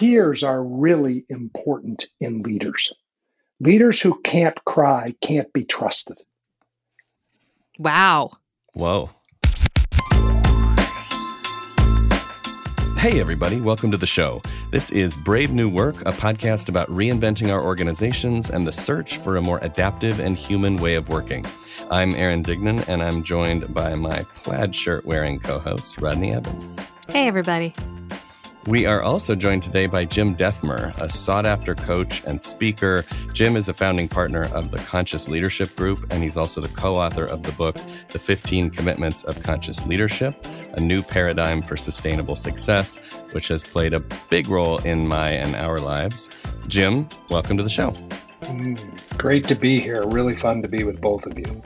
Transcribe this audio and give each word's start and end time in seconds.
tears 0.00 0.42
are 0.42 0.64
really 0.64 1.26
important 1.28 2.06
in 2.20 2.40
leaders. 2.40 2.90
Leaders 3.60 4.00
who 4.00 4.18
can't 4.22 4.56
cry 4.64 5.14
can't 5.20 5.52
be 5.52 5.62
trusted. 5.62 6.16
Wow. 7.78 8.30
Whoa. 8.72 9.10
Hey, 12.96 13.20
everybody, 13.20 13.60
welcome 13.60 13.90
to 13.90 13.98
the 13.98 14.06
show. 14.06 14.40
This 14.70 14.90
is 14.90 15.18
Brave 15.18 15.52
New 15.52 15.68
Work, 15.68 16.00
a 16.02 16.12
podcast 16.12 16.70
about 16.70 16.88
reinventing 16.88 17.52
our 17.52 17.62
organizations 17.62 18.48
and 18.48 18.66
the 18.66 18.72
search 18.72 19.18
for 19.18 19.36
a 19.36 19.42
more 19.42 19.58
adaptive 19.60 20.18
and 20.18 20.34
human 20.34 20.78
way 20.78 20.94
of 20.94 21.10
working. 21.10 21.44
I'm 21.90 22.14
Aaron 22.14 22.42
Dignan, 22.42 22.88
and 22.88 23.02
I'm 23.02 23.22
joined 23.22 23.74
by 23.74 23.94
my 23.96 24.24
plaid 24.34 24.74
shirt 24.74 25.04
wearing 25.04 25.38
co 25.38 25.58
host, 25.58 26.00
Rodney 26.00 26.32
Evans. 26.32 26.78
Hey, 27.10 27.26
everybody. 27.26 27.74
We 28.66 28.84
are 28.84 29.00
also 29.00 29.34
joined 29.34 29.62
today 29.62 29.86
by 29.86 30.04
Jim 30.04 30.36
Dethmer, 30.36 30.94
a 31.00 31.08
sought 31.08 31.46
after 31.46 31.74
coach 31.74 32.22
and 32.26 32.42
speaker. 32.42 33.06
Jim 33.32 33.56
is 33.56 33.70
a 33.70 33.72
founding 33.72 34.06
partner 34.06 34.50
of 34.52 34.70
the 34.70 34.78
Conscious 34.80 35.28
Leadership 35.28 35.74
Group, 35.76 36.12
and 36.12 36.22
he's 36.22 36.36
also 36.36 36.60
the 36.60 36.68
co 36.68 36.96
author 36.96 37.24
of 37.24 37.42
the 37.42 37.52
book, 37.52 37.76
The 38.10 38.18
15 38.18 38.68
Commitments 38.68 39.24
of 39.24 39.42
Conscious 39.42 39.86
Leadership 39.86 40.46
A 40.74 40.80
New 40.80 41.02
Paradigm 41.02 41.62
for 41.62 41.74
Sustainable 41.74 42.34
Success, 42.34 42.98
which 43.32 43.48
has 43.48 43.64
played 43.64 43.94
a 43.94 44.00
big 44.28 44.48
role 44.48 44.76
in 44.78 45.08
my 45.08 45.30
and 45.30 45.56
our 45.56 45.80
lives. 45.80 46.28
Jim, 46.68 47.08
welcome 47.30 47.56
to 47.56 47.62
the 47.62 47.70
show. 47.70 47.92
Mm, 48.42 49.16
great 49.16 49.48
to 49.48 49.54
be 49.54 49.80
here. 49.80 50.06
Really 50.06 50.34
fun 50.34 50.60
to 50.60 50.68
be 50.68 50.84
with 50.84 51.00
both 51.00 51.24
of 51.24 51.38
you. 51.38 51.62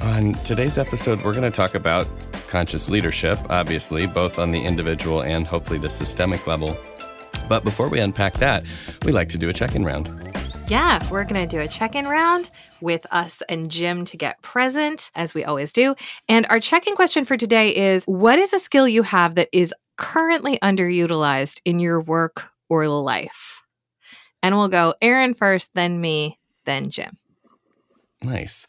On 0.00 0.32
today's 0.44 0.78
episode, 0.78 1.22
we're 1.22 1.32
going 1.32 1.50
to 1.50 1.50
talk 1.50 1.74
about 1.74 2.06
conscious 2.48 2.88
leadership, 2.88 3.38
obviously, 3.48 4.06
both 4.06 4.38
on 4.38 4.50
the 4.50 4.62
individual 4.62 5.22
and 5.22 5.46
hopefully 5.46 5.78
the 5.78 5.90
systemic 5.90 6.46
level. 6.46 6.76
But 7.48 7.64
before 7.64 7.88
we 7.88 8.00
unpack 8.00 8.34
that, 8.34 8.64
we 9.04 9.12
like 9.12 9.28
to 9.30 9.38
do 9.38 9.48
a 9.48 9.52
check 9.52 9.74
in 9.74 9.84
round. 9.84 10.10
Yeah, 10.68 11.06
we're 11.10 11.24
going 11.24 11.46
to 11.48 11.56
do 11.56 11.62
a 11.62 11.68
check 11.68 11.94
in 11.94 12.08
round 12.08 12.50
with 12.80 13.06
us 13.10 13.42
and 13.48 13.70
Jim 13.70 14.04
to 14.06 14.16
get 14.16 14.42
present, 14.42 15.10
as 15.14 15.32
we 15.32 15.44
always 15.44 15.72
do. 15.72 15.94
And 16.28 16.46
our 16.50 16.60
check 16.60 16.86
in 16.86 16.96
question 16.96 17.24
for 17.24 17.36
today 17.36 17.74
is 17.74 18.04
What 18.04 18.38
is 18.38 18.52
a 18.52 18.58
skill 18.58 18.88
you 18.88 19.02
have 19.02 19.36
that 19.36 19.48
is 19.52 19.72
currently 19.96 20.58
underutilized 20.58 21.60
in 21.64 21.78
your 21.78 22.00
work 22.00 22.50
or 22.68 22.88
life? 22.88 23.62
And 24.42 24.56
we'll 24.56 24.68
go 24.68 24.94
Aaron 25.00 25.34
first, 25.34 25.72
then 25.74 26.00
me, 26.00 26.38
then 26.64 26.90
Jim. 26.90 27.16
Nice. 28.22 28.66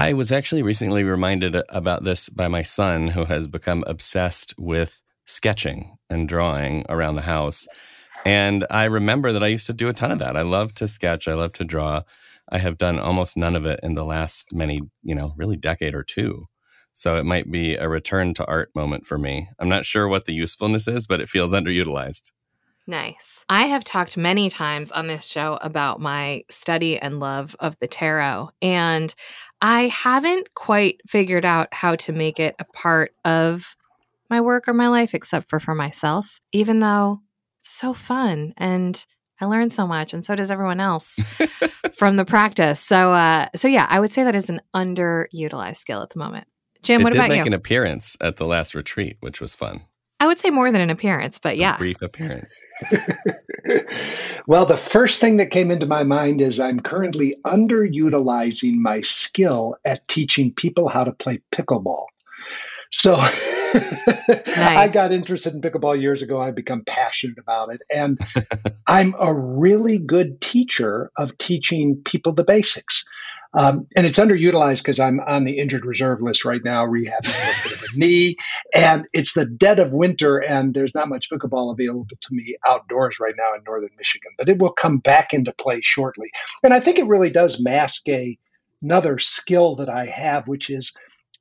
I 0.00 0.12
was 0.12 0.30
actually 0.30 0.62
recently 0.62 1.02
reminded 1.02 1.56
about 1.70 2.04
this 2.04 2.28
by 2.28 2.46
my 2.46 2.62
son, 2.62 3.08
who 3.08 3.24
has 3.24 3.48
become 3.48 3.82
obsessed 3.88 4.54
with 4.56 5.02
sketching 5.24 5.96
and 6.08 6.28
drawing 6.28 6.86
around 6.88 7.16
the 7.16 7.22
house. 7.22 7.66
And 8.24 8.64
I 8.70 8.84
remember 8.84 9.32
that 9.32 9.42
I 9.42 9.48
used 9.48 9.66
to 9.66 9.72
do 9.72 9.88
a 9.88 9.92
ton 9.92 10.12
of 10.12 10.20
that. 10.20 10.36
I 10.36 10.42
love 10.42 10.72
to 10.74 10.86
sketch, 10.86 11.26
I 11.26 11.34
love 11.34 11.52
to 11.54 11.64
draw. 11.64 12.02
I 12.48 12.58
have 12.58 12.78
done 12.78 13.00
almost 13.00 13.36
none 13.36 13.56
of 13.56 13.66
it 13.66 13.80
in 13.82 13.94
the 13.94 14.04
last 14.04 14.54
many, 14.54 14.82
you 15.02 15.16
know, 15.16 15.34
really 15.36 15.56
decade 15.56 15.96
or 15.96 16.04
two. 16.04 16.46
So 16.92 17.18
it 17.18 17.24
might 17.24 17.50
be 17.50 17.74
a 17.74 17.88
return 17.88 18.34
to 18.34 18.46
art 18.46 18.70
moment 18.76 19.04
for 19.04 19.18
me. 19.18 19.48
I'm 19.58 19.68
not 19.68 19.84
sure 19.84 20.06
what 20.06 20.26
the 20.26 20.32
usefulness 20.32 20.86
is, 20.86 21.08
but 21.08 21.20
it 21.20 21.28
feels 21.28 21.52
underutilized. 21.52 22.30
Nice. 22.88 23.44
I 23.50 23.66
have 23.66 23.84
talked 23.84 24.16
many 24.16 24.48
times 24.48 24.90
on 24.90 25.08
this 25.08 25.26
show 25.26 25.58
about 25.60 26.00
my 26.00 26.44
study 26.48 26.98
and 26.98 27.20
love 27.20 27.54
of 27.60 27.78
the 27.80 27.86
tarot. 27.86 28.48
And 28.62 29.14
I 29.60 29.88
haven't 29.88 30.54
quite 30.54 31.02
figured 31.06 31.44
out 31.44 31.68
how 31.70 31.96
to 31.96 32.14
make 32.14 32.40
it 32.40 32.56
a 32.58 32.64
part 32.64 33.12
of 33.26 33.76
my 34.30 34.40
work 34.40 34.68
or 34.68 34.72
my 34.72 34.88
life, 34.88 35.12
except 35.12 35.50
for 35.50 35.60
for 35.60 35.74
myself, 35.74 36.40
even 36.52 36.80
though 36.80 37.20
it's 37.60 37.68
so 37.70 37.92
fun 37.92 38.54
and 38.56 39.04
I 39.40 39.44
learn 39.44 39.70
so 39.70 39.86
much, 39.86 40.14
and 40.14 40.24
so 40.24 40.34
does 40.34 40.50
everyone 40.50 40.80
else 40.80 41.20
from 41.92 42.16
the 42.16 42.24
practice. 42.24 42.80
So, 42.80 43.12
uh, 43.12 43.48
so 43.54 43.68
yeah, 43.68 43.86
I 43.88 44.00
would 44.00 44.10
say 44.10 44.24
that 44.24 44.34
is 44.34 44.50
an 44.50 44.60
underutilized 44.74 45.76
skill 45.76 46.02
at 46.02 46.10
the 46.10 46.18
moment. 46.18 46.48
Jim, 46.82 47.02
it 47.02 47.04
what 47.04 47.12
did 47.12 47.18
about 47.18 47.28
make 47.28 47.44
you? 47.44 47.44
an 47.44 47.52
appearance 47.52 48.16
at 48.20 48.36
the 48.36 48.46
last 48.46 48.74
retreat, 48.74 49.16
which 49.20 49.40
was 49.40 49.54
fun. 49.54 49.82
I 50.20 50.26
would 50.26 50.38
say 50.38 50.50
more 50.50 50.72
than 50.72 50.80
an 50.80 50.90
appearance, 50.90 51.38
but 51.38 51.54
A 51.54 51.58
yeah. 51.58 51.76
brief 51.76 52.02
appearance. 52.02 52.60
well, 54.46 54.66
the 54.66 54.76
first 54.76 55.20
thing 55.20 55.36
that 55.36 55.50
came 55.50 55.70
into 55.70 55.86
my 55.86 56.02
mind 56.02 56.40
is 56.40 56.58
I'm 56.58 56.80
currently 56.80 57.36
underutilizing 57.46 58.74
my 58.82 59.00
skill 59.02 59.76
at 59.84 60.06
teaching 60.08 60.52
people 60.52 60.88
how 60.88 61.04
to 61.04 61.12
play 61.12 61.40
pickleball. 61.52 62.06
So 62.90 63.14
I 63.18 64.88
got 64.92 65.12
interested 65.12 65.54
in 65.54 65.60
pickleball 65.60 66.00
years 66.00 66.22
ago. 66.22 66.40
I've 66.40 66.54
become 66.54 66.82
passionate 66.84 67.38
about 67.38 67.72
it. 67.72 67.82
And 67.94 68.18
I'm 68.86 69.14
a 69.20 69.32
really 69.34 69.98
good 69.98 70.40
teacher 70.40 71.10
of 71.16 71.36
teaching 71.38 72.00
people 72.04 72.32
the 72.32 72.44
basics. 72.44 73.04
Um, 73.54 73.86
and 73.96 74.06
it's 74.06 74.18
underutilized 74.18 74.78
because 74.78 75.00
I'm 75.00 75.20
on 75.20 75.44
the 75.44 75.58
injured 75.58 75.86
reserve 75.86 76.20
list 76.20 76.44
right 76.44 76.60
now, 76.62 76.86
rehabbing 76.86 77.94
a 77.94 77.98
knee. 77.98 78.36
And 78.74 79.06
it's 79.12 79.32
the 79.32 79.46
dead 79.46 79.80
of 79.80 79.92
winter, 79.92 80.38
and 80.38 80.74
there's 80.74 80.94
not 80.94 81.08
much 81.08 81.30
pickleball 81.30 81.72
available 81.72 82.06
to 82.08 82.28
me 82.34 82.56
outdoors 82.66 83.18
right 83.18 83.34
now 83.36 83.54
in 83.56 83.64
northern 83.64 83.90
Michigan. 83.96 84.32
But 84.36 84.48
it 84.48 84.58
will 84.58 84.72
come 84.72 84.98
back 84.98 85.32
into 85.32 85.52
play 85.52 85.80
shortly. 85.82 86.30
And 86.62 86.74
I 86.74 86.80
think 86.80 86.98
it 86.98 87.06
really 87.06 87.30
does 87.30 87.60
mask 87.60 88.08
a, 88.08 88.38
another 88.82 89.18
skill 89.18 89.76
that 89.76 89.88
I 89.88 90.06
have, 90.06 90.46
which 90.46 90.68
is 90.68 90.92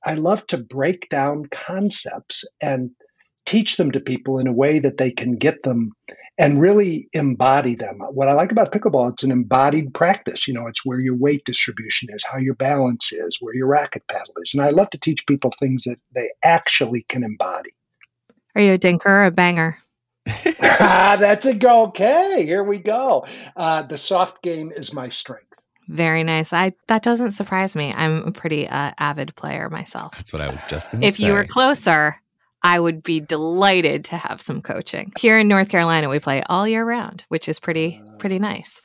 I 0.05 0.13
love 0.13 0.47
to 0.47 0.57
break 0.57 1.09
down 1.09 1.47
concepts 1.51 2.45
and 2.61 2.91
teach 3.45 3.77
them 3.77 3.91
to 3.91 3.99
people 3.99 4.39
in 4.39 4.47
a 4.47 4.53
way 4.53 4.79
that 4.79 4.97
they 4.97 5.11
can 5.11 5.35
get 5.35 5.63
them 5.63 5.91
and 6.37 6.61
really 6.61 7.09
embody 7.13 7.75
them. 7.75 7.99
What 8.11 8.27
I 8.27 8.33
like 8.33 8.51
about 8.51 8.71
pickleball, 8.71 9.13
it's 9.13 9.23
an 9.23 9.31
embodied 9.31 9.93
practice. 9.93 10.47
You 10.47 10.53
know, 10.53 10.67
it's 10.67 10.85
where 10.85 10.99
your 10.99 11.15
weight 11.15 11.43
distribution 11.45 12.09
is, 12.11 12.23
how 12.23 12.37
your 12.37 12.53
balance 12.55 13.11
is, 13.11 13.37
where 13.39 13.55
your 13.55 13.67
racket 13.67 14.03
paddle 14.09 14.35
is. 14.43 14.53
And 14.53 14.63
I 14.63 14.69
love 14.69 14.89
to 14.91 14.99
teach 14.99 15.25
people 15.25 15.51
things 15.59 15.83
that 15.83 15.97
they 16.13 16.29
actually 16.43 17.03
can 17.09 17.23
embody. 17.23 17.71
Are 18.55 18.61
you 18.61 18.73
a 18.73 18.77
dinker 18.77 19.05
or 19.05 19.25
a 19.25 19.31
banger? 19.31 19.77
ah, 20.61 21.17
that's 21.19 21.45
a 21.45 21.53
go. 21.53 21.83
Okay, 21.87 22.45
here 22.45 22.63
we 22.63 22.79
go. 22.79 23.25
Uh, 23.55 23.83
the 23.83 23.97
soft 23.97 24.41
game 24.43 24.71
is 24.75 24.93
my 24.93 25.09
strength. 25.09 25.59
Very 25.87 26.23
nice. 26.23 26.51
I 26.51 26.73
that 26.87 27.01
doesn't 27.01 27.31
surprise 27.31 27.75
me. 27.75 27.93
I'm 27.95 28.23
a 28.27 28.31
pretty 28.31 28.67
uh, 28.67 28.91
avid 28.97 29.35
player 29.35 29.69
myself. 29.69 30.17
That's 30.17 30.33
what 30.33 30.41
I 30.41 30.49
was 30.49 30.61
just 30.63 30.91
going 30.91 31.01
to 31.01 31.07
If 31.07 31.15
say. 31.15 31.27
you 31.27 31.33
were 31.33 31.45
closer, 31.45 32.17
I 32.63 32.79
would 32.79 33.03
be 33.03 33.19
delighted 33.19 34.05
to 34.05 34.17
have 34.17 34.41
some 34.41 34.61
coaching. 34.61 35.13
Here 35.19 35.37
in 35.37 35.47
North 35.47 35.69
Carolina, 35.69 36.09
we 36.09 36.19
play 36.19 36.43
all 36.47 36.67
year 36.67 36.85
round, 36.85 37.25
which 37.29 37.47
is 37.47 37.59
pretty 37.59 38.01
pretty 38.17 38.39
nice. 38.39 38.81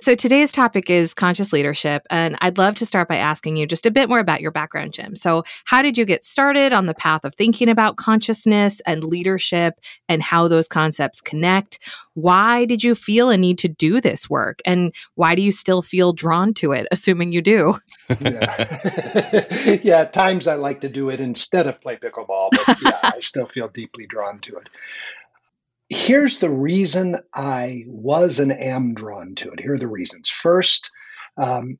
So 0.00 0.14
today's 0.14 0.52
topic 0.52 0.88
is 0.88 1.12
conscious 1.12 1.52
leadership, 1.52 2.06
and 2.10 2.36
I'd 2.40 2.58
love 2.58 2.76
to 2.76 2.86
start 2.86 3.08
by 3.08 3.16
asking 3.16 3.56
you 3.56 3.66
just 3.66 3.86
a 3.86 3.90
bit 3.90 4.08
more 4.08 4.20
about 4.20 4.40
your 4.40 4.50
background, 4.50 4.92
Jim. 4.92 5.16
So, 5.16 5.44
how 5.64 5.82
did 5.82 5.98
you 5.98 6.04
get 6.04 6.24
started 6.24 6.72
on 6.72 6.86
the 6.86 6.94
path 6.94 7.24
of 7.24 7.34
thinking 7.34 7.68
about 7.68 7.96
consciousness 7.96 8.80
and 8.86 9.04
leadership 9.04 9.74
and 10.08 10.22
how 10.22 10.48
those 10.48 10.68
concepts 10.68 11.20
connect? 11.20 11.78
Why 12.14 12.64
did 12.64 12.82
you 12.82 12.94
feel 12.94 13.30
a 13.30 13.36
need 13.36 13.58
to 13.58 13.68
do 13.68 14.00
this 14.00 14.30
work, 14.30 14.60
and 14.64 14.94
why 15.14 15.34
do 15.34 15.42
you 15.42 15.50
still 15.50 15.82
feel 15.82 16.12
drawn 16.12 16.54
to 16.54 16.72
it, 16.72 16.86
assuming 16.90 17.32
you 17.32 17.42
do? 17.42 17.74
yeah. 18.20 19.78
yeah, 19.82 20.00
at 20.00 20.12
times 20.12 20.46
I 20.46 20.54
like 20.54 20.80
to 20.82 20.88
do 20.88 21.10
it 21.10 21.20
instead 21.20 21.66
of 21.66 21.80
play 21.80 21.96
pickleball, 21.96 22.50
but 22.52 22.76
yeah, 22.82 23.10
I 23.16 23.20
still 23.20 23.46
feel 23.46 23.68
deeply 23.68 24.06
drawn 24.06 24.40
to 24.40 24.56
it. 24.56 24.68
Here's 25.88 26.38
the 26.38 26.50
reason 26.50 27.16
I 27.34 27.84
was 27.86 28.40
and 28.40 28.52
am 28.52 28.94
drawn 28.94 29.34
to 29.36 29.50
it. 29.52 29.60
Here 29.60 29.74
are 29.74 29.78
the 29.78 29.86
reasons. 29.86 30.28
First, 30.28 30.90
um, 31.40 31.78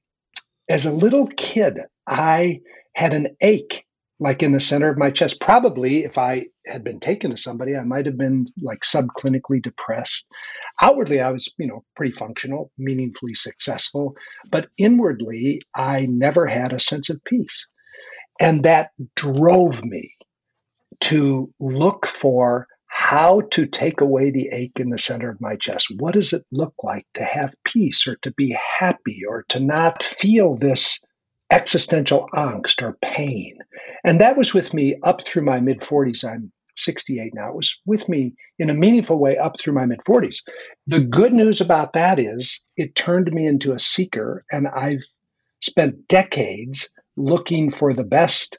as 0.69 0.87
a 0.87 0.95
little 0.95 1.27
kid, 1.27 1.81
I 2.07 2.61
had 2.95 3.13
an 3.13 3.37
ache 3.41 3.85
like 4.19 4.43
in 4.43 4.53
the 4.53 4.61
center 4.61 4.89
of 4.89 4.97
my 4.97 5.11
chest. 5.11 5.41
Probably 5.41 6.05
if 6.05 6.17
I 6.17 6.47
had 6.65 6.83
been 6.83 7.01
taken 7.01 7.31
to 7.31 7.37
somebody, 7.37 7.77
I 7.77 7.83
might 7.83 8.07
have 8.07 8.17
been 8.17 8.47
like 8.63 8.81
subclinically 8.81 9.61
depressed. 9.63 10.27
Outwardly, 10.81 11.21
I 11.21 11.31
was, 11.31 11.53
you 11.59 11.67
know, 11.67 11.85
pretty 11.95 12.13
functional, 12.13 12.71
meaningfully 12.79 13.35
successful, 13.35 14.15
but 14.51 14.69
inwardly, 14.79 15.61
I 15.75 16.07
never 16.07 16.47
had 16.47 16.73
a 16.73 16.81
sense 16.81 17.11
of 17.11 17.23
peace. 17.25 17.67
And 18.41 18.65
that 18.65 18.91
drove 19.17 19.85
me 19.85 20.16
to 21.01 21.53
look 21.61 22.07
for 22.07 22.67
how 22.87 23.43
to 23.51 23.67
take 23.67 24.01
away 24.01 24.31
the 24.31 24.49
ache 24.53 24.81
in 24.81 24.89
the 24.89 24.99
center 24.99 25.31
of 25.31 25.41
my 25.41 25.55
chest. 25.57 25.93
What 25.99 26.15
does 26.15 26.33
it 26.33 26.45
look 26.51 26.73
like 26.83 27.07
to 27.15 27.25
have 27.25 27.55
peace 27.63 28.09
or 28.09 28.17
to 28.23 28.31
be 28.33 28.57
happy 28.79 29.23
or 29.29 29.45
to 29.51 29.61
not 29.61 30.03
feel 30.03 30.57
this 30.57 31.01
existential 31.53 32.27
angst 32.35 32.83
or 32.83 32.97
pain? 33.03 33.59
And 34.03 34.21
that 34.23 34.39
was 34.39 34.55
with 34.55 34.73
me 34.73 34.97
up 35.03 35.23
through 35.25 35.43
my 35.43 35.61
mid 35.61 35.81
40s. 35.81 36.25
I'm 36.25 36.51
68 36.77 37.35
now. 37.35 37.51
It 37.51 37.57
was 37.57 37.79
with 37.85 38.09
me 38.09 38.35
in 38.59 38.71
a 38.71 38.75
meaningful 38.75 39.19
way 39.19 39.37
up 39.37 39.61
through 39.61 39.75
my 39.75 39.87
mid 39.87 40.01
40s. 40.01 40.43
The 40.87 41.01
good 41.01 41.33
news 41.33 41.61
about 41.61 41.93
that 41.93 42.19
is 42.19 42.61
it 42.77 42.95
turned 42.95 43.31
me 43.31 43.47
into 43.47 43.73
a 43.73 43.79
seeker, 43.79 44.45
and 44.51 44.67
I've 44.69 45.05
spent 45.61 46.09
decades 46.09 46.89
looking 47.17 47.71
for 47.71 47.93
the 47.93 48.05
best 48.05 48.59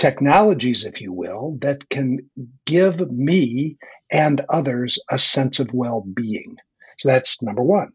technologies, 0.00 0.84
if 0.84 1.00
you 1.00 1.12
will, 1.12 1.58
that 1.60 1.88
can 1.90 2.18
give 2.64 2.98
me 3.12 3.76
and 4.10 4.40
others 4.48 4.98
a 5.10 5.18
sense 5.18 5.60
of 5.60 5.72
well 5.74 6.00
being. 6.00 6.56
So 6.98 7.08
that's 7.10 7.40
number 7.42 7.62
one. 7.62 7.90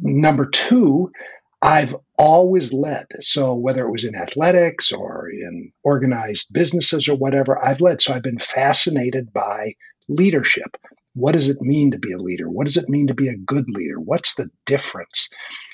Number 0.00 0.46
two, 0.46 1.12
I've 1.62 1.94
always 2.18 2.72
led. 2.72 3.06
So 3.20 3.54
whether 3.54 3.86
it 3.86 3.90
was 3.90 4.04
in 4.04 4.16
athletics 4.16 4.92
or 4.92 5.30
in 5.30 5.72
organized 5.84 6.52
businesses 6.52 7.08
or 7.08 7.16
whatever, 7.16 7.64
I've 7.64 7.80
led. 7.80 8.02
So 8.02 8.12
I've 8.12 8.22
been 8.22 8.38
fascinated 8.38 9.32
by 9.32 9.74
leadership. 10.08 10.76
What 11.14 11.32
does 11.32 11.48
it 11.48 11.62
mean 11.62 11.92
to 11.92 11.98
be 11.98 12.12
a 12.12 12.18
leader? 12.18 12.50
What 12.50 12.66
does 12.66 12.76
it 12.76 12.88
mean 12.88 13.06
to 13.06 13.14
be 13.14 13.28
a 13.28 13.36
good 13.36 13.66
leader? 13.68 14.00
What's 14.00 14.34
the 14.34 14.50
difference? 14.66 15.28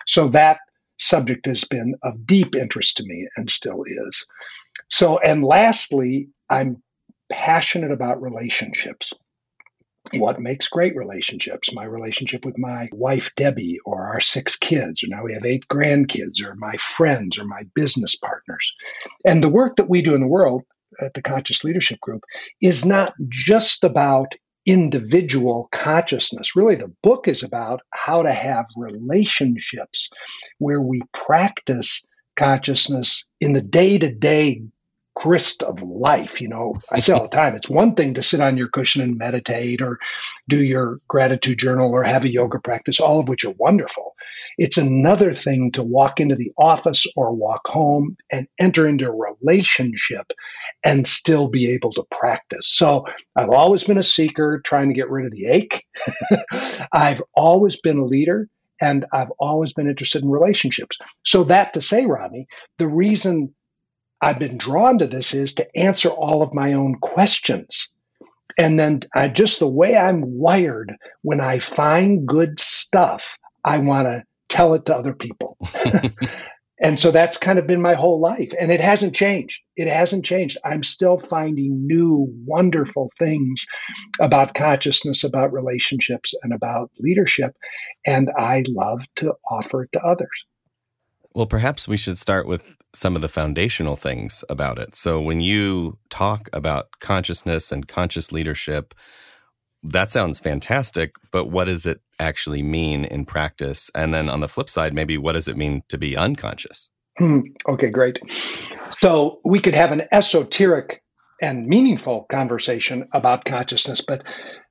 So 0.07 0.29
that 0.29 0.59
subject 0.99 1.47
has 1.47 1.65
been 1.65 1.95
of 2.03 2.27
deep 2.27 2.55
interest 2.55 2.99
to 2.99 3.05
me 3.05 3.27
and 3.37 3.51
still 3.51 3.83
is. 3.85 4.27
So, 4.89 5.19
and 5.19 5.45
lastly, 5.45 6.29
I'm 6.49 6.83
passionate 7.31 7.93
about 7.93 8.23
relationships. 8.23 9.13
What 10.15 10.41
makes 10.41 10.69
great 10.69 10.97
relationships? 10.97 11.73
My 11.73 11.85
relationship 11.85 12.45
with 12.45 12.59
my 12.59 12.89
wife, 12.93 13.33
Debbie, 13.37 13.79
or 13.85 14.09
our 14.09 14.21
six 14.21 14.57
kids, 14.57 15.05
or 15.05 15.09
now 15.09 15.23
we 15.23 15.35
have 15.35 15.45
eight 15.45 15.69
grandkids, 15.69 16.43
or 16.43 16.55
my 16.57 16.75
friends, 16.79 17.39
or 17.39 17.45
my 17.45 17.63
business 17.75 18.17
partners. 18.17 18.73
And 19.25 19.43
the 19.43 19.51
work 19.51 19.77
that 19.77 19.89
we 19.89 20.03
do 20.03 20.15
in 20.15 20.21
the 20.21 20.27
world 20.27 20.63
at 21.01 21.15
the 21.15 21.23
Conscious 21.23 21.63
Leadership 21.63 22.01
Group 22.01 22.25
is 22.61 22.85
not 22.85 23.13
just 23.29 23.85
about 23.85 24.35
individual 24.67 25.69
consciousness. 25.73 26.57
Really, 26.57 26.77
the 26.77 26.93
book 27.03 27.29
is 27.29 27.43
about 27.43 27.81
how 27.91 28.23
to 28.23 28.33
have 28.33 28.67
relationships 28.77 30.09
where 30.59 30.81
we 30.81 31.03
practice 31.13 32.03
consciousness 32.41 33.27
in 33.41 33.53
the 33.53 33.61
day 33.61 33.99
to 33.99 34.11
day 34.11 34.63
grist 35.15 35.63
of 35.63 35.83
life. 35.83 36.41
You 36.41 36.49
know, 36.49 36.77
I 36.91 37.01
say 37.01 37.13
all 37.13 37.25
the 37.25 37.29
time, 37.29 37.55
it's 37.55 37.69
one 37.69 37.95
thing 37.95 38.15
to 38.15 38.23
sit 38.23 38.41
on 38.41 38.57
your 38.57 38.69
cushion 38.69 39.03
and 39.03 39.19
meditate 39.19 39.83
or 39.83 39.99
do 40.49 40.63
your 40.63 40.99
gratitude 41.09 41.59
journal 41.59 41.93
or 41.93 42.03
have 42.03 42.25
a 42.25 42.33
yoga 42.33 42.59
practice, 42.59 43.01
all 43.01 43.21
of 43.21 43.29
which 43.29 43.45
are 43.45 43.53
wonderful. 43.59 44.15
It's 44.57 44.79
another 44.79 45.35
thing 45.35 45.73
to 45.73 45.83
walk 45.83 46.21
into 46.21 46.37
the 46.37 46.53
office 46.57 47.05
or 47.17 47.35
walk 47.35 47.69
home 47.69 48.17
and 48.33 48.47
enter 48.59 48.87
into 48.87 49.09
a 49.09 49.35
relationship 49.43 50.33
and 50.83 51.07
still 51.07 51.49
be 51.49 51.71
able 51.75 51.93
to 51.93 52.05
practice. 52.11 52.69
So 52.69 53.05
I've 53.37 53.51
always 53.51 53.85
been 53.85 53.99
a 53.99 54.03
seeker 54.03 54.63
trying 54.65 54.89
to 54.89 54.95
get 54.95 55.11
rid 55.11 55.27
of 55.27 55.33
the 55.33 55.47
ache. 55.47 55.85
I've 56.93 57.21
always 57.35 57.79
been 57.79 57.99
a 57.99 58.05
leader 58.05 58.49
and 58.81 59.05
I've 59.13 59.31
always 59.39 59.73
been 59.73 59.89
interested 59.89 60.23
in 60.23 60.31
relationships. 60.31 60.97
So 61.25 61.45
that 61.45 61.75
to 61.75 61.83
say, 61.83 62.07
Rodney, 62.07 62.47
the 62.79 62.89
reason 62.89 63.55
I've 64.21 64.39
been 64.39 64.59
drawn 64.59 64.99
to 64.99 65.07
this 65.07 65.35
is 65.35 65.55
to 65.55 65.77
answer 65.77 66.11
all 66.11 66.43
of 66.43 66.55
my 66.55 66.73
own 66.73 66.97
questions. 66.97 67.89
And 68.59 68.79
then 68.79 69.01
I, 69.15 69.29
just 69.29 69.59
the 69.59 69.69
way 69.69 69.97
I'm 69.97 70.23
wired, 70.39 70.95
when 71.23 71.41
I 71.41 71.59
find 71.59 72.27
good 72.27 72.61
stuff, 72.61 73.39
I 73.65 73.79
want 73.79 74.07
to 74.07 74.25
tell 74.49 74.75
it 74.75 74.87
to 74.87 74.97
other 74.97 75.15
people. 75.15 75.57
and 76.81 76.99
so 76.99 77.11
that's 77.11 77.37
kind 77.37 77.59
of 77.59 77.67
been 77.67 77.83
my 77.83 77.95
whole 77.95 78.21
life. 78.21 78.53
And 78.59 78.73
it 78.73 78.81
hasn't 78.81 79.15
changed. 79.15 79.61
It 79.77 79.87
hasn't 79.87 80.25
changed. 80.25 80.57
I'm 80.65 80.83
still 80.83 81.19
finding 81.19 81.87
new, 81.87 82.27
wonderful 82.47 83.11
things 83.19 83.67
about 84.19 84.55
consciousness, 84.55 85.23
about 85.23 85.53
relationships, 85.53 86.33
and 86.43 86.55
about 86.55 86.91
leadership. 86.99 87.55
And 88.07 88.31
I 88.37 88.65
love 88.67 89.05
to 89.17 89.35
offer 89.51 89.83
it 89.85 89.93
to 89.93 90.01
others. 90.01 90.29
Well, 91.35 91.47
perhaps 91.47 91.87
we 91.87 91.97
should 91.97 92.19
start 92.19 92.47
with 92.47 92.77
some 92.93 93.15
of 93.15 93.23
the 93.23 93.29
foundational 93.29 93.95
things 93.95 94.43
about 94.49 94.79
it. 94.79 94.97
So, 94.97 95.21
when 95.21 95.41
you 95.41 95.99
talk 96.09 96.49
about 96.53 96.89
consciousness 96.99 97.71
and 97.71 97.87
conscious 97.87 98.33
leadership, 98.33 98.95
that 99.83 100.11
sounds 100.11 100.41
fantastic, 100.41 101.17
but 101.31 101.47
what 101.47 101.65
does 101.65 101.87
it 101.87 102.01
actually 102.19 102.63
mean 102.63 103.05
in 103.05 103.25
practice? 103.25 103.91
And 103.95 104.13
then 104.13 104.29
on 104.29 104.41
the 104.41 104.49
flip 104.49 104.69
side, 104.69 104.95
maybe 104.95 105.17
what 105.17 105.33
does 105.33 105.49
it 105.49 105.57
mean 105.57 105.83
to 105.89 105.99
be 105.99 106.17
unconscious? 106.17 106.91
Hmm. 107.19 107.41
Okay, 107.69 107.89
great. 107.89 108.19
So, 108.91 109.41
we 109.45 109.61
could 109.61 109.75
have 109.75 109.93
an 109.93 110.03
esoteric 110.13 111.03
and 111.41 111.67
meaningful 111.67 112.27
conversation 112.31 113.09
about 113.13 113.45
consciousness, 113.45 114.01
but 114.01 114.23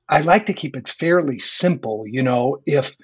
I 0.10 0.22
like 0.22 0.46
to 0.48 0.54
keep 0.54 0.76
it 0.76 0.90
fairly 0.90 1.40
simple. 1.40 2.06
You 2.08 2.24
know, 2.24 2.58
if 2.66 2.96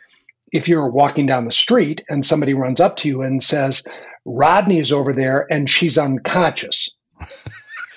if 0.52 0.68
you're 0.68 0.90
walking 0.90 1.26
down 1.26 1.44
the 1.44 1.52
street 1.52 2.04
and 2.10 2.26
somebody 2.26 2.54
runs 2.54 2.80
up 2.80 2.98
to 2.98 3.10
you 3.10 3.22
and 3.22 3.42
says, 3.42 3.84
Rodney's 4.26 4.92
over 4.92 5.14
there 5.14 5.46
and 5.52 5.70
she's 5.70 5.98
unconscious. 5.98 6.90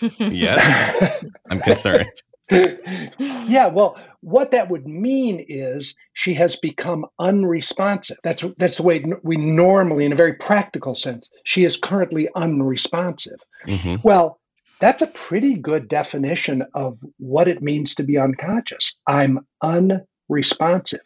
yes, 0.19 1.25
I'm 1.51 1.61
concerned. 1.61 2.11
yeah, 2.51 3.69
well, 3.69 3.97
what 4.21 4.53
that 4.53 4.71
would 4.71 4.87
mean 4.87 5.45
is 5.49 5.95
she 6.15 6.35
has 6.35 6.57
become 6.57 7.05
unresponsive. 7.19 8.19
That's 8.23 8.45
that's 8.57 8.79
the 8.79 8.83
way 8.83 9.05
we 9.23 9.37
normally, 9.37 10.05
in 10.05 10.13
a 10.13 10.17
very 10.17 10.35
practical 10.35 10.95
sense, 10.95 11.29
she 11.45 11.65
is 11.65 11.77
currently 11.77 12.29
unresponsive. 12.35 13.39
Mm-hmm. 13.67 13.97
Well, 14.03 14.41
that's 14.81 15.03
a 15.03 15.09
pretty 15.09 15.55
good 15.55 15.89
definition 15.89 16.65
of 16.75 16.99
what 17.19 17.49
it 17.49 17.63
means 17.63 17.97
to 17.97 18.03
be 18.03 18.17
unconscious. 18.19 18.95
I'm 19.07 19.47
unresponsive. 19.63 21.01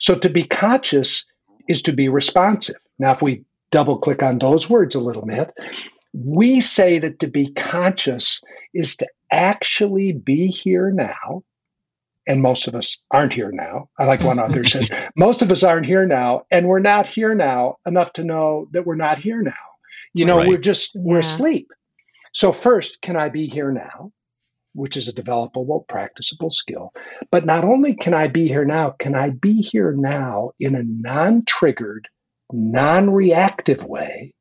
So 0.00 0.16
to 0.18 0.28
be 0.28 0.44
conscious 0.44 1.24
is 1.68 1.82
to 1.82 1.92
be 1.92 2.08
responsive. 2.08 2.76
Now, 2.98 3.12
if 3.12 3.22
we 3.22 3.44
double 3.70 3.98
click 3.98 4.22
on 4.22 4.38
those 4.38 4.70
words 4.70 4.94
a 4.94 5.00
little 5.00 5.26
bit, 5.26 5.52
we 6.16 6.60
say 6.60 6.98
that 6.98 7.20
to 7.20 7.26
be 7.26 7.52
conscious 7.52 8.42
is 8.72 8.96
to 8.96 9.08
actually 9.30 10.12
be 10.12 10.46
here 10.46 10.90
now. 10.90 11.42
And 12.26 12.42
most 12.42 12.66
of 12.66 12.74
us 12.74 12.98
aren't 13.10 13.34
here 13.34 13.52
now. 13.52 13.90
I 13.98 14.04
like 14.04 14.22
one 14.22 14.40
author 14.40 14.64
says, 14.66 14.90
most 15.16 15.42
of 15.42 15.50
us 15.50 15.62
aren't 15.62 15.86
here 15.86 16.06
now, 16.06 16.46
and 16.50 16.66
we're 16.66 16.80
not 16.80 17.06
here 17.06 17.34
now 17.34 17.76
enough 17.86 18.14
to 18.14 18.24
know 18.24 18.68
that 18.72 18.86
we're 18.86 18.96
not 18.96 19.18
here 19.18 19.42
now. 19.42 19.52
You 20.14 20.24
know, 20.24 20.38
right. 20.38 20.48
we're 20.48 20.58
just, 20.58 20.92
we're 20.96 21.16
yeah. 21.16 21.20
asleep. 21.20 21.68
So, 22.32 22.52
first, 22.52 23.02
can 23.02 23.16
I 23.16 23.28
be 23.28 23.46
here 23.46 23.70
now? 23.70 24.12
which 24.72 24.98
is 24.98 25.08
a 25.08 25.12
developable, 25.14 25.88
practicable 25.88 26.50
skill. 26.50 26.92
But 27.30 27.46
not 27.46 27.64
only 27.64 27.94
can 27.94 28.12
I 28.12 28.28
be 28.28 28.46
here 28.46 28.66
now, 28.66 28.90
can 28.90 29.14
I 29.14 29.30
be 29.30 29.62
here 29.62 29.92
now 29.92 30.50
in 30.60 30.74
a 30.74 30.82
non 30.82 31.46
triggered, 31.46 32.08
non 32.52 33.08
reactive 33.08 33.84
way 33.84 34.34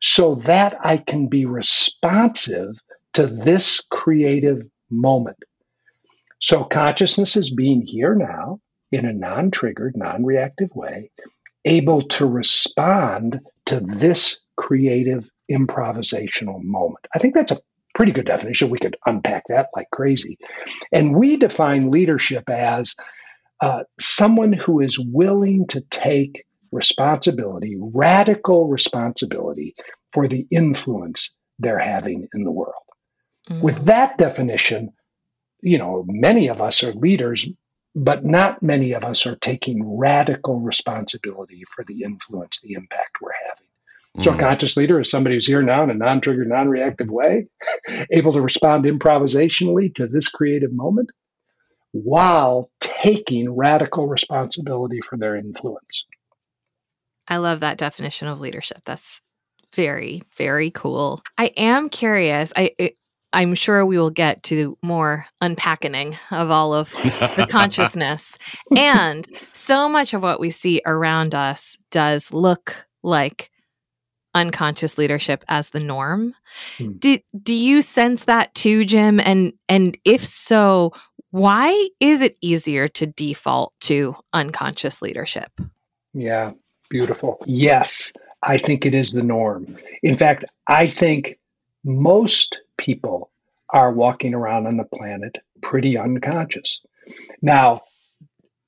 so 0.00 0.36
that 0.36 0.76
I 0.82 0.96
can 0.98 1.28
be 1.28 1.46
responsive 1.46 2.78
to 3.14 3.26
this 3.26 3.80
creative 3.90 4.62
moment. 4.90 5.38
So 6.40 6.64
consciousness 6.64 7.36
is 7.36 7.50
being 7.50 7.82
here 7.82 8.14
now 8.14 8.60
in 8.92 9.04
a 9.04 9.12
non 9.12 9.50
triggered, 9.50 9.96
non 9.96 10.24
reactive 10.24 10.70
way, 10.74 11.10
able 11.64 12.02
to 12.02 12.26
respond 12.26 13.40
to 13.66 13.80
this 13.80 14.40
creative 14.56 15.28
improvisational 15.50 16.62
moment. 16.62 17.06
I 17.14 17.18
think 17.18 17.34
that's 17.34 17.52
a 17.52 17.60
pretty 17.94 18.12
good 18.12 18.26
definition. 18.26 18.70
We 18.70 18.78
could 18.78 18.96
unpack 19.06 19.44
that 19.48 19.68
like 19.74 19.90
crazy. 19.90 20.38
And 20.92 21.16
we 21.16 21.36
define 21.36 21.90
leadership 21.90 22.48
as 22.48 22.94
uh, 23.60 23.84
someone 23.98 24.52
who 24.52 24.80
is 24.80 24.98
willing 24.98 25.66
to 25.68 25.82
take 25.90 26.44
responsibility, 26.72 27.76
radical 27.78 28.68
responsibility 28.68 29.74
for 30.12 30.28
the 30.28 30.46
influence 30.50 31.30
they're 31.58 31.78
having 31.78 32.28
in 32.34 32.44
the 32.44 32.50
world. 32.50 32.74
Mm. 33.48 33.60
With 33.60 33.86
that 33.86 34.18
definition, 34.18 34.92
you 35.62 35.78
know, 35.78 36.04
many 36.08 36.48
of 36.48 36.60
us 36.60 36.82
are 36.82 36.92
leaders, 36.92 37.46
but 37.94 38.24
not 38.24 38.62
many 38.62 38.92
of 38.92 39.04
us 39.04 39.26
are 39.26 39.36
taking 39.36 39.98
radical 39.98 40.60
responsibility 40.60 41.64
for 41.74 41.84
the 41.84 42.02
influence, 42.02 42.60
the 42.60 42.72
impact 42.72 43.18
we're 43.20 43.32
having. 43.48 44.24
So, 44.24 44.32
a 44.32 44.34
mm. 44.34 44.40
conscious 44.40 44.76
leader 44.76 45.00
is 45.00 45.10
somebody 45.10 45.36
who's 45.36 45.46
here 45.46 45.62
now 45.62 45.84
in 45.84 45.90
a 45.90 45.94
non 45.94 46.20
triggered, 46.20 46.48
non 46.48 46.68
reactive 46.68 47.10
way, 47.10 47.46
able 48.10 48.32
to 48.32 48.40
respond 48.40 48.84
improvisationally 48.84 49.94
to 49.96 50.08
this 50.08 50.28
creative 50.28 50.72
moment 50.72 51.10
while 51.92 52.70
taking 52.80 53.54
radical 53.54 54.06
responsibility 54.06 55.00
for 55.00 55.16
their 55.16 55.36
influence. 55.36 56.04
I 57.30 57.38
love 57.38 57.60
that 57.60 57.78
definition 57.78 58.28
of 58.28 58.40
leadership. 58.40 58.82
That's 58.84 59.20
very, 59.74 60.22
very 60.36 60.70
cool. 60.70 61.22
I 61.38 61.46
am 61.56 61.88
curious. 61.88 62.52
I, 62.56 62.92
I'm 63.32 63.54
sure 63.54 63.86
we 63.86 63.96
will 63.98 64.10
get 64.10 64.42
to 64.44 64.76
more 64.82 65.26
unpacking 65.40 66.18
of 66.32 66.50
all 66.50 66.74
of 66.74 66.90
the 66.90 67.46
consciousness. 67.50 68.36
And 68.76 69.26
so 69.52 69.88
much 69.88 70.12
of 70.12 70.22
what 70.22 70.40
we 70.40 70.50
see 70.50 70.82
around 70.84 71.34
us 71.34 71.76
does 71.90 72.32
look 72.32 72.86
like 73.02 73.50
unconscious 74.34 74.98
leadership 74.98 75.44
as 75.48 75.70
the 75.70 75.80
norm. 75.80 76.34
Hmm. 76.78 76.92
Do 76.98 77.18
do 77.40 77.54
you 77.54 77.82
sense 77.82 78.24
that 78.24 78.54
too, 78.54 78.84
Jim? 78.84 79.20
And 79.20 79.52
and 79.68 79.96
if 80.04 80.24
so, 80.24 80.92
why 81.30 81.88
is 82.00 82.22
it 82.22 82.36
easier 82.40 82.88
to 82.88 83.06
default 83.06 83.72
to 83.82 84.16
unconscious 84.32 85.00
leadership? 85.02 85.50
Yeah, 86.12 86.52
beautiful. 86.90 87.42
Yes, 87.46 88.12
I 88.42 88.58
think 88.58 88.84
it 88.84 88.92
is 88.92 89.12
the 89.12 89.22
norm. 89.22 89.76
In 90.02 90.18
fact, 90.18 90.44
I 90.66 90.88
think 90.88 91.38
most 91.84 92.60
people 92.76 93.30
are 93.70 93.92
walking 93.92 94.34
around 94.34 94.66
on 94.66 94.76
the 94.76 94.84
planet 94.84 95.38
pretty 95.62 95.96
unconscious. 95.96 96.80
Now, 97.40 97.82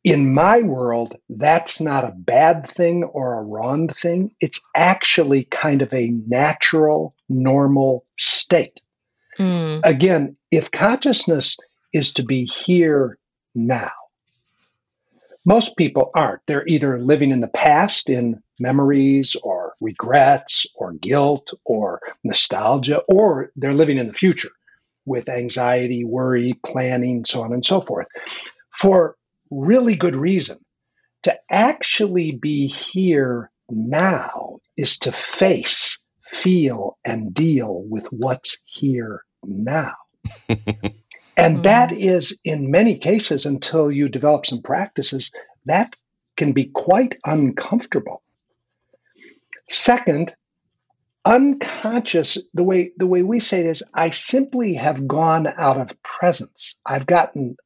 in 0.04 0.34
my 0.34 0.62
world, 0.62 1.16
that's 1.28 1.80
not 1.80 2.04
a 2.04 2.14
bad 2.16 2.68
thing 2.68 3.04
or 3.04 3.38
a 3.38 3.42
wrong 3.42 3.88
thing. 3.88 4.34
It's 4.40 4.60
actually 4.74 5.44
kind 5.44 5.82
of 5.82 5.92
a 5.94 6.08
natural, 6.08 7.14
normal 7.28 8.04
state. 8.18 8.80
Mm. 9.38 9.80
Again, 9.84 10.36
if 10.50 10.70
consciousness 10.70 11.56
is 11.92 12.12
to 12.14 12.24
be 12.24 12.44
here 12.44 13.18
now, 13.54 13.92
most 15.44 15.76
people 15.76 16.10
aren't. 16.14 16.42
They're 16.46 16.66
either 16.66 16.98
living 16.98 17.30
in 17.30 17.40
the 17.40 17.48
past 17.48 18.08
in 18.08 18.42
memories 18.60 19.36
or 19.42 19.74
regrets 19.80 20.66
or 20.74 20.92
guilt 20.92 21.52
or 21.64 22.00
nostalgia, 22.24 23.02
or 23.08 23.50
they're 23.56 23.74
living 23.74 23.98
in 23.98 24.06
the 24.06 24.12
future 24.12 24.52
with 25.04 25.28
anxiety, 25.28 26.04
worry, 26.04 26.54
planning, 26.64 27.24
so 27.24 27.42
on 27.42 27.52
and 27.52 27.64
so 27.64 27.80
forth. 27.80 28.06
For 28.70 29.16
really 29.50 29.96
good 29.96 30.16
reason. 30.16 30.58
To 31.24 31.34
actually 31.50 32.32
be 32.32 32.66
here 32.66 33.50
now 33.70 34.58
is 34.76 34.98
to 35.00 35.12
face, 35.12 35.98
feel, 36.24 36.98
and 37.04 37.32
deal 37.32 37.84
with 37.88 38.06
what's 38.06 38.58
here 38.64 39.22
now. 39.44 39.94
and 41.42 41.56
hmm. 41.56 41.62
that 41.62 41.92
is, 41.92 42.38
in 42.44 42.70
many 42.70 42.98
cases, 42.98 43.46
until 43.46 43.90
you 43.90 44.08
develop 44.08 44.46
some 44.46 44.62
practices, 44.62 45.32
that 45.66 45.94
can 46.36 46.52
be 46.52 46.66
quite 46.66 47.18
uncomfortable. 47.24 48.22
Second, 49.68 50.34
unconscious 51.24 52.36
the 52.52 52.64
way 52.64 52.90
the 52.96 53.06
way 53.06 53.22
we 53.22 53.38
say 53.38 53.60
it 53.60 53.66
is 53.66 53.84
i 53.94 54.10
simply 54.10 54.74
have 54.74 55.06
gone 55.06 55.46
out 55.46 55.78
of 55.78 56.02
presence 56.02 56.74
i've 56.84 57.06
gotten 57.06 57.56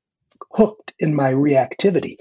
hooked 0.56 0.94
in 0.98 1.14
my 1.14 1.32
reactivity. 1.32 2.16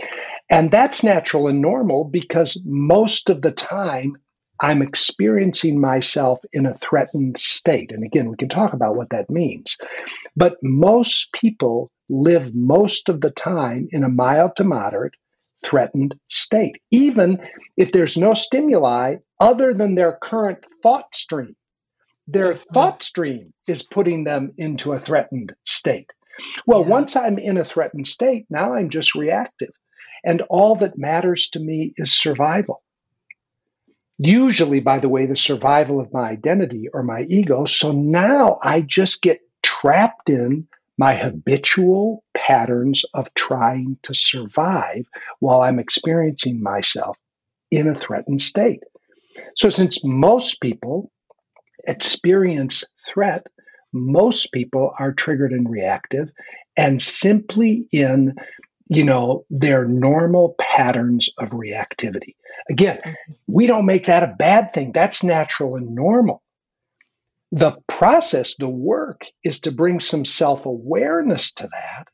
And 0.50 0.70
that's 0.70 1.04
natural 1.04 1.48
and 1.48 1.62
normal 1.62 2.06
because 2.06 2.62
most 2.66 3.30
of 3.30 3.42
the 3.42 3.52
time 3.52 4.18
I'm 4.62 4.82
experiencing 4.82 5.80
myself 5.80 6.40
in 6.54 6.66
a 6.66 6.74
threatened 6.74 7.38
state. 7.38 7.92
And 7.92 8.04
again, 8.04 8.30
we 8.30 8.38
can 8.38 8.50
talk 8.50 8.74
about 8.74 8.96
what 8.96 9.10
that 9.10 9.30
means. 9.30 9.78
But 10.36 10.58
most 10.62 11.32
people 11.34 11.92
live 12.10 12.54
most 12.56 13.10
of 13.10 13.22
the 13.22 13.32
time 13.32 13.88
in 13.92 14.04
a 14.04 14.10
mild 14.10 14.56
to 14.58 14.64
moderate 14.64 15.14
threatened 15.64 16.16
state, 16.30 16.82
even 16.92 17.40
if 17.78 17.92
there's 17.92 18.18
no 18.18 18.34
stimuli 18.34 19.16
other 19.40 19.74
than 19.74 19.96
their 19.96 20.18
current 20.22 20.66
thought 20.84 21.14
stream. 21.16 21.56
Their 22.28 22.54
mm-hmm. 22.54 22.74
thought 22.74 23.04
stream 23.04 23.54
is 23.68 23.84
putting 23.84 24.24
them 24.24 24.54
into 24.58 24.94
a 24.94 25.00
threatened 25.00 25.54
state. 25.66 26.12
Well, 26.66 26.82
yeah. 26.82 26.90
once 26.90 27.16
I'm 27.16 27.38
in 27.40 27.58
a 27.58 27.66
threatened 27.66 28.08
state, 28.08 28.46
now 28.50 28.74
I'm 28.74 28.90
just 28.90 29.16
reactive. 29.16 29.72
And 30.24 30.42
all 30.50 30.76
that 30.78 30.98
matters 30.98 31.50
to 31.50 31.60
me 31.60 31.94
is 31.98 32.14
survival. 32.14 32.82
Usually, 34.18 34.80
by 34.80 35.00
the 35.00 35.10
way, 35.10 35.26
the 35.26 35.36
survival 35.36 36.00
of 36.00 36.14
my 36.14 36.30
identity 36.30 36.88
or 36.94 37.04
my 37.04 37.24
ego. 37.24 37.66
So 37.66 37.92
now 37.92 38.60
I 38.62 38.82
just 38.82 39.22
get 39.22 39.42
trapped 39.62 40.30
in 40.30 40.68
my 40.98 41.14
habitual 41.16 42.24
patterns 42.34 43.04
of 43.14 43.34
trying 43.34 43.98
to 44.04 44.14
survive 44.16 45.06
while 45.40 45.62
I'm 45.62 45.80
experiencing 45.80 46.64
myself 46.64 47.18
in 47.72 47.90
a 47.90 47.96
threatened 47.96 48.42
state. 48.42 48.80
So, 49.58 49.70
since 49.70 50.06
most 50.06 50.62
people 50.62 51.12
experience 51.86 52.86
threat, 53.06 53.48
most 53.92 54.54
people 54.54 54.94
are 54.98 55.12
triggered 55.12 55.52
and 55.52 55.70
reactive 55.70 56.30
and 56.78 57.02
simply 57.02 57.88
in 57.92 58.36
you 58.88 59.04
know 59.04 59.46
their 59.50 59.86
normal 59.86 60.56
patterns 60.60 61.30
of 61.38 61.50
reactivity. 61.50 62.36
Again 62.70 63.00
we 63.48 63.68
don't 63.68 63.86
make 63.86 64.06
that 64.08 64.24
a 64.24 64.36
bad 64.38 64.74
thing. 64.74 64.92
That's 64.94 65.24
natural 65.24 65.76
and 65.76 65.96
normal. 65.96 66.42
The 67.52 67.78
process 67.88 68.56
the 68.56 68.70
work 68.70 69.22
is 69.44 69.62
to 69.62 69.72
bring 69.72 70.00
some 70.00 70.26
self-awareness 70.26 71.54
to 71.54 71.70
that 71.72 72.08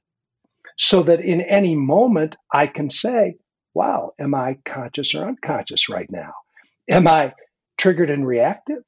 so 0.78 1.04
that 1.04 1.20
in 1.20 1.42
any 1.42 1.76
moment 1.76 2.36
i 2.52 2.68
can 2.68 2.90
say 2.90 3.36
wow 3.74 4.14
am 4.20 4.34
i 4.34 4.58
conscious 4.66 5.16
or 5.16 5.28
unconscious 5.28 5.90
right 5.90 6.10
now? 6.12 6.34
Am 6.90 7.08
i 7.08 7.34
triggered 7.78 8.10
and 8.10 8.26
reactive 8.26 8.84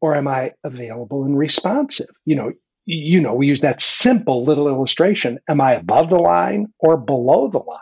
or 0.00 0.14
am 0.14 0.28
I 0.28 0.52
available 0.64 1.24
and 1.24 1.36
responsive? 1.36 2.08
You 2.24 2.36
know, 2.36 2.52
you 2.90 3.20
know, 3.20 3.34
we 3.34 3.46
use 3.46 3.60
that 3.60 3.82
simple 3.82 4.44
little 4.44 4.66
illustration. 4.66 5.38
Am 5.48 5.60
I 5.60 5.74
above 5.74 6.08
the 6.08 6.16
line 6.16 6.72
or 6.78 6.96
below 6.96 7.48
the 7.48 7.58
line? 7.58 7.78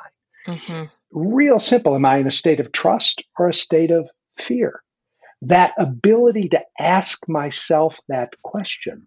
Mm-hmm. 0.49 0.85
Real 1.13 1.61
simple. 1.61 1.95
Am 1.95 2.05
I 2.05 2.17
in 2.17 2.27
a 2.27 2.33
state 2.33 2.59
of 2.59 2.73
trust 2.73 3.23
or 3.39 3.49
a 3.49 3.55
state 3.55 3.93
of 3.93 4.11
fear? 4.37 4.83
That 5.43 5.75
ability 5.79 6.49
to 6.51 6.61
ask 6.79 7.29
myself 7.29 8.01
that 8.09 8.35
question 8.43 9.07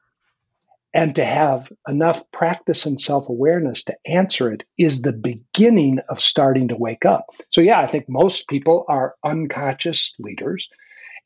and 0.94 1.16
to 1.16 1.26
have 1.26 1.70
enough 1.88 2.24
practice 2.32 2.86
and 2.86 3.00
self 3.00 3.28
awareness 3.28 3.84
to 3.86 3.98
answer 4.06 4.54
it 4.54 4.64
is 4.78 5.02
the 5.02 5.12
beginning 5.12 6.00
of 6.08 6.22
starting 6.22 6.70
to 6.70 6.78
wake 6.78 7.04
up. 7.04 7.26
So, 7.50 7.60
yeah, 7.60 7.80
I 7.80 7.88
think 7.88 8.06
most 8.08 8.48
people 8.48 8.86
are 8.88 9.16
unconscious 9.24 10.14
leaders 10.18 10.70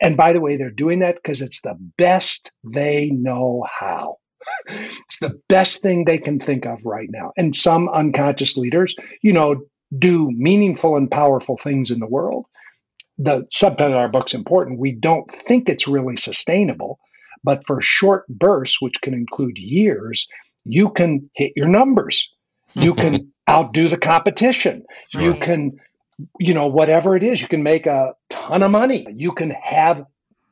and 0.04 0.18
by 0.18 0.34
the 0.34 0.42
way, 0.42 0.58
they're 0.58 0.70
doing 0.70 1.00
that 1.00 1.16
because 1.16 1.42
it's 1.42 1.62
the 1.62 1.78
best 1.98 2.52
they 2.64 3.10
know 3.10 3.66
how. 3.70 4.18
It's 4.68 5.20
the 5.20 5.40
best 5.50 5.82
thing 5.82 6.06
they 6.06 6.18
can 6.18 6.40
think 6.40 6.66
of 6.66 6.86
right 6.86 7.10
now. 7.10 7.32
And 7.38 7.56
some 7.56 7.90
unconscious 7.90 8.58
leaders, 8.58 8.96
you 9.22 9.34
know, 9.34 9.64
do 9.98 10.32
meaningful 10.32 10.96
and 10.98 11.10
powerful 11.10 11.58
things 11.58 11.92
in 11.92 12.00
the 12.00 12.08
world. 12.08 12.46
The 13.18 13.46
subtitle 13.52 13.94
of 13.94 14.00
our 14.00 14.10
book's 14.10 14.34
important. 14.34 14.80
We 14.80 14.92
don't 14.92 15.30
think 15.32 15.70
it's 15.70 15.88
really 15.88 16.18
sustainable, 16.18 17.00
but 17.44 17.66
for 17.68 17.80
short 17.82 18.28
bursts, 18.28 18.82
which 18.82 19.02
can 19.02 19.14
include 19.14 19.58
years, 19.58 20.28
you 20.66 20.90
can 20.90 21.30
hit 21.36 21.52
your 21.56 21.68
numbers. 21.68 22.30
You 22.74 22.94
can 22.96 23.32
outdo 23.50 23.90
the 23.90 23.98
competition. 23.98 24.84
Right. 25.14 25.24
You 25.24 25.34
can 25.36 25.74
you 26.40 26.54
know, 26.54 26.68
whatever 26.68 27.16
it 27.16 27.24
is, 27.24 27.42
you 27.42 27.48
can 27.48 27.64
make 27.64 27.86
a 27.86 28.14
ton 28.30 28.64
of 28.64 28.72
money. 28.72 29.06
You 29.14 29.32
can 29.32 29.52
have 29.52 30.06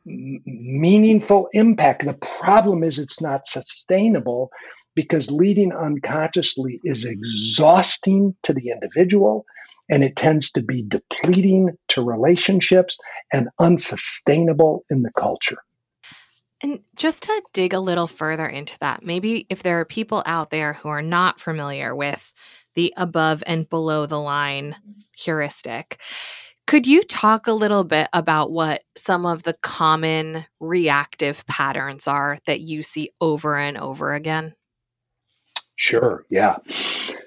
meaningful 0.06 1.50
impact. 1.54 2.06
The 2.06 2.18
problem 2.40 2.84
is 2.84 3.00
it's 3.00 3.22
not 3.22 3.48
sustainable 3.48 4.52
because 4.96 5.32
leading 5.32 5.72
unconsciously 5.72 6.80
is 6.84 7.06
exhausting 7.06 8.36
to 8.44 8.54
the 8.54 8.70
individual 8.70 9.46
and 9.90 10.04
it 10.04 10.16
tends 10.16 10.52
to 10.54 10.64
be 10.64 10.84
depleting 10.84 11.78
to 11.90 12.02
relationships 12.02 12.98
and 13.32 13.50
unsustainable 13.60 14.86
in 14.90 15.02
the 15.04 15.12
culture. 15.18 15.58
And 16.64 16.82
just 16.96 17.24
to 17.24 17.42
dig 17.54 17.74
a 17.74 17.80
little 17.80 18.08
further 18.08 18.48
into 18.48 18.78
that, 18.80 19.04
maybe 19.04 19.48
if 19.50 19.64
there 19.64 19.80
are 19.80 19.86
people 19.86 20.22
out 20.26 20.52
there 20.52 20.74
who 20.74 20.90
are 20.90 21.02
not 21.02 21.40
familiar 21.40 21.96
with 21.96 22.32
the 22.76 22.94
above 22.96 23.44
and 23.48 23.68
below 23.68 24.06
the 24.06 24.20
line 24.20 24.76
heuristic. 25.18 26.00
Could 26.72 26.88
you 26.88 27.04
talk 27.04 27.48
a 27.48 27.52
little 27.52 27.84
bit 27.84 28.08
about 28.14 28.50
what 28.50 28.84
some 28.96 29.26
of 29.26 29.44
the 29.44 29.56
common 29.62 30.46
reactive 30.62 31.46
patterns 31.46 32.08
are 32.08 32.38
that 32.46 32.62
you 32.62 32.82
see 32.82 33.12
over 33.20 33.58
and 33.58 33.78
over 33.78 34.14
again? 34.14 34.56
Sure, 35.76 36.26
yeah. 36.30 36.60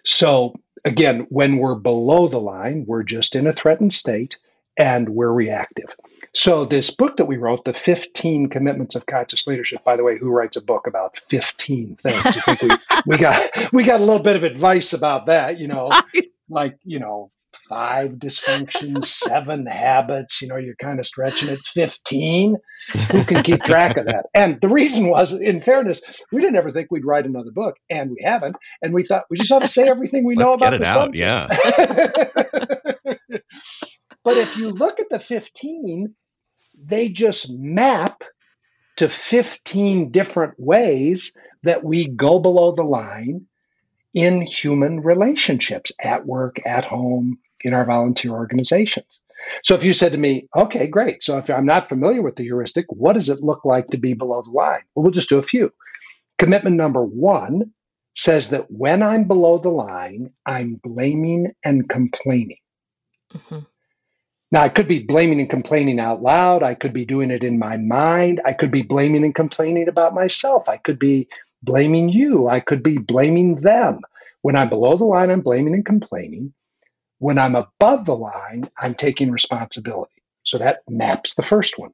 So, 0.02 0.54
again, 0.86 1.26
when 1.28 1.58
we're 1.58 1.74
below 1.74 2.26
the 2.26 2.40
line, 2.40 2.86
we're 2.88 3.02
just 3.02 3.36
in 3.36 3.46
a 3.46 3.52
threatened 3.52 3.92
state 3.92 4.38
and 4.78 5.10
we're 5.10 5.30
reactive. 5.30 5.94
So, 6.32 6.64
this 6.64 6.90
book 6.90 7.18
that 7.18 7.26
we 7.26 7.36
wrote, 7.36 7.66
The 7.66 7.74
15 7.74 8.48
Commitments 8.48 8.94
of 8.94 9.04
Conscious 9.04 9.46
Leadership, 9.46 9.84
by 9.84 9.98
the 9.98 10.04
way, 10.04 10.16
who 10.16 10.30
writes 10.30 10.56
a 10.56 10.62
book 10.62 10.86
about 10.86 11.18
15 11.18 11.96
things? 11.96 12.62
We, 12.62 12.68
we, 13.04 13.18
got, 13.18 13.50
we 13.74 13.84
got 13.84 14.00
a 14.00 14.04
little 14.04 14.22
bit 14.22 14.36
of 14.36 14.42
advice 14.42 14.94
about 14.94 15.26
that, 15.26 15.58
you 15.58 15.68
know, 15.68 15.90
like, 16.48 16.78
you 16.82 16.98
know, 16.98 17.30
five 17.68 18.12
dysfunctions, 18.12 19.04
seven 19.04 19.66
habits, 19.66 20.40
you 20.42 20.49
know, 20.49 20.56
you're 20.56 20.76
kind 20.76 20.99
of 20.99 21.06
stretching 21.06 21.49
it, 21.49 21.61
15. 21.61 22.56
Who 23.11 23.25
can 23.25 23.42
keep 23.42 23.62
track 23.62 23.97
of 23.97 24.06
that? 24.06 24.26
And 24.35 24.61
the 24.61 24.68
reason 24.68 25.09
was, 25.09 25.33
in 25.33 25.62
fairness, 25.62 26.02
we 26.33 26.40
didn't 26.40 26.56
ever 26.56 26.73
think 26.73 26.90
we'd 26.90 27.04
write 27.04 27.25
another 27.25 27.50
book, 27.52 27.76
and 27.88 28.11
we 28.11 28.23
haven't. 28.25 28.56
And 28.83 28.92
we 28.92 29.04
thought 29.04 29.25
we 29.30 29.37
just 29.37 29.52
ought 29.52 29.61
to 29.61 29.68
say 29.68 29.88
everything 29.88 30.25
we 30.25 30.35
know 30.35 30.50
about 30.50 30.78
the 30.78 30.87
out, 30.87 30.94
subject. 30.94 31.21
Yeah. 31.21 31.47
but 34.25 34.37
if 34.37 34.56
you 34.56 34.71
look 34.71 34.99
at 35.00 35.09
the 35.09 35.21
15, 35.21 36.14
they 36.83 37.09
just 37.09 37.50
map 37.50 38.23
to 38.97 39.09
15 39.09 40.11
different 40.11 40.54
ways 40.59 41.33
that 41.62 41.85
we 41.85 42.09
go 42.09 42.38
below 42.38 42.73
the 42.73 42.83
line 42.83 43.47
in 44.14 44.42
human 44.42 45.00
relationships 45.00 45.90
at 46.00 46.25
work, 46.25 46.61
at 46.64 46.85
home, 46.85 47.38
in 47.64 47.75
our 47.75 47.85
volunteer 47.85 48.33
organizations. 48.33 49.21
So 49.62 49.75
if 49.75 49.85
you 49.85 49.92
said 49.92 50.12
to 50.12 50.18
me, 50.18 50.49
okay, 50.56 50.87
great. 50.87 51.23
So 51.23 51.38
if 51.38 51.50
I'm 51.50 51.66
not 51.66 51.88
familiar 51.88 52.23
with 52.23 52.37
the 52.37 52.44
heuristic, 52.44 52.87
what 52.88 53.14
does 53.14 53.28
it 53.28 53.42
look 53.42 53.64
like 53.64 53.88
to 53.88 53.99
be 53.99 54.14
below 54.14 54.42
the 54.42 54.50
line? 54.50 54.83
Well, 54.94 55.02
we'll 55.02 55.12
just 55.12 55.28
do 55.28 55.38
a 55.38 55.42
few. 55.42 55.73
Commitment 56.38 56.76
number 56.76 57.02
one 57.02 57.73
says 58.16 58.50
that 58.50 58.71
when 58.71 59.02
I'm 59.02 59.25
below 59.25 59.59
the 59.59 59.71
line, 59.71 60.30
I'm 60.47 60.80
blaming 60.83 61.52
and 61.64 61.88
complaining. 61.88 62.59
Mm-hmm. 63.35 63.61
Now, 64.52 64.62
I 64.62 64.68
could 64.68 64.87
be 64.87 65.02
blaming 65.02 65.40
and 65.40 65.50
complaining 65.50 65.99
out 65.99 66.23
loud. 66.23 66.62
I 66.62 66.75
could 66.75 66.92
be 66.92 67.04
doing 67.04 67.33
it 67.33 67.42
in 67.42 67.59
my 67.59 67.76
mind. 67.76 68.40
I 68.44 68.52
could 68.52 68.71
be 68.71 68.83
blaming 68.83 69.25
and 69.25 69.35
complaining 69.35 69.88
about 69.88 70.14
myself. 70.14 70.68
I 70.68 70.76
could 70.76 70.99
be 70.99 71.28
blaming 71.62 72.09
you. 72.09 72.47
I 72.47 72.61
could 72.61 72.83
be 72.83 72.99
blaming 72.99 73.56
them. 73.56 74.00
When 74.42 74.54
I'm 74.54 74.68
below 74.68 74.97
the 74.97 75.04
line, 75.04 75.30
I'm 75.30 75.40
blaming 75.40 75.75
and 75.75 75.85
complaining. 75.85 76.52
When 77.25 77.38
I'm 77.38 77.54
above 77.54 78.04
the 78.04 78.14
line, 78.14 78.69
I'm 78.76 78.95
taking 78.95 79.31
responsibility. 79.31 80.23
So 80.43 80.59
that 80.59 80.81
maps 80.87 81.33
the 81.33 81.43
first 81.43 81.78
one. 81.78 81.93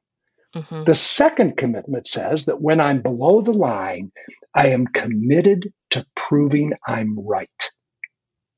Mm-hmm. 0.53 0.83
The 0.83 0.93
second 0.93 1.55
commitment 1.55 2.05
says 2.05 2.47
that 2.47 2.59
when 2.59 2.81
I'm 2.81 3.01
below 3.01 3.41
the 3.41 3.53
line, 3.53 4.11
I 4.53 4.71
am 4.71 4.87
committed 4.87 5.71
to 5.91 6.05
proving 6.17 6.73
I'm 6.85 7.17
right. 7.17 7.69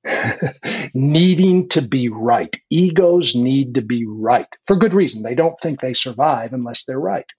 Needing 0.96 1.70
to 1.70 1.84
be 1.84 2.10
right. 2.10 2.58
Egos 2.72 3.36
need 3.36 3.75
to 3.75 3.84
be 3.84 4.08
right 4.08 4.48
for 4.65 4.75
good 4.75 4.96
reason. 4.96 5.22
They 5.22 5.36
don't 5.36 5.60
think 5.60 5.80
they 5.80 5.94
survive 5.94 6.53
unless 6.53 6.86
they're 6.86 7.00
right. 7.00 7.30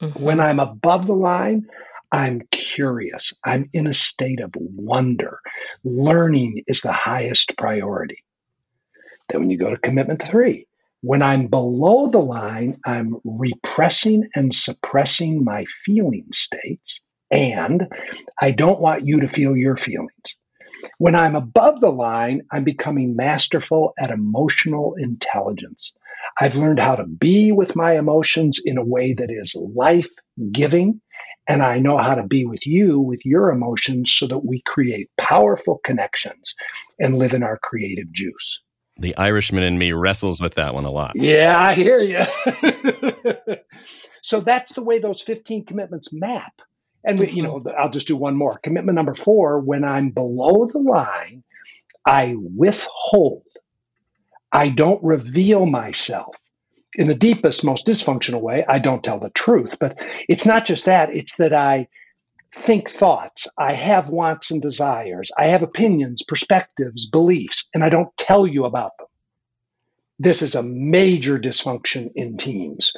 Mm-hmm. 0.00 0.22
When 0.22 0.38
I'm 0.38 0.60
above 0.60 1.04
the 1.08 1.16
line, 1.16 1.66
I'm 2.12 2.42
curious. 2.52 3.32
I'm 3.44 3.70
in 3.72 3.88
a 3.88 3.92
state 3.92 4.38
of 4.38 4.52
wonder. 4.54 5.40
Learning 5.82 6.62
is 6.68 6.82
the 6.82 6.92
highest 6.92 7.56
priority. 7.58 8.22
Then, 9.28 9.40
when 9.40 9.50
you 9.50 9.58
go 9.58 9.70
to 9.70 9.76
commitment 9.76 10.22
three, 10.22 10.66
when 11.00 11.22
I'm 11.22 11.46
below 11.48 12.08
the 12.08 12.18
line, 12.18 12.78
I'm 12.84 13.16
repressing 13.24 14.28
and 14.34 14.54
suppressing 14.54 15.44
my 15.44 15.64
feeling 15.84 16.26
states, 16.32 17.00
and 17.30 17.88
I 18.40 18.50
don't 18.50 18.80
want 18.80 19.06
you 19.06 19.20
to 19.20 19.28
feel 19.28 19.56
your 19.56 19.76
feelings. 19.76 20.36
When 20.98 21.14
I'm 21.14 21.36
above 21.36 21.80
the 21.80 21.90
line, 21.90 22.42
I'm 22.52 22.64
becoming 22.64 23.16
masterful 23.16 23.92
at 23.98 24.10
emotional 24.10 24.94
intelligence. 24.96 25.92
I've 26.40 26.56
learned 26.56 26.80
how 26.80 26.96
to 26.96 27.04
be 27.04 27.52
with 27.52 27.76
my 27.76 27.98
emotions 27.98 28.60
in 28.64 28.78
a 28.78 28.84
way 28.84 29.12
that 29.14 29.30
is 29.30 29.54
life 29.56 30.10
giving 30.52 31.00
and 31.48 31.62
I 31.62 31.78
know 31.78 31.96
how 31.96 32.14
to 32.14 32.24
be 32.24 32.44
with 32.44 32.66
you, 32.66 33.00
with 33.00 33.24
your 33.24 33.48
emotions, 33.50 34.12
so 34.12 34.26
that 34.26 34.44
we 34.44 34.62
create 34.66 35.08
powerful 35.16 35.80
connections 35.82 36.54
and 37.00 37.18
live 37.18 37.32
in 37.32 37.42
our 37.42 37.58
creative 37.58 38.12
juice. 38.12 38.60
The 38.98 39.16
Irishman 39.16 39.62
in 39.62 39.78
me 39.78 39.92
wrestles 39.92 40.40
with 40.40 40.54
that 40.54 40.74
one 40.74 40.84
a 40.84 40.90
lot. 40.90 41.12
Yeah, 41.14 41.56
I 41.58 41.74
hear 41.74 42.00
you. 42.00 42.20
so 44.22 44.40
that's 44.40 44.72
the 44.72 44.82
way 44.82 44.98
those 44.98 45.22
15 45.22 45.64
commitments 45.64 46.12
map. 46.12 46.52
And, 47.04 47.20
you 47.20 47.44
mm-hmm. 47.44 47.68
know, 47.68 47.74
I'll 47.78 47.90
just 47.90 48.08
do 48.08 48.16
one 48.16 48.36
more. 48.36 48.58
Commitment 48.58 48.96
number 48.96 49.14
four 49.14 49.60
when 49.60 49.84
I'm 49.84 50.10
below 50.10 50.66
the 50.66 50.80
line, 50.80 51.44
I 52.04 52.34
withhold, 52.36 53.44
I 54.50 54.68
don't 54.68 55.02
reveal 55.04 55.64
myself 55.66 56.36
in 56.94 57.08
the 57.08 57.14
deepest, 57.14 57.64
most 57.64 57.86
dysfunctional 57.86 58.40
way, 58.40 58.64
I 58.68 58.78
don't 58.78 59.04
tell 59.04 59.18
the 59.18 59.30
truth. 59.30 59.76
But 59.78 59.98
it's 60.28 60.46
not 60.46 60.66
just 60.66 60.86
that, 60.86 61.14
it's 61.14 61.36
that 61.36 61.52
I 61.52 61.88
think 62.54 62.90
thoughts, 62.90 63.48
I 63.58 63.74
have 63.74 64.10
wants 64.10 64.50
and 64.50 64.62
desires, 64.62 65.30
I 65.38 65.48
have 65.48 65.62
opinions, 65.62 66.22
perspectives, 66.26 67.06
beliefs, 67.08 67.68
and 67.74 67.84
I 67.84 67.90
don't 67.90 68.16
tell 68.16 68.46
you 68.46 68.64
about 68.66 68.92
them. 68.98 69.08
This 70.18 70.42
is 70.42 70.54
a 70.56 70.62
major 70.62 71.38
dysfunction 71.38 72.10
in 72.14 72.38
teams. 72.38 72.92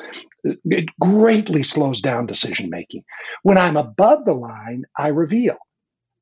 It 0.44 0.88
greatly 1.00 1.62
slows 1.64 2.02
down 2.02 2.26
decision 2.26 2.70
making. 2.70 3.04
When 3.42 3.58
I'm 3.58 3.76
above 3.76 4.24
the 4.24 4.34
line, 4.34 4.84
I 4.98 5.08
reveal. 5.08 5.56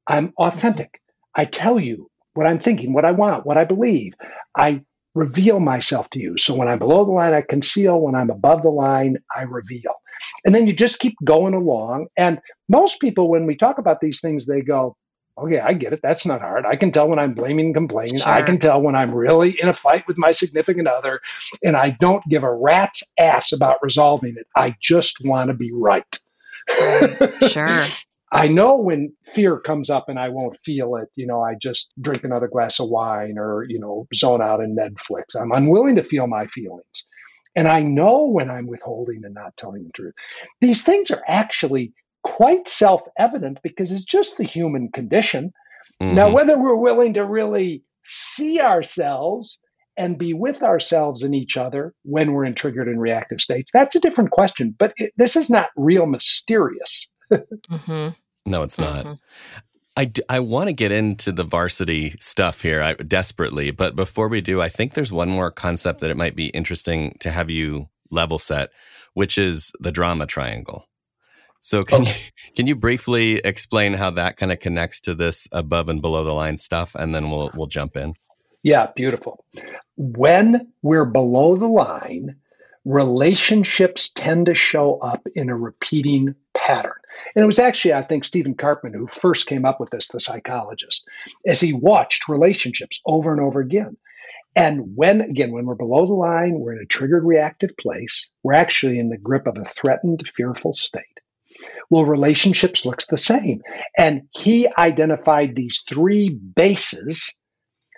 I'm 0.06 0.32
authentic. 0.38 1.00
I 1.35 1.44
tell 1.47 1.80
you 1.80 2.11
what 2.35 2.47
I'm 2.47 2.61
thinking, 2.61 2.92
what 2.92 3.04
I 3.04 3.12
want, 3.12 3.47
what 3.47 3.58
I 3.58 3.64
believe. 3.64 4.14
I 4.56 4.82
reveal 5.14 5.61
myself 5.61 6.11
to 6.11 6.20
you. 6.20 6.38
So 6.38 6.54
when 6.54 6.68
I'm 6.68 6.78
below 6.78 7.04
the 7.04 7.12
line, 7.12 7.35
I 7.35 7.42
conceal. 7.42 8.00
When 8.00 8.14
I'm 8.14 8.30
above 8.30 8.62
the 8.62 8.70
line, 8.70 9.18
I 9.35 9.42
reveal. 9.42 9.94
And 10.45 10.54
then 10.54 10.67
you 10.67 10.73
just 10.73 10.99
keep 10.99 11.17
going 11.25 11.54
along. 11.54 12.07
And 12.17 12.41
most 12.69 13.00
people, 13.00 13.28
when 13.28 13.47
we 13.47 13.57
talk 13.57 13.78
about 13.78 14.00
these 14.00 14.21
things, 14.21 14.47
they 14.47 14.61
go, 14.61 14.97
oh, 15.37 15.47
Okay, 15.47 15.61
I 15.61 15.73
get 15.73 15.93
it. 15.93 16.00
That's 16.02 16.26
not 16.26 16.41
hard. 16.41 16.67
I 16.67 16.75
can 16.75 16.91
tell 16.91 17.09
when 17.09 17.19
I'm 17.19 17.33
blaming 17.33 17.67
and 17.67 17.75
complaining. 17.75 18.19
Sure. 18.19 18.28
I 18.28 18.43
can 18.43 18.59
tell 18.59 18.83
when 18.83 18.97
I'm 18.97 19.15
really 19.15 19.57
in 19.61 19.69
a 19.69 19.75
fight 19.75 20.04
with 20.09 20.19
my 20.19 20.33
significant 20.33 20.89
other, 20.89 21.21
and 21.63 21.76
I 21.76 21.91
don't 21.91 22.25
give 22.28 22.43
a 22.43 22.52
rat's 22.52 23.04
ass 23.19 23.52
about 23.52 23.76
resolving 23.81 24.35
it. 24.37 24.47
I 24.57 24.75
just 24.83 25.19
want 25.25 25.49
to 25.49 25.54
be 25.54 25.71
right. 25.73 26.19
right. 26.81 27.50
Sure. 27.50 27.83
I 28.31 28.47
know 28.49 28.76
when 28.76 29.15
fear 29.26 29.59
comes 29.59 29.89
up 29.89 30.11
and 30.11 30.19
I 30.19 30.28
won't 30.28 30.59
feel 30.59 30.97
it, 30.97 31.09
you 31.15 31.26
know, 31.26 31.41
I 31.41 31.54
just 31.54 31.91
drink 31.99 32.25
another 32.25 32.47
glass 32.47 32.78
of 32.78 32.91
wine 32.91 33.39
or, 33.39 33.65
you 33.67 33.78
know, 33.78 34.07
zone 34.15 34.43
out 34.43 34.61
in 34.61 34.76
Netflix. 34.76 35.35
I'm 35.35 35.50
unwilling 35.50 35.97
to 35.97 36.04
feel 36.04 36.26
my 36.26 36.47
feelings. 36.47 37.07
And 37.58 37.66
I 37.66 37.80
know 37.80 38.26
when 38.26 38.50
I'm 38.50 38.68
withholding 38.68 39.25
and 39.25 39.34
not 39.34 39.56
telling 39.56 39.82
the 39.82 39.90
truth. 39.90 40.14
These 40.60 40.82
things 40.82 41.10
are 41.10 41.25
actually 41.26 41.92
quite 42.23 42.68
self 42.68 43.02
evident 43.18 43.58
because 43.64 43.90
it's 43.90 44.04
just 44.04 44.36
the 44.36 44.44
human 44.44 44.92
condition. 44.92 45.52
Mm-hmm. 46.00 46.14
Now, 46.14 46.30
whether 46.30 46.56
we're 46.56 46.76
willing 46.76 47.14
to 47.14 47.25
really 47.25 47.82
see 48.04 48.60
ourselves 48.60 49.58
and 49.97 50.16
be 50.16 50.34
with 50.34 50.62
ourselves 50.62 51.25
and 51.25 51.34
each 51.34 51.56
other 51.56 51.94
when 52.04 52.30
we're 52.30 52.44
in 52.44 52.54
triggered 52.54 52.86
and 52.86 53.00
reactive 53.00 53.40
states, 53.40 53.73
that's 53.73 53.97
a 53.97 54.00
different 54.00 54.30
question. 54.30 54.73
But 54.78 54.92
it, 54.97 55.12
this 55.16 55.34
is 55.34 55.50
not 55.50 55.71
real 55.76 56.06
mysterious 56.06 57.08
mm-hmm. 57.32 58.10
No, 58.47 58.62
it's 58.62 58.78
not. 58.78 59.04
Mm-hmm. 59.04 59.12
I, 59.99 60.04
d- 60.04 60.23
I 60.28 60.39
want 60.39 60.69
to 60.69 60.73
get 60.73 60.93
into 60.93 61.32
the 61.32 61.43
varsity 61.43 62.11
stuff 62.21 62.63
here 62.63 62.80
I, 62.80 62.95
desperately, 62.95 63.73
but 63.73 63.97
before 63.97 64.28
we 64.28 64.41
do, 64.41 64.63
I 64.63 64.69
think 64.69 64.95
there's 64.95 65.11
one 65.11 65.28
more 65.28 65.50
concept 65.50 65.99
that 66.00 66.11
it 66.11 66.17
might 66.17 66.37
be 66.37 66.50
interesting 66.50 67.17
to 67.19 67.32
have 67.32 67.50
you 67.50 67.89
level 68.08 68.39
set, 68.39 68.71
which 69.15 69.37
is 69.37 69.73
the 69.80 69.91
drama 69.91 70.26
triangle. 70.26 70.87
So 71.58 71.82
can 71.82 72.02
okay. 72.02 72.11
you 72.13 72.52
can 72.54 72.67
you 72.69 72.76
briefly 72.76 73.39
explain 73.39 73.95
how 73.95 74.11
that 74.11 74.37
kind 74.37 74.52
of 74.52 74.61
connects 74.61 75.00
to 75.00 75.17
this 75.17 75.49
above 75.50 75.89
and 75.89 76.00
below 76.00 76.23
the 76.23 76.32
line 76.32 76.58
stuff, 76.58 76.95
and 76.95 77.13
then 77.13 77.28
we'll 77.28 77.50
we'll 77.52 77.67
jump 77.67 77.97
in. 77.97 78.13
Yeah, 78.63 78.93
beautiful. 78.95 79.45
When 79.97 80.73
we're 80.80 81.06
below 81.06 81.56
the 81.56 81.67
line, 81.67 82.37
relationships 82.89 84.11
tend 84.11 84.47
to 84.47 84.55
show 84.55 84.97
up 85.01 85.27
in 85.35 85.51
a 85.51 85.57
repeating 85.57 86.35
pattern. 86.55 86.93
And 87.37 87.43
it 87.43 87.47
was 87.47 87.59
actually, 87.59 87.93
I 87.93 88.03
think, 88.03 88.25
Stephen 88.25 88.55
Karpman 88.55 88.95
who 88.95 89.07
first 89.07 89.47
came 89.47 89.67
up 89.67 89.79
with 89.79 89.91
this, 89.91 90.09
the 90.09 90.19
psychologist, 90.19 91.07
as 91.47 91.61
he 91.61 91.75
watched 91.75 92.31
relationships 92.31 92.99
over 93.05 93.31
and 93.31 93.43
over 93.43 93.61
again. 93.61 93.99
And 94.57 94.97
when, 94.97 95.21
again, 95.21 95.53
when 95.53 95.67
we're 95.67 95.75
below 95.75 96.07
the 96.07 96.15
line, 96.15 96.59
we're 96.59 96.73
in 96.73 96.83
a 96.83 96.87
triggered 96.87 97.25
reactive 97.25 97.77
place, 97.77 98.31
we're 98.43 98.55
actually 98.55 98.99
in 98.99 99.11
the 99.11 99.19
grip 99.19 99.47
of 99.47 99.59
a 99.59 99.65
threatened, 99.65 100.27
fearful 100.35 100.73
state. 100.73 101.05
Well, 101.91 102.07
relationships 102.07 102.87
looks 102.87 103.07
the 103.07 103.19
same. 103.19 103.61
And 103.99 104.23
he 104.31 104.67
identified 104.79 105.55
these 105.55 105.85
three 105.87 106.31
bases 106.31 107.35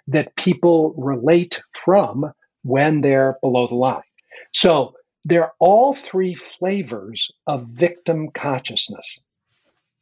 that 0.08 0.34
people 0.34 0.94
relate 0.98 1.62
from 1.74 2.32
when 2.62 3.02
they're 3.02 3.36
below 3.40 3.68
the 3.68 3.76
line. 3.76 4.02
So 4.52 4.94
they're 5.24 5.52
all 5.58 5.94
three 5.94 6.34
flavors 6.34 7.30
of 7.46 7.66
victim 7.66 8.30
consciousness. 8.32 9.20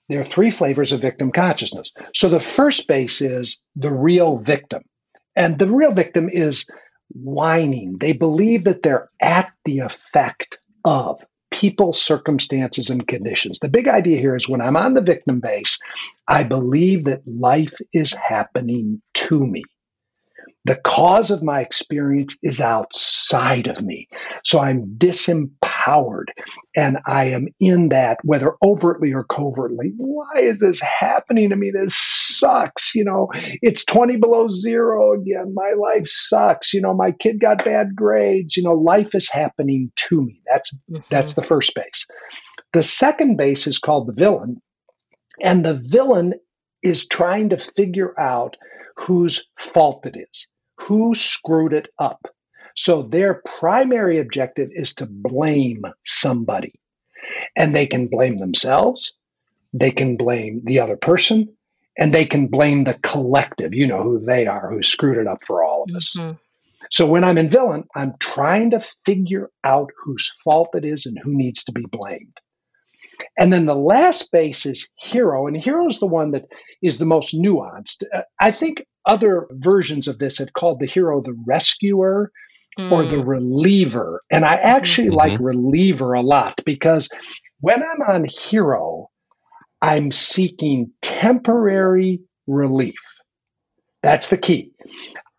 There 0.08 0.20
are 0.20 0.24
three 0.24 0.50
flavors 0.50 0.92
of 0.92 1.02
victim 1.02 1.32
consciousness. 1.32 1.90
So 2.14 2.28
the 2.28 2.40
first 2.40 2.88
base 2.88 3.20
is 3.20 3.60
the 3.76 3.92
real 3.92 4.38
victim. 4.38 4.82
And 5.36 5.58
the 5.58 5.68
real 5.68 5.92
victim 5.92 6.30
is 6.32 6.66
whining. 7.10 7.96
They 8.00 8.12
believe 8.12 8.64
that 8.64 8.82
they're 8.82 9.10
at 9.20 9.50
the 9.64 9.80
effect 9.80 10.58
of 10.84 11.24
people, 11.50 11.92
circumstances, 11.92 12.90
and 12.90 13.06
conditions. 13.06 13.58
The 13.58 13.68
big 13.68 13.88
idea 13.88 14.18
here 14.18 14.36
is 14.36 14.48
when 14.48 14.60
I'm 14.60 14.76
on 14.76 14.94
the 14.94 15.02
victim 15.02 15.40
base, 15.40 15.78
I 16.26 16.44
believe 16.44 17.04
that 17.04 17.26
life 17.26 17.74
is 17.92 18.12
happening 18.12 19.02
to 19.14 19.46
me. 19.46 19.64
The 20.64 20.76
cause 20.76 21.30
of 21.30 21.42
my 21.42 21.60
experience 21.60 22.36
is 22.42 22.60
outside 22.60 23.68
of 23.68 23.80
me. 23.80 24.08
So 24.44 24.58
I'm 24.58 24.96
disempowered 24.98 26.26
and 26.76 26.98
I 27.06 27.26
am 27.26 27.48
in 27.58 27.88
that, 27.90 28.18
whether 28.22 28.54
overtly 28.62 29.12
or 29.12 29.24
covertly. 29.24 29.92
Why 29.96 30.40
is 30.42 30.58
this 30.58 30.80
happening 30.80 31.50
to 31.50 31.56
me? 31.56 31.70
This 31.70 31.96
sucks. 31.96 32.94
You 32.94 33.04
know, 33.04 33.28
it's 33.62 33.84
20 33.84 34.16
below 34.16 34.48
zero 34.50 35.12
again. 35.12 35.54
My 35.54 35.72
life 35.78 36.06
sucks. 36.06 36.74
You 36.74 36.80
know, 36.80 36.92
my 36.92 37.12
kid 37.12 37.40
got 37.40 37.64
bad 37.64 37.94
grades. 37.94 38.56
You 38.56 38.64
know, 38.64 38.74
life 38.74 39.14
is 39.14 39.30
happening 39.30 39.90
to 39.96 40.22
me. 40.22 40.42
That's 40.50 40.72
mm-hmm. 40.90 41.02
that's 41.08 41.34
the 41.34 41.42
first 41.42 41.74
base. 41.74 42.06
The 42.72 42.82
second 42.82 43.36
base 43.36 43.66
is 43.66 43.78
called 43.78 44.08
the 44.08 44.12
villain. 44.12 44.60
And 45.40 45.64
the 45.64 45.80
villain 45.82 46.34
is 46.82 47.06
trying 47.06 47.50
to 47.50 47.56
figure 47.56 48.18
out 48.18 48.56
whose 48.98 49.48
fault 49.58 50.06
it 50.06 50.16
is, 50.16 50.48
who 50.76 51.14
screwed 51.14 51.72
it 51.72 51.88
up. 51.98 52.26
So 52.76 53.02
their 53.02 53.42
primary 53.58 54.18
objective 54.18 54.70
is 54.72 54.94
to 54.94 55.06
blame 55.06 55.84
somebody. 56.04 56.74
And 57.56 57.74
they 57.74 57.86
can 57.86 58.06
blame 58.06 58.38
themselves, 58.38 59.12
they 59.72 59.90
can 59.90 60.16
blame 60.16 60.62
the 60.64 60.80
other 60.80 60.96
person, 60.96 61.48
and 61.98 62.14
they 62.14 62.24
can 62.24 62.46
blame 62.46 62.84
the 62.84 62.94
collective. 63.02 63.74
You 63.74 63.86
know 63.86 64.02
who 64.02 64.24
they 64.24 64.46
are, 64.46 64.70
who 64.70 64.82
screwed 64.82 65.18
it 65.18 65.26
up 65.26 65.42
for 65.44 65.62
all 65.62 65.84
of 65.84 65.94
us. 65.94 66.14
Mm-hmm. 66.16 66.36
So 66.90 67.06
when 67.06 67.24
I'm 67.24 67.38
in 67.38 67.50
villain, 67.50 67.84
I'm 67.96 68.14
trying 68.20 68.70
to 68.70 68.80
figure 69.04 69.50
out 69.64 69.90
whose 70.02 70.32
fault 70.44 70.70
it 70.74 70.84
is 70.84 71.06
and 71.06 71.18
who 71.18 71.34
needs 71.34 71.64
to 71.64 71.72
be 71.72 71.84
blamed. 71.90 72.38
And 73.38 73.52
then 73.52 73.66
the 73.66 73.74
last 73.74 74.30
base 74.32 74.66
is 74.66 74.88
hero, 74.96 75.46
and 75.46 75.56
hero 75.56 75.86
is 75.86 75.98
the 75.98 76.06
one 76.06 76.32
that 76.32 76.46
is 76.82 76.98
the 76.98 77.06
most 77.06 77.34
nuanced. 77.34 78.04
Uh, 78.14 78.22
I 78.40 78.50
think 78.50 78.86
other 79.06 79.46
versions 79.50 80.08
of 80.08 80.18
this 80.18 80.38
have 80.38 80.52
called 80.52 80.80
the 80.80 80.86
hero 80.86 81.20
the 81.20 81.36
rescuer 81.46 82.30
mm. 82.78 82.92
or 82.92 83.04
the 83.04 83.16
mm. 83.16 83.26
reliever. 83.26 84.22
And 84.30 84.44
I 84.44 84.54
actually 84.54 85.08
mm-hmm. 85.08 85.16
like 85.16 85.40
reliever 85.40 86.12
a 86.12 86.22
lot 86.22 86.60
because 86.64 87.08
when 87.60 87.82
I'm 87.82 88.02
on 88.02 88.24
hero, 88.24 89.10
I'm 89.80 90.12
seeking 90.12 90.92
temporary 91.02 92.20
relief. 92.46 93.00
That's 94.02 94.28
the 94.28 94.38
key. 94.38 94.72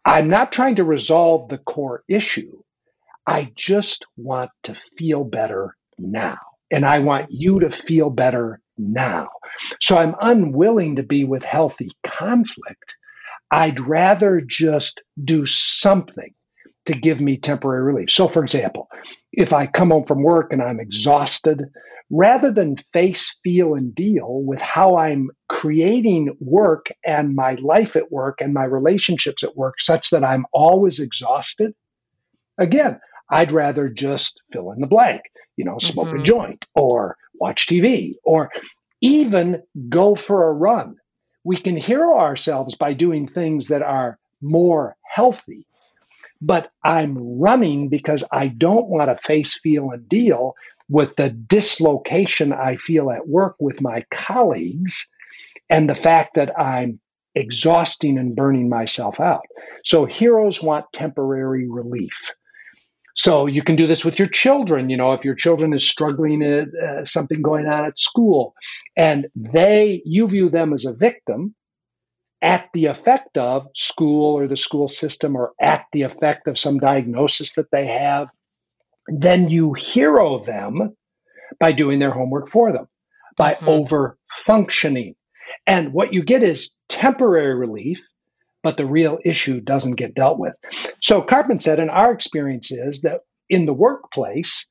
I'm 0.05 0.29
not 0.29 0.51
trying 0.51 0.75
to 0.75 0.83
resolve 0.83 1.49
the 1.49 1.57
core 1.57 2.03
issue. 2.07 2.61
I 3.27 3.51
just 3.55 4.05
want 4.17 4.49
to 4.63 4.75
feel 4.97 5.23
better 5.23 5.75
now. 5.97 6.37
And 6.71 6.85
I 6.85 6.99
want 6.99 7.27
you 7.31 7.59
to 7.61 7.71
feel 7.71 8.09
better 8.09 8.61
now. 8.77 9.29
So 9.81 9.97
I'm 9.97 10.15
unwilling 10.21 10.95
to 10.97 11.03
be 11.03 11.23
with 11.23 11.43
healthy 11.43 11.91
conflict. 12.03 12.95
I'd 13.51 13.79
rather 13.79 14.41
just 14.47 15.01
do 15.23 15.45
something 15.45 16.33
to 16.85 16.93
give 16.93 17.19
me 17.19 17.37
temporary 17.37 17.83
relief. 17.83 18.11
So, 18.11 18.27
for 18.27 18.43
example, 18.43 18.89
if 19.31 19.53
I 19.53 19.67
come 19.67 19.89
home 19.89 20.05
from 20.05 20.23
work 20.23 20.53
and 20.53 20.61
I'm 20.61 20.79
exhausted, 20.79 21.63
rather 22.09 22.51
than 22.51 22.77
face, 22.77 23.37
feel, 23.43 23.75
and 23.75 23.93
deal 23.93 24.41
with 24.43 24.61
how 24.61 24.97
I'm 24.97 25.29
creating 25.47 26.35
work 26.39 26.87
and 27.05 27.35
my 27.35 27.53
life 27.55 27.95
at 27.95 28.11
work 28.11 28.41
and 28.41 28.53
my 28.53 28.63
relationships 28.63 29.43
at 29.43 29.55
work 29.55 29.79
such 29.79 30.09
that 30.09 30.23
I'm 30.23 30.45
always 30.51 30.99
exhausted, 30.99 31.73
again, 32.57 32.99
I'd 33.29 33.51
rather 33.51 33.89
just 33.89 34.41
fill 34.51 34.71
in 34.71 34.79
the 34.79 34.87
blank, 34.87 35.21
you 35.59 35.65
know, 35.65 35.77
smoke 35.77 36.07
mm-hmm. 36.07 36.19
a 36.19 36.23
joint 36.23 36.65
or 36.73 37.17
watch 37.35 37.67
TV 37.67 38.15
or 38.23 38.49
even 39.01 39.61
go 39.89 40.15
for 40.15 40.49
a 40.49 40.53
run. 40.53 40.95
We 41.43 41.57
can 41.57 41.77
hero 41.77 42.17
ourselves 42.17 42.75
by 42.75 42.93
doing 42.93 43.27
things 43.27 43.67
that 43.67 43.81
are 43.81 44.17
more 44.41 44.95
healthy 45.03 45.67
but 46.41 46.71
I'm 46.83 47.39
running 47.39 47.89
because 47.89 48.23
I 48.31 48.47
don't 48.47 48.87
want 48.87 49.09
to 49.09 49.15
face, 49.15 49.59
feel, 49.59 49.91
and 49.91 50.07
deal 50.07 50.55
with 50.87 51.15
the 51.15 51.29
dislocation 51.29 52.53
I 52.53 52.77
feel 52.77 53.11
at 53.11 53.27
work 53.27 53.55
with 53.59 53.81
my 53.81 54.05
colleagues 54.09 55.07
and 55.69 55.89
the 55.89 55.95
fact 55.95 56.35
that 56.35 56.57
I'm 56.57 56.99
exhausting 57.35 58.17
and 58.17 58.35
burning 58.35 58.69
myself 58.69 59.19
out. 59.19 59.45
So 59.83 60.05
heroes 60.05 60.63
want 60.63 60.91
temporary 60.93 61.69
relief. 61.69 62.31
So 63.19 63.47
you 63.47 63.63
can 63.63 63.75
do 63.75 63.85
this 63.85 64.05
with 64.05 64.17
your 64.17 64.29
children. 64.29 64.89
You 64.89 64.95
know, 64.95 65.11
if 65.11 65.25
your 65.25 65.35
children 65.35 65.73
is 65.73 65.85
struggling 65.85 66.41
at 66.41 66.69
uh, 66.73 67.03
something 67.03 67.41
going 67.41 67.67
on 67.67 67.83
at 67.83 67.99
school, 67.99 68.53
and 68.95 69.27
they 69.35 70.01
you 70.05 70.25
view 70.25 70.49
them 70.49 70.71
as 70.71 70.85
a 70.85 70.93
victim, 70.93 71.53
at 72.41 72.69
the 72.73 72.85
effect 72.85 73.37
of 73.37 73.67
school 73.75 74.37
or 74.37 74.47
the 74.47 74.55
school 74.55 74.87
system 74.87 75.35
or 75.35 75.51
at 75.59 75.83
the 75.91 76.03
effect 76.03 76.47
of 76.47 76.57
some 76.57 76.79
diagnosis 76.79 77.55
that 77.55 77.69
they 77.71 77.87
have, 77.87 78.29
then 79.09 79.49
you 79.49 79.73
hero 79.73 80.41
them 80.41 80.95
by 81.59 81.73
doing 81.73 81.99
their 81.99 82.11
homework 82.11 82.47
for 82.47 82.71
them, 82.71 82.87
by 83.35 83.55
mm-hmm. 83.55 83.67
over 83.67 84.17
functioning. 84.45 85.13
And 85.67 85.91
what 85.91 86.13
you 86.13 86.23
get 86.23 86.41
is 86.41 86.71
temporary 86.87 87.55
relief, 87.55 88.01
but 88.63 88.77
the 88.77 88.85
real 88.85 89.19
issue 89.23 89.61
doesn't 89.61 89.95
get 89.95 90.15
dealt 90.15 90.39
with. 90.39 90.53
So 91.01 91.21
Karpman 91.21 91.61
said, 91.61 91.79
and 91.79 91.89
our 91.89 92.11
experience 92.11 92.71
is 92.71 93.01
that 93.01 93.21
in 93.49 93.65
the 93.65 93.73
workplace, 93.73 94.65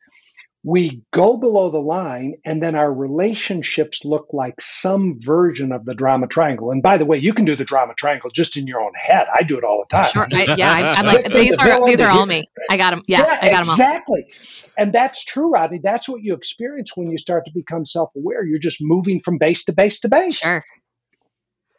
we 0.65 1.03
go 1.13 1.37
below 1.37 1.71
the 1.71 1.79
line 1.79 2.35
and 2.45 2.63
then 2.63 2.75
our 2.75 2.93
relationships 2.93 4.05
look 4.05 4.27
like 4.33 4.61
some 4.61 5.17
version 5.21 5.71
of 5.73 5.85
the 5.85 5.95
drama 5.95 6.27
triangle. 6.27 6.71
And 6.73 6.83
by 6.83 6.99
the 6.99 7.07
way 7.07 7.17
you 7.17 7.33
can 7.33 7.45
do 7.45 7.55
the 7.55 7.65
drama 7.65 7.95
triangle 7.97 8.31
just 8.35 8.57
in 8.57 8.67
your 8.67 8.81
own 8.81 8.93
head. 8.95 9.27
I 9.33 9.45
do 9.45 9.57
it 9.57 9.65
all 9.65 9.85
the 9.89 9.97
time. 9.97 10.11
Sure. 10.11 10.27
I, 10.33 10.55
yeah 10.57 10.73
I, 10.73 11.01
am 11.01 11.07
like 11.07 11.33
these 11.33 11.55
are 11.61 11.87
these 11.87 12.01
are 12.03 12.11
all 12.11 12.27
me. 12.27 12.45
I 12.69 12.77
got 12.77 12.91
them 12.91 13.03
yeah, 13.07 13.25
yeah 13.25 13.39
i 13.41 13.49
got 13.51 13.65
them 13.65 13.73
exactly. 13.73 14.27
And 14.77 14.93
that's 14.93 15.25
true 15.25 15.51
rodney. 15.51 15.81
That's 15.83 16.09
what 16.09 16.23
you 16.23 16.35
experience 16.35 16.97
when 16.97 17.11
you 17.11 17.19
start 17.19 17.45
to 17.47 17.53
become 17.55 17.87
self-aware. 17.87 18.45
You're 18.45 18.59
just 18.59 18.79
moving 18.81 19.21
from 19.21 19.39
base 19.39 19.65
to 19.67 19.73
base 19.73 20.01
to 20.01 20.09
base. 20.09 20.39
Sure 20.39 20.65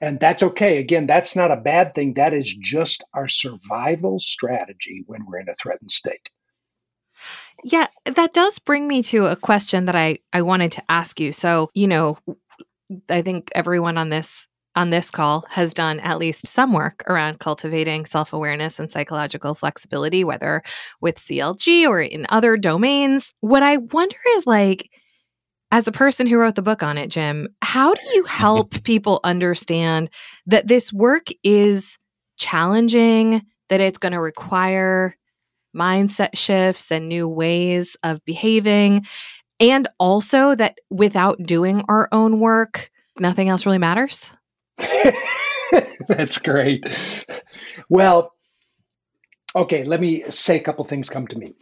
and 0.01 0.19
that's 0.19 0.43
okay 0.43 0.77
again 0.77 1.07
that's 1.07 1.35
not 1.35 1.51
a 1.51 1.57
bad 1.57 1.93
thing 1.93 2.13
that 2.13 2.33
is 2.33 2.53
just 2.61 3.03
our 3.13 3.27
survival 3.27 4.19
strategy 4.19 5.03
when 5.07 5.25
we're 5.25 5.39
in 5.39 5.49
a 5.49 5.55
threatened 5.55 5.91
state 5.91 6.29
yeah, 7.63 7.87
that 8.05 8.33
does 8.33 8.59
bring 8.59 8.87
me 8.87 9.03
to 9.03 9.25
a 9.25 9.35
question 9.35 9.85
that 9.85 9.95
I 9.95 10.19
I 10.33 10.41
wanted 10.41 10.71
to 10.73 10.83
ask 10.89 11.19
you. 11.19 11.31
So, 11.31 11.69
you 11.73 11.87
know, 11.87 12.17
I 13.09 13.21
think 13.21 13.51
everyone 13.53 13.97
on 13.97 14.09
this 14.09 14.47
on 14.75 14.91
this 14.91 15.11
call 15.11 15.45
has 15.49 15.73
done 15.73 15.99
at 15.99 16.19
least 16.19 16.47
some 16.47 16.73
work 16.73 17.03
around 17.07 17.39
cultivating 17.39 18.05
self-awareness 18.05 18.79
and 18.79 18.89
psychological 18.89 19.55
flexibility 19.55 20.23
whether 20.23 20.61
with 21.01 21.17
CLG 21.17 21.87
or 21.87 22.01
in 22.01 22.25
other 22.29 22.55
domains. 22.55 23.33
What 23.41 23.63
I 23.63 23.77
wonder 23.77 24.15
is 24.35 24.45
like 24.45 24.89
as 25.71 25.87
a 25.87 25.91
person 25.91 26.27
who 26.27 26.37
wrote 26.37 26.55
the 26.55 26.61
book 26.61 26.81
on 26.83 26.97
it, 26.97 27.09
Jim, 27.09 27.47
how 27.61 27.93
do 27.93 28.01
you 28.13 28.23
help 28.23 28.83
people 28.83 29.19
understand 29.23 30.09
that 30.45 30.67
this 30.67 30.91
work 30.91 31.27
is 31.43 31.97
challenging, 32.37 33.43
that 33.69 33.81
it's 33.81 33.99
going 33.99 34.13
to 34.13 34.19
require 34.19 35.15
mindset 35.75 36.35
shifts 36.35 36.91
and 36.91 37.07
new 37.07 37.27
ways 37.27 37.97
of 38.03 38.23
behaving. 38.25 39.05
And 39.59 39.87
also 39.99 40.55
that 40.55 40.77
without 40.89 41.41
doing 41.43 41.83
our 41.89 42.07
own 42.11 42.39
work, 42.39 42.89
nothing 43.19 43.49
else 43.49 43.65
really 43.65 43.77
matters. 43.77 44.31
That's 46.07 46.39
great. 46.39 46.83
Well, 47.89 48.33
okay, 49.55 49.83
let 49.83 49.99
me 49.99 50.23
say 50.29 50.55
a 50.55 50.63
couple 50.63 50.85
things 50.85 51.09
come 51.09 51.27
to 51.27 51.37
me. 51.37 51.55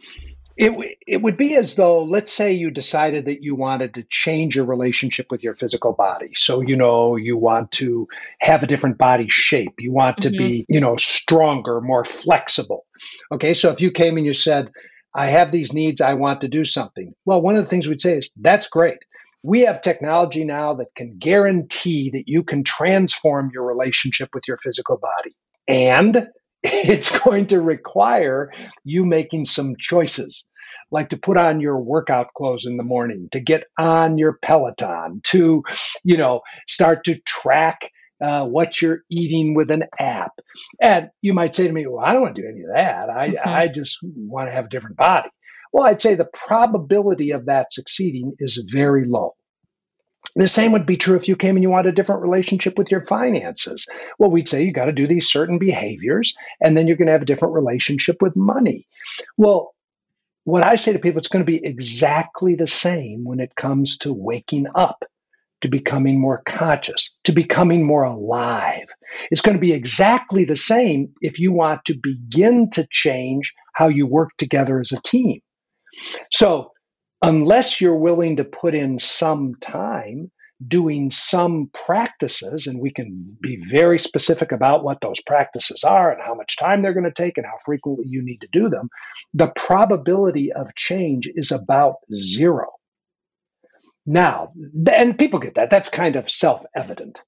It, 0.60 0.98
it 1.06 1.22
would 1.22 1.36
be 1.36 1.54
as 1.54 1.76
though, 1.76 2.02
let's 2.02 2.32
say 2.32 2.54
you 2.54 2.72
decided 2.72 3.26
that 3.26 3.44
you 3.44 3.54
wanted 3.54 3.94
to 3.94 4.02
change 4.10 4.56
your 4.56 4.64
relationship 4.64 5.28
with 5.30 5.44
your 5.44 5.54
physical 5.54 5.92
body. 5.92 6.32
So, 6.34 6.60
you 6.60 6.74
know, 6.74 7.14
you 7.14 7.36
want 7.36 7.70
to 7.72 8.08
have 8.40 8.64
a 8.64 8.66
different 8.66 8.98
body 8.98 9.28
shape. 9.28 9.74
You 9.78 9.92
want 9.92 10.16
mm-hmm. 10.16 10.32
to 10.32 10.36
be, 10.36 10.62
mm-hmm. 10.62 10.74
you 10.74 10.80
know, 10.80 10.96
stronger, 10.96 11.80
more 11.80 12.04
flexible. 12.04 12.86
Okay, 13.30 13.54
so 13.54 13.70
if 13.70 13.80
you 13.80 13.92
came 13.92 14.16
and 14.16 14.26
you 14.26 14.32
said, 14.32 14.72
I 15.14 15.30
have 15.30 15.52
these 15.52 15.72
needs, 15.72 16.00
I 16.00 16.14
want 16.14 16.40
to 16.40 16.48
do 16.48 16.64
something. 16.64 17.14
Well, 17.24 17.40
one 17.40 17.54
of 17.54 17.62
the 17.62 17.70
things 17.70 17.86
we'd 17.86 18.00
say 18.00 18.18
is, 18.18 18.28
that's 18.36 18.68
great. 18.68 18.98
We 19.44 19.60
have 19.60 19.80
technology 19.80 20.44
now 20.44 20.74
that 20.74 20.92
can 20.96 21.18
guarantee 21.18 22.10
that 22.10 22.24
you 22.26 22.42
can 22.42 22.64
transform 22.64 23.52
your 23.54 23.64
relationship 23.64 24.30
with 24.34 24.48
your 24.48 24.56
physical 24.56 24.98
body. 24.98 25.36
And 25.68 26.28
it's 26.64 27.16
going 27.16 27.46
to 27.48 27.60
require 27.60 28.52
you 28.82 29.06
making 29.06 29.44
some 29.44 29.76
choices 29.78 30.44
like 30.90 31.10
to 31.10 31.16
put 31.16 31.36
on 31.36 31.60
your 31.60 31.78
workout 31.78 32.32
clothes 32.34 32.66
in 32.66 32.76
the 32.76 32.82
morning 32.82 33.28
to 33.32 33.40
get 33.40 33.64
on 33.78 34.18
your 34.18 34.38
peloton 34.42 35.20
to 35.24 35.62
you 36.04 36.16
know 36.16 36.40
start 36.66 37.04
to 37.04 37.18
track 37.20 37.90
uh, 38.20 38.44
what 38.44 38.82
you're 38.82 39.02
eating 39.10 39.54
with 39.54 39.70
an 39.70 39.84
app 40.00 40.32
and 40.80 41.08
you 41.22 41.32
might 41.32 41.54
say 41.54 41.66
to 41.66 41.72
me 41.72 41.86
well 41.86 42.04
i 42.04 42.12
don't 42.12 42.22
want 42.22 42.34
to 42.34 42.42
do 42.42 42.48
any 42.48 42.62
of 42.62 42.72
that 42.72 43.08
i, 43.10 43.28
mm-hmm. 43.28 43.48
I 43.48 43.68
just 43.68 43.98
want 44.02 44.48
to 44.48 44.52
have 44.52 44.66
a 44.66 44.70
different 44.70 44.96
body 44.96 45.28
well 45.72 45.84
i'd 45.84 46.02
say 46.02 46.14
the 46.14 46.28
probability 46.32 47.30
of 47.30 47.46
that 47.46 47.72
succeeding 47.72 48.34
is 48.38 48.62
very 48.72 49.04
low 49.04 49.34
the 50.34 50.48
same 50.48 50.72
would 50.72 50.86
be 50.86 50.96
true 50.96 51.16
if 51.16 51.26
you 51.26 51.36
came 51.36 51.56
and 51.56 51.62
you 51.62 51.70
want 51.70 51.86
a 51.86 51.92
different 51.92 52.22
relationship 52.22 52.76
with 52.76 52.90
your 52.90 53.04
finances. 53.04 53.86
Well, 54.18 54.30
we'd 54.30 54.48
say 54.48 54.62
you 54.62 54.72
got 54.72 54.84
to 54.84 54.92
do 54.92 55.06
these 55.06 55.28
certain 55.28 55.58
behaviors, 55.58 56.34
and 56.60 56.76
then 56.76 56.86
you're 56.86 56.96
going 56.96 57.06
to 57.06 57.12
have 57.12 57.22
a 57.22 57.26
different 57.26 57.54
relationship 57.54 58.20
with 58.20 58.36
money. 58.36 58.86
Well, 59.36 59.74
what 60.48 60.64
I 60.64 60.76
say 60.76 60.94
to 60.94 60.98
people, 60.98 61.18
it's 61.18 61.28
going 61.28 61.44
to 61.44 61.50
be 61.50 61.62
exactly 61.62 62.54
the 62.54 62.66
same 62.66 63.22
when 63.24 63.38
it 63.38 63.54
comes 63.54 63.98
to 63.98 64.14
waking 64.14 64.66
up, 64.74 65.04
to 65.60 65.68
becoming 65.68 66.18
more 66.18 66.40
conscious, 66.46 67.10
to 67.24 67.32
becoming 67.32 67.84
more 67.84 68.04
alive. 68.04 68.88
It's 69.30 69.42
going 69.42 69.56
to 69.56 69.60
be 69.60 69.74
exactly 69.74 70.46
the 70.46 70.56
same 70.56 71.10
if 71.20 71.38
you 71.38 71.52
want 71.52 71.84
to 71.84 71.98
begin 72.02 72.70
to 72.70 72.88
change 72.90 73.52
how 73.74 73.88
you 73.88 74.06
work 74.06 74.30
together 74.38 74.80
as 74.80 74.92
a 74.92 75.02
team. 75.02 75.42
So, 76.32 76.72
unless 77.20 77.82
you're 77.82 77.98
willing 77.98 78.36
to 78.36 78.44
put 78.44 78.74
in 78.74 78.98
some 78.98 79.54
time 79.60 80.30
doing 80.66 81.10
some 81.10 81.70
practices, 81.86 82.66
and 82.66 82.80
we 82.80 82.90
can 82.90 83.36
be 83.40 83.56
very 83.70 83.98
specific 83.98 84.50
about 84.50 84.82
what 84.82 85.00
those 85.00 85.20
practices 85.20 85.84
are 85.84 86.10
and 86.10 86.20
how 86.20 86.34
much 86.34 86.56
time 86.56 86.82
they're 86.82 86.94
going 86.94 87.04
to 87.04 87.12
take 87.12 87.38
and 87.38 87.46
how 87.46 87.56
frequently 87.64 88.06
you 88.08 88.22
need 88.22 88.40
to 88.40 88.48
do 88.52 88.68
them, 88.68 88.88
the 89.34 89.52
probability 89.54 90.52
of 90.52 90.74
change 90.74 91.30
is 91.32 91.52
about 91.52 91.96
zero. 92.12 92.66
Now, 94.04 94.52
and 94.90 95.18
people 95.18 95.38
get 95.38 95.56
that. 95.56 95.70
That's 95.70 95.90
kind 95.90 96.16
of 96.16 96.30
self 96.30 96.64
evident. 96.74 97.20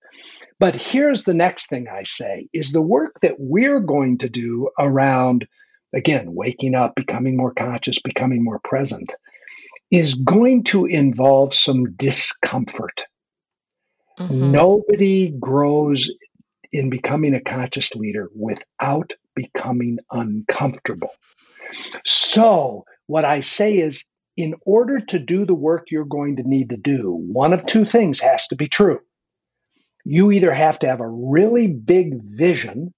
But 0.59 0.77
here's 0.77 1.25
the 1.25 1.35
next 1.35 1.69
thing 1.69 1.89
I 1.89 2.03
say 2.03 2.49
is 2.53 2.73
the 2.73 2.83
work 2.83 3.21
that 3.23 3.37
we're 3.39 3.81
going 3.81 4.19
to 4.19 4.29
do 4.29 4.71
around, 4.79 5.47
again, 5.95 6.35
waking 6.35 6.75
up, 6.75 6.95
becoming 6.97 7.37
more 7.37 7.53
conscious, 7.53 8.01
becoming 8.01 8.43
more 8.43 8.61
present, 8.63 9.11
is 9.91 10.15
going 10.15 10.65
to 10.65 10.87
involve 10.87 11.55
some 11.55 11.95
discomfort. 11.95 13.05
Mm-hmm. 14.21 14.53
Nobody 14.53 15.31
grows 15.41 16.11
in 16.73 16.91
becoming 16.91 17.35
a 17.35 17.41
conscious 17.41 17.95
leader 17.95 18.29
without 18.35 19.13
becoming 19.35 19.99
uncomfortable. 20.11 21.11
So, 22.05 22.85
what 23.07 23.25
I 23.25 23.41
say 23.41 23.79
is, 23.79 24.05
in 24.37 24.55
order 24.65 25.01
to 25.01 25.19
do 25.19 25.45
the 25.45 25.55
work 25.55 25.91
you're 25.91 26.05
going 26.05 26.37
to 26.37 26.49
need 26.49 26.71
to 26.71 26.77
do, 26.77 27.13
one 27.13 27.53
of 27.53 27.67
two 27.67 27.85
things 27.85 28.21
has 28.21 28.47
to 28.49 28.57
be 28.57 28.69
true. 28.69 29.01
You 30.05 30.33
either 30.33 30.53
have 30.53 30.79
to 30.81 30.89
have 30.89 31.01
a 31.01 31.09
really 31.09 31.67
big 31.67 32.23
vision 32.23 32.95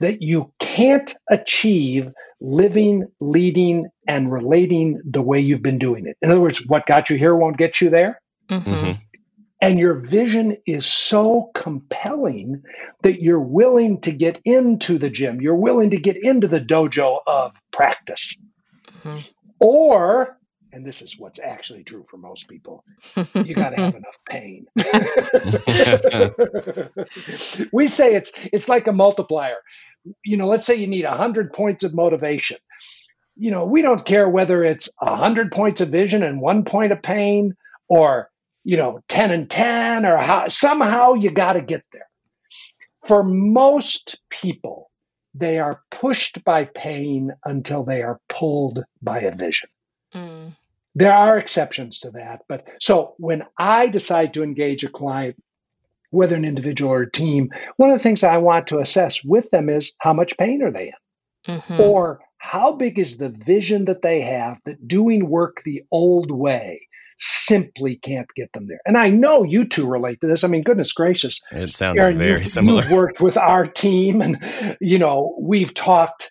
that 0.00 0.22
you 0.22 0.52
can't 0.60 1.14
achieve 1.30 2.10
living, 2.40 3.06
leading, 3.20 3.88
and 4.06 4.30
relating 4.30 5.00
the 5.10 5.22
way 5.22 5.40
you've 5.40 5.62
been 5.62 5.78
doing 5.78 6.06
it. 6.06 6.16
In 6.20 6.30
other 6.30 6.40
words, 6.40 6.64
what 6.66 6.86
got 6.86 7.10
you 7.10 7.16
here 7.16 7.34
won't 7.34 7.56
get 7.56 7.80
you 7.80 7.90
there. 7.90 8.20
Mm-hmm. 8.50 8.92
And 9.62 9.78
your 9.78 9.94
vision 9.94 10.58
is 10.66 10.84
so 10.84 11.50
compelling 11.54 12.62
that 13.02 13.22
you're 13.22 13.40
willing 13.40 14.02
to 14.02 14.12
get 14.12 14.38
into 14.44 14.98
the 14.98 15.08
gym, 15.08 15.40
you're 15.40 15.56
willing 15.56 15.88
to 15.90 15.96
get 15.96 16.22
into 16.22 16.46
the 16.46 16.60
dojo 16.60 17.20
of 17.26 17.56
practice. 17.72 18.36
Mm-hmm. 19.02 19.20
Or, 19.58 20.38
and 20.72 20.84
this 20.84 21.00
is 21.00 21.18
what's 21.18 21.40
actually 21.40 21.84
true 21.84 22.04
for 22.08 22.18
most 22.18 22.48
people, 22.48 22.84
you 23.16 23.54
got 23.54 23.70
to 23.70 23.76
have 23.76 23.94
enough 23.94 24.18
pain. 24.28 24.66
we 27.72 27.86
say 27.86 28.14
it's 28.14 28.32
it's 28.52 28.68
like 28.68 28.86
a 28.86 28.92
multiplier. 28.92 29.56
You 30.22 30.36
know, 30.36 30.48
let's 30.48 30.66
say 30.66 30.74
you 30.74 30.86
need 30.86 31.06
100 31.06 31.54
points 31.54 31.82
of 31.82 31.94
motivation. 31.94 32.58
You 33.36 33.50
know, 33.50 33.64
we 33.64 33.80
don't 33.80 34.04
care 34.04 34.28
whether 34.28 34.62
it's 34.64 34.90
100 34.98 35.50
points 35.50 35.80
of 35.80 35.88
vision 35.88 36.22
and 36.22 36.42
1 36.42 36.64
point 36.64 36.92
of 36.92 37.02
pain 37.02 37.54
or 37.88 38.30
you 38.66 38.76
know 38.76 39.00
10 39.08 39.30
and 39.30 39.48
10 39.48 40.04
or 40.04 40.18
how 40.18 40.48
somehow 40.48 41.14
you 41.14 41.30
got 41.30 41.54
to 41.54 41.62
get 41.62 41.84
there 41.92 42.08
for 43.06 43.22
most 43.22 44.18
people 44.28 44.90
they 45.34 45.58
are 45.58 45.82
pushed 45.90 46.42
by 46.44 46.64
pain 46.64 47.32
until 47.44 47.84
they 47.84 48.02
are 48.02 48.20
pulled 48.28 48.82
by 49.00 49.20
a 49.20 49.34
vision 49.34 49.70
mm. 50.12 50.54
there 50.96 51.14
are 51.14 51.38
exceptions 51.38 52.00
to 52.00 52.10
that 52.10 52.40
but 52.48 52.66
so 52.80 53.14
when 53.18 53.44
i 53.56 53.86
decide 53.86 54.34
to 54.34 54.42
engage 54.42 54.82
a 54.82 54.90
client 54.90 55.36
whether 56.10 56.34
an 56.34 56.44
individual 56.44 56.90
or 56.90 57.02
a 57.02 57.10
team 57.10 57.48
one 57.76 57.90
of 57.90 57.96
the 57.96 58.02
things 58.02 58.24
i 58.24 58.36
want 58.36 58.66
to 58.66 58.80
assess 58.80 59.22
with 59.22 59.48
them 59.52 59.68
is 59.68 59.92
how 59.98 60.12
much 60.12 60.36
pain 60.36 60.60
are 60.62 60.72
they 60.72 60.92
in 61.46 61.54
mm-hmm. 61.54 61.80
or 61.80 62.20
how 62.38 62.72
big 62.72 62.98
is 62.98 63.16
the 63.16 63.28
vision 63.28 63.84
that 63.84 64.02
they 64.02 64.20
have 64.22 64.58
that 64.64 64.88
doing 64.88 65.28
work 65.28 65.62
the 65.62 65.84
old 65.92 66.32
way 66.32 66.86
simply 67.18 67.96
can't 67.96 68.28
get 68.36 68.52
them 68.52 68.66
there. 68.66 68.80
And 68.84 68.96
I 68.96 69.08
know 69.08 69.42
you 69.42 69.66
two 69.66 69.86
relate 69.86 70.20
to 70.20 70.26
this. 70.26 70.44
I 70.44 70.48
mean, 70.48 70.62
goodness 70.62 70.92
gracious. 70.92 71.40
It 71.50 71.74
sounds 71.74 71.98
Aaron, 71.98 72.18
very 72.18 72.40
you, 72.40 72.44
similar. 72.44 72.82
You've 72.82 72.90
worked 72.90 73.20
with 73.20 73.38
our 73.38 73.66
team 73.66 74.20
and, 74.20 74.76
you 74.80 74.98
know, 74.98 75.36
we've 75.40 75.72
talked 75.72 76.30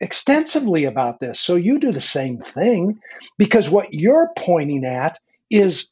extensively 0.00 0.84
about 0.84 1.20
this. 1.20 1.40
So 1.40 1.56
you 1.56 1.78
do 1.78 1.92
the 1.92 2.00
same 2.00 2.38
thing 2.38 3.00
because 3.38 3.68
what 3.68 3.92
you're 3.92 4.30
pointing 4.36 4.84
at 4.84 5.18
is, 5.50 5.88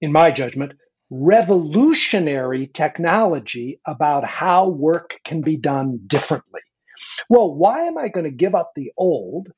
in 0.00 0.12
my 0.12 0.30
judgment, 0.30 0.72
revolutionary 1.10 2.68
technology 2.68 3.78
about 3.86 4.24
how 4.24 4.68
work 4.68 5.16
can 5.24 5.42
be 5.42 5.56
done 5.56 6.00
differently. 6.06 6.60
Well, 7.28 7.52
why 7.52 7.82
am 7.82 7.98
I 7.98 8.08
going 8.08 8.24
to 8.24 8.30
give 8.30 8.54
up 8.54 8.72
the 8.74 8.92
old 8.96 9.48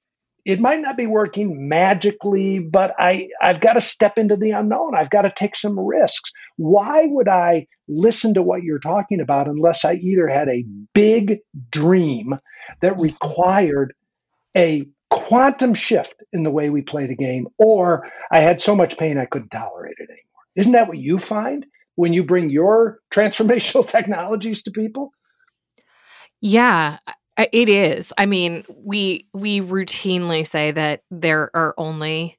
it 0.44 0.60
might 0.60 0.80
not 0.80 0.96
be 0.96 1.06
working 1.06 1.68
magically, 1.68 2.58
but 2.58 2.94
I, 2.98 3.28
I've 3.40 3.60
got 3.60 3.74
to 3.74 3.80
step 3.80 4.18
into 4.18 4.36
the 4.36 4.50
unknown. 4.50 4.94
I've 4.94 5.10
got 5.10 5.22
to 5.22 5.32
take 5.34 5.56
some 5.56 5.78
risks. 5.78 6.32
Why 6.56 7.04
would 7.06 7.28
I 7.28 7.66
listen 7.88 8.34
to 8.34 8.42
what 8.42 8.62
you're 8.62 8.78
talking 8.78 9.20
about 9.20 9.48
unless 9.48 9.84
I 9.84 9.94
either 9.94 10.28
had 10.28 10.48
a 10.48 10.64
big 10.92 11.40
dream 11.70 12.38
that 12.80 12.98
required 12.98 13.94
a 14.56 14.86
quantum 15.10 15.74
shift 15.74 16.14
in 16.32 16.42
the 16.42 16.50
way 16.50 16.70
we 16.70 16.82
play 16.82 17.06
the 17.06 17.16
game, 17.16 17.48
or 17.58 18.10
I 18.30 18.40
had 18.40 18.60
so 18.60 18.76
much 18.76 18.98
pain 18.98 19.16
I 19.16 19.26
couldn't 19.26 19.50
tolerate 19.50 19.96
it 19.98 20.10
anymore? 20.10 20.44
Isn't 20.56 20.72
that 20.72 20.88
what 20.88 20.98
you 20.98 21.18
find 21.18 21.64
when 21.94 22.12
you 22.12 22.22
bring 22.22 22.50
your 22.50 22.98
transformational 23.12 23.86
technologies 23.86 24.62
to 24.64 24.70
people? 24.70 25.12
Yeah, 26.40 26.98
it 27.36 27.68
is. 27.68 28.12
I 28.16 28.26
mean, 28.26 28.64
we 28.68 29.26
we 29.32 29.60
routinely 29.60 30.46
say 30.46 30.70
that 30.70 31.02
there 31.10 31.50
are 31.54 31.74
only 31.76 32.38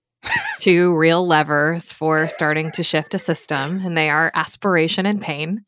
two 0.60 0.95
real 0.95 1.27
levers 1.27 1.91
for 1.91 2.27
starting 2.27 2.71
to 2.71 2.84
shift 2.84 3.13
a 3.13 3.19
system 3.19 3.81
and 3.84 3.97
they 3.97 4.10
are 4.10 4.31
aspiration 4.34 5.05
and 5.05 5.21
pain. 5.21 5.63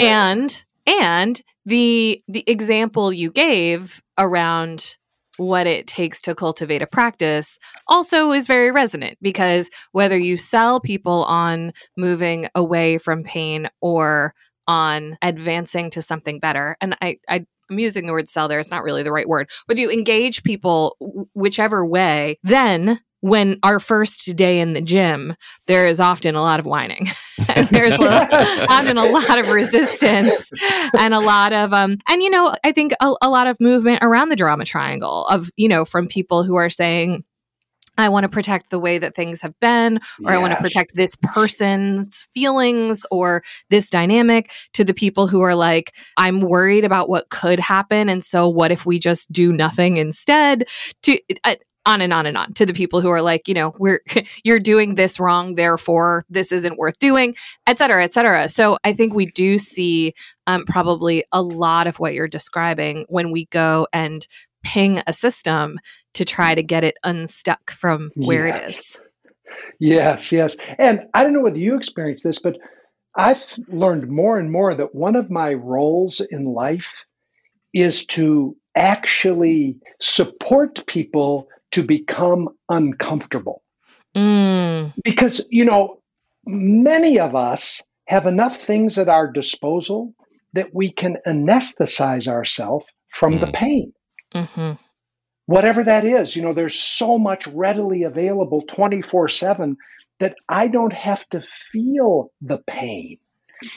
and 0.00 0.64
and 0.86 1.42
the 1.64 2.22
the 2.28 2.44
example 2.46 3.12
you 3.12 3.30
gave 3.30 4.02
around 4.18 4.96
what 5.36 5.66
it 5.66 5.86
takes 5.86 6.22
to 6.22 6.34
cultivate 6.34 6.80
a 6.80 6.86
practice 6.86 7.58
also 7.88 8.32
is 8.32 8.46
very 8.46 8.70
resonant 8.70 9.18
because 9.20 9.68
whether 9.92 10.16
you 10.16 10.36
sell 10.36 10.80
people 10.80 11.24
on 11.24 11.72
moving 11.96 12.48
away 12.54 12.96
from 12.96 13.22
pain 13.22 13.68
or 13.82 14.32
on 14.66 15.18
advancing 15.20 15.90
to 15.90 16.00
something 16.00 16.38
better 16.38 16.76
and 16.80 16.96
I, 17.02 17.18
I 17.28 17.46
I'm 17.70 17.78
using 17.78 18.06
the 18.06 18.12
word 18.12 18.28
sell 18.28 18.48
there. 18.48 18.58
It's 18.58 18.70
not 18.70 18.84
really 18.84 19.02
the 19.02 19.12
right 19.12 19.28
word. 19.28 19.50
Whether 19.66 19.80
you 19.80 19.90
engage 19.90 20.42
people 20.42 20.96
whichever 21.34 21.86
way, 21.86 22.38
then 22.42 23.00
when 23.20 23.58
our 23.62 23.80
first 23.80 24.36
day 24.36 24.60
in 24.60 24.72
the 24.72 24.80
gym, 24.80 25.34
there 25.66 25.86
is 25.86 25.98
often 25.98 26.34
a 26.34 26.40
lot 26.40 26.60
of 26.60 26.66
whining. 26.66 27.08
and 27.54 27.68
there's 27.68 27.98
often 27.98 28.98
a 28.98 29.04
lot 29.04 29.38
of 29.38 29.48
resistance 29.48 30.50
and 30.96 31.12
a 31.12 31.20
lot 31.20 31.52
of 31.52 31.72
um 31.72 31.98
and 32.08 32.22
you 32.22 32.30
know, 32.30 32.54
I 32.64 32.72
think 32.72 32.92
a, 33.00 33.14
a 33.22 33.30
lot 33.30 33.46
of 33.46 33.60
movement 33.60 34.00
around 34.02 34.28
the 34.28 34.36
drama 34.36 34.64
triangle 34.64 35.24
of, 35.26 35.50
you 35.56 35.68
know, 35.68 35.84
from 35.84 36.06
people 36.06 36.44
who 36.44 36.54
are 36.56 36.70
saying 36.70 37.24
I 37.98 38.08
want 38.08 38.24
to 38.24 38.28
protect 38.28 38.70
the 38.70 38.78
way 38.78 38.98
that 38.98 39.14
things 39.14 39.40
have 39.42 39.58
been, 39.60 39.96
or 40.24 40.32
yes. 40.32 40.34
I 40.34 40.38
want 40.38 40.52
to 40.52 40.62
protect 40.62 40.94
this 40.94 41.16
person's 41.22 42.28
feelings 42.32 43.06
or 43.10 43.42
this 43.70 43.90
dynamic 43.90 44.50
to 44.74 44.84
the 44.84 44.94
people 44.94 45.26
who 45.26 45.40
are 45.40 45.54
like, 45.54 45.94
I'm 46.16 46.40
worried 46.40 46.84
about 46.84 47.08
what 47.08 47.30
could 47.30 47.58
happen. 47.58 48.08
And 48.08 48.24
so, 48.24 48.48
what 48.48 48.70
if 48.70 48.86
we 48.86 48.98
just 48.98 49.30
do 49.32 49.52
nothing 49.52 49.96
instead? 49.96 50.68
To 51.04 51.18
uh, 51.44 51.56
on 51.86 52.00
and 52.00 52.12
on 52.12 52.26
and 52.26 52.36
on 52.36 52.52
to 52.54 52.66
the 52.66 52.74
people 52.74 53.00
who 53.00 53.08
are 53.08 53.22
like, 53.22 53.48
you 53.48 53.54
know, 53.54 53.72
we're 53.78 54.00
you're 54.44 54.58
doing 54.58 54.96
this 54.96 55.18
wrong, 55.18 55.54
therefore 55.54 56.24
this 56.28 56.52
isn't 56.52 56.76
worth 56.76 56.98
doing, 56.98 57.34
et 57.66 57.78
cetera, 57.78 58.04
et 58.04 58.12
cetera. 58.12 58.48
So 58.48 58.76
I 58.84 58.92
think 58.92 59.14
we 59.14 59.26
do 59.26 59.56
see 59.56 60.12
um, 60.46 60.64
probably 60.66 61.24
a 61.32 61.42
lot 61.42 61.86
of 61.86 61.98
what 61.98 62.12
you're 62.12 62.28
describing 62.28 63.06
when 63.08 63.30
we 63.30 63.46
go 63.46 63.86
and 63.92 64.26
ping 64.66 65.00
a 65.06 65.12
system 65.12 65.78
to 66.14 66.24
try 66.24 66.54
to 66.54 66.62
get 66.62 66.82
it 66.82 66.96
unstuck 67.04 67.70
from 67.70 68.10
where 68.16 68.48
yes. 68.48 68.62
it 68.62 68.68
is. 68.68 69.00
Yes, 69.78 70.32
yes. 70.32 70.56
And 70.78 71.02
I 71.14 71.22
don't 71.22 71.32
know 71.32 71.40
whether 71.40 71.58
you 71.58 71.76
experience 71.76 72.24
this, 72.24 72.40
but 72.40 72.56
I've 73.14 73.42
learned 73.68 74.08
more 74.08 74.38
and 74.38 74.50
more 74.50 74.74
that 74.74 74.94
one 74.94 75.14
of 75.14 75.30
my 75.30 75.54
roles 75.54 76.20
in 76.20 76.44
life 76.44 76.92
is 77.72 78.06
to 78.06 78.56
actually 78.74 79.78
support 80.00 80.86
people 80.86 81.48
to 81.72 81.82
become 81.82 82.48
uncomfortable. 82.68 83.62
Mm. 84.16 84.92
Because, 85.04 85.46
you 85.50 85.64
know, 85.64 86.00
many 86.44 87.20
of 87.20 87.34
us 87.34 87.82
have 88.06 88.26
enough 88.26 88.56
things 88.56 88.98
at 88.98 89.08
our 89.08 89.30
disposal 89.30 90.14
that 90.54 90.74
we 90.74 90.92
can 90.92 91.18
anesthetize 91.26 92.28
ourselves 92.28 92.86
from 93.08 93.34
mm. 93.34 93.40
the 93.40 93.52
pain. 93.52 93.92
Mm-hmm. 94.34 94.72
Whatever 95.46 95.84
that 95.84 96.04
is, 96.04 96.34
you 96.34 96.42
know, 96.42 96.52
there's 96.52 96.78
so 96.78 97.18
much 97.18 97.46
readily 97.48 98.02
available 98.02 98.62
24 98.62 99.28
7 99.28 99.76
that 100.18 100.34
I 100.48 100.68
don't 100.68 100.92
have 100.92 101.28
to 101.30 101.44
feel 101.72 102.32
the 102.40 102.58
pain. 102.66 103.18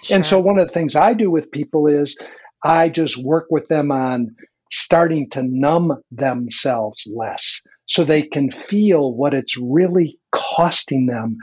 Sure. 0.03 0.15
And 0.15 0.25
so, 0.25 0.39
one 0.39 0.57
of 0.57 0.67
the 0.67 0.73
things 0.73 0.95
I 0.95 1.13
do 1.13 1.29
with 1.29 1.51
people 1.51 1.87
is 1.87 2.17
I 2.63 2.89
just 2.89 3.23
work 3.23 3.47
with 3.49 3.67
them 3.67 3.91
on 3.91 4.35
starting 4.71 5.29
to 5.31 5.43
numb 5.43 5.93
themselves 6.11 7.11
less 7.15 7.61
so 7.87 8.03
they 8.03 8.21
can 8.23 8.51
feel 8.51 9.13
what 9.13 9.33
it's 9.33 9.57
really 9.57 10.19
costing 10.31 11.07
them 11.07 11.37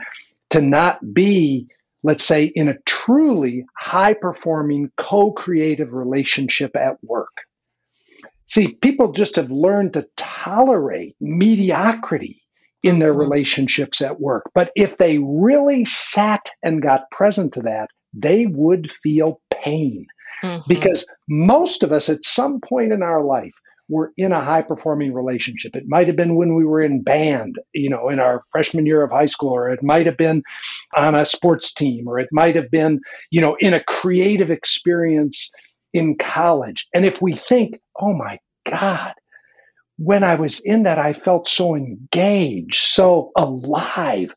to 0.49 0.61
not 0.61 1.13
be, 1.13 1.67
let's 2.03 2.23
say, 2.23 2.45
in 2.45 2.69
a 2.69 2.77
truly 2.85 3.65
high 3.77 4.13
performing 4.13 4.91
co 4.97 5.31
creative 5.31 5.93
relationship 5.93 6.75
at 6.75 7.03
work. 7.03 7.35
See, 8.47 8.69
people 8.69 9.11
just 9.11 9.35
have 9.35 9.51
learned 9.51 9.93
to 9.93 10.07
tolerate 10.15 11.15
mediocrity 11.19 12.41
in 12.83 12.99
their 12.99 13.11
mm-hmm. 13.11 13.19
relationships 13.19 14.01
at 14.01 14.19
work. 14.19 14.49
But 14.53 14.71
if 14.75 14.97
they 14.97 15.17
really 15.19 15.85
sat 15.85 16.51
and 16.63 16.81
got 16.81 17.11
present 17.11 17.53
to 17.53 17.61
that, 17.63 17.89
they 18.13 18.45
would 18.45 18.91
feel 18.91 19.41
pain. 19.53 20.07
Mm-hmm. 20.43 20.63
Because 20.67 21.07
most 21.27 21.83
of 21.83 21.91
us 21.91 22.09
at 22.09 22.23
some 22.23 22.61
point 22.61 22.93
in 22.93 23.01
our 23.01 23.23
life 23.23 23.53
were 23.89 24.11
in 24.17 24.31
a 24.31 24.43
high 24.43 24.61
performing 24.61 25.13
relationship. 25.13 25.75
It 25.75 25.87
might 25.87 26.07
have 26.07 26.15
been 26.15 26.35
when 26.35 26.55
we 26.55 26.65
were 26.65 26.81
in 26.81 27.01
band, 27.03 27.57
you 27.73 27.89
know, 27.89 28.09
in 28.09 28.19
our 28.19 28.43
freshman 28.51 28.85
year 28.85 29.01
of 29.01 29.11
high 29.11 29.27
school, 29.27 29.53
or 29.53 29.69
it 29.69 29.81
might 29.81 30.05
have 30.05 30.17
been 30.17 30.43
on 30.95 31.15
a 31.15 31.25
sports 31.25 31.73
team, 31.73 32.07
or 32.07 32.19
it 32.19 32.29
might 32.31 32.55
have 32.55 32.69
been, 32.69 32.99
you 33.31 33.41
know, 33.41 33.55
in 33.59 33.73
a 33.73 33.83
creative 33.83 34.51
experience 34.51 35.51
in 35.93 36.17
college. 36.17 36.87
And 36.93 37.05
if 37.05 37.21
we 37.21 37.33
think, 37.33 37.79
oh 37.99 38.13
my 38.13 38.39
God, 38.69 39.13
when 39.97 40.23
I 40.23 40.35
was 40.35 40.59
in 40.59 40.83
that, 40.83 40.99
I 40.99 41.13
felt 41.13 41.49
so 41.49 41.75
engaged, 41.75 42.75
so 42.75 43.31
alive. 43.35 44.33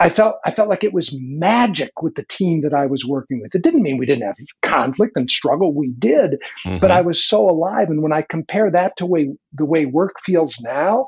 I 0.00 0.08
felt 0.08 0.36
I 0.46 0.50
felt 0.50 0.70
like 0.70 0.82
it 0.82 0.94
was 0.94 1.14
magic 1.18 2.02
with 2.02 2.14
the 2.14 2.24
team 2.24 2.62
that 2.62 2.72
I 2.72 2.86
was 2.86 3.04
working 3.04 3.40
with. 3.42 3.54
It 3.54 3.62
didn't 3.62 3.82
mean 3.82 3.98
we 3.98 4.06
didn't 4.06 4.26
have 4.26 4.38
conflict 4.62 5.12
and 5.16 5.30
struggle. 5.30 5.74
We 5.74 5.92
did, 5.98 6.40
mm-hmm. 6.66 6.78
but 6.78 6.90
I 6.90 7.02
was 7.02 7.22
so 7.22 7.48
alive. 7.48 7.90
And 7.90 8.02
when 8.02 8.14
I 8.14 8.22
compare 8.22 8.70
that 8.70 8.96
to 8.96 9.06
way 9.06 9.28
the 9.52 9.66
way 9.66 9.84
work 9.84 10.14
feels 10.24 10.58
now, 10.62 11.06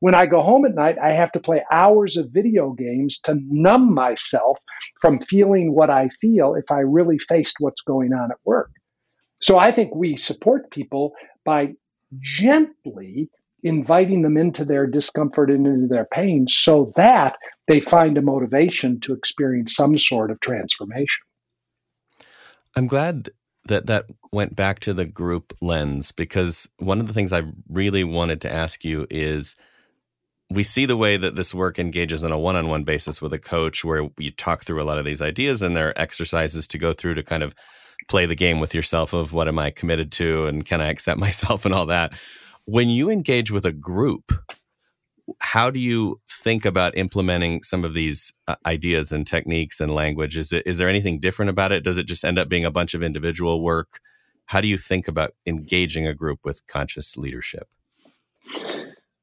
when 0.00 0.14
I 0.14 0.26
go 0.26 0.42
home 0.42 0.66
at 0.66 0.74
night, 0.74 0.98
I 1.02 1.12
have 1.12 1.32
to 1.32 1.40
play 1.40 1.64
hours 1.72 2.18
of 2.18 2.30
video 2.30 2.72
games 2.72 3.20
to 3.22 3.38
numb 3.48 3.94
myself 3.94 4.58
from 5.00 5.18
feeling 5.20 5.74
what 5.74 5.88
I 5.88 6.10
feel 6.20 6.54
if 6.54 6.70
I 6.70 6.80
really 6.80 7.18
faced 7.18 7.56
what's 7.58 7.80
going 7.80 8.12
on 8.12 8.30
at 8.30 8.38
work. 8.44 8.70
So 9.40 9.58
I 9.58 9.72
think 9.72 9.94
we 9.94 10.16
support 10.16 10.70
people 10.70 11.14
by 11.44 11.74
gently 12.18 13.30
inviting 13.62 14.22
them 14.22 14.36
into 14.36 14.64
their 14.64 14.86
discomfort 14.86 15.50
and 15.50 15.66
into 15.66 15.86
their 15.86 16.06
pain 16.06 16.46
so 16.48 16.92
that 16.96 17.36
they 17.68 17.80
find 17.80 18.16
a 18.16 18.22
motivation 18.22 19.00
to 19.00 19.12
experience 19.12 19.74
some 19.74 19.98
sort 19.98 20.30
of 20.30 20.40
transformation. 20.40 21.24
I'm 22.76 22.86
glad 22.86 23.30
that 23.66 23.86
that 23.86 24.06
went 24.32 24.56
back 24.56 24.80
to 24.80 24.94
the 24.94 25.04
group 25.04 25.56
lens 25.60 26.12
because 26.12 26.68
one 26.78 27.00
of 27.00 27.06
the 27.06 27.12
things 27.12 27.32
I 27.32 27.42
really 27.68 28.04
wanted 28.04 28.40
to 28.42 28.52
ask 28.52 28.84
you 28.84 29.06
is 29.10 29.56
we 30.50 30.62
see 30.62 30.86
the 30.86 30.96
way 30.96 31.16
that 31.16 31.36
this 31.36 31.54
work 31.54 31.78
engages 31.78 32.24
on 32.24 32.32
a 32.32 32.38
one-on-one 32.38 32.84
basis 32.84 33.20
with 33.20 33.32
a 33.32 33.38
coach 33.38 33.84
where 33.84 34.08
you 34.18 34.30
talk 34.30 34.64
through 34.64 34.82
a 34.82 34.84
lot 34.84 34.98
of 34.98 35.04
these 35.04 35.22
ideas 35.22 35.62
and 35.62 35.76
there 35.76 35.88
are 35.88 35.98
exercises 35.98 36.66
to 36.68 36.78
go 36.78 36.92
through 36.92 37.14
to 37.14 37.22
kind 37.22 37.42
of 37.42 37.54
play 38.08 38.26
the 38.26 38.34
game 38.34 38.60
with 38.60 38.74
yourself 38.74 39.12
of 39.12 39.32
what 39.32 39.48
am 39.48 39.58
I 39.58 39.70
committed 39.70 40.12
to 40.12 40.46
and 40.46 40.64
can 40.64 40.80
I 40.80 40.88
accept 40.88 41.20
myself 41.28 41.64
and 41.64 41.74
all 41.74 41.86
that. 41.86 42.18
When 42.64 42.88
you 42.88 43.10
engage 43.10 43.50
with 43.50 43.66
a 43.66 43.72
group, 43.72 44.32
how 45.40 45.70
do 45.70 45.78
you 45.78 46.20
think 46.28 46.64
about 46.64 46.96
implementing 46.96 47.62
some 47.62 47.84
of 47.84 47.94
these 47.94 48.32
uh, 48.48 48.56
ideas 48.66 49.12
and 49.12 49.26
techniques 49.26 49.80
and 49.80 49.94
language? 49.94 50.36
Is 50.36 50.52
it 50.52 50.66
is 50.66 50.78
there 50.78 50.88
anything 50.88 51.20
different 51.20 51.50
about 51.50 51.72
it? 51.72 51.84
Does 51.84 51.98
it 51.98 52.06
just 52.06 52.24
end 52.24 52.38
up 52.38 52.48
being 52.48 52.64
a 52.64 52.70
bunch 52.70 52.94
of 52.94 53.02
individual 53.02 53.62
work? 53.62 54.00
How 54.46 54.60
do 54.60 54.68
you 54.68 54.76
think 54.76 55.06
about 55.06 55.34
engaging 55.46 56.06
a 56.06 56.14
group 56.14 56.40
with 56.44 56.66
conscious 56.66 57.16
leadership? 57.16 57.68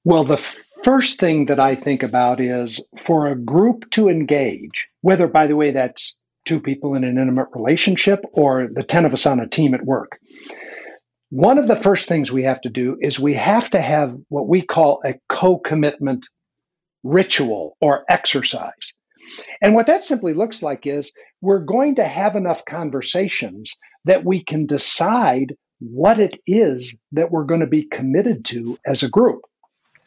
Well, 0.06 0.24
the 0.24 0.38
first 0.84 1.20
thing 1.20 1.48
that 1.48 1.60
I 1.60 1.76
think 1.76 2.02
about 2.02 2.40
is 2.40 2.82
for 2.98 3.28
a 3.28 3.36
group 3.36 3.90
to 3.92 4.08
engage, 4.08 4.88
whether 5.02 5.28
by 5.28 5.48
the 5.48 5.58
way 5.58 5.72
that's 5.72 6.16
two 6.48 6.60
people 6.60 6.96
in 6.96 7.04
an 7.04 7.18
intimate 7.18 7.50
relationship 7.54 8.24
or 8.32 8.68
the 8.72 8.84
10 8.84 9.06
of 9.06 9.14
us 9.14 9.26
on 9.26 9.40
a 9.40 9.48
team 9.48 9.74
at 9.74 9.86
work. 9.86 10.20
One 11.30 11.58
of 11.58 11.68
the 11.68 11.76
first 11.76 12.08
things 12.08 12.32
we 12.32 12.44
have 12.44 12.62
to 12.62 12.70
do 12.70 12.98
is 13.02 13.20
we 13.20 13.34
have 13.34 13.70
to 13.72 13.82
have 13.82 14.16
what 14.30 14.48
we 14.48 14.62
call 14.62 15.02
a 15.04 15.16
co 15.28 15.58
commitment 15.58 16.26
ritual 17.04 17.76
or 17.82 18.06
exercise. 18.10 18.94
And 19.62 19.76
what 19.76 19.88
that 19.88 20.04
simply 20.04 20.34
looks 20.34 20.64
like 20.64 20.88
is 20.88 21.12
we're 21.42 21.66
going 21.66 21.96
to 21.96 22.08
have 22.08 22.38
enough 22.38 22.64
conversations 22.64 23.76
that 24.06 24.24
we 24.24 24.42
can 24.42 24.66
decide 24.66 25.56
what 25.80 26.18
it 26.18 26.40
is 26.48 26.98
that 27.12 27.30
we're 27.30 27.44
going 27.44 27.60
to 27.60 27.68
be 27.68 27.84
committed 27.84 28.46
to 28.46 28.78
as 28.86 29.04
a 29.04 29.10
group. 29.10 29.42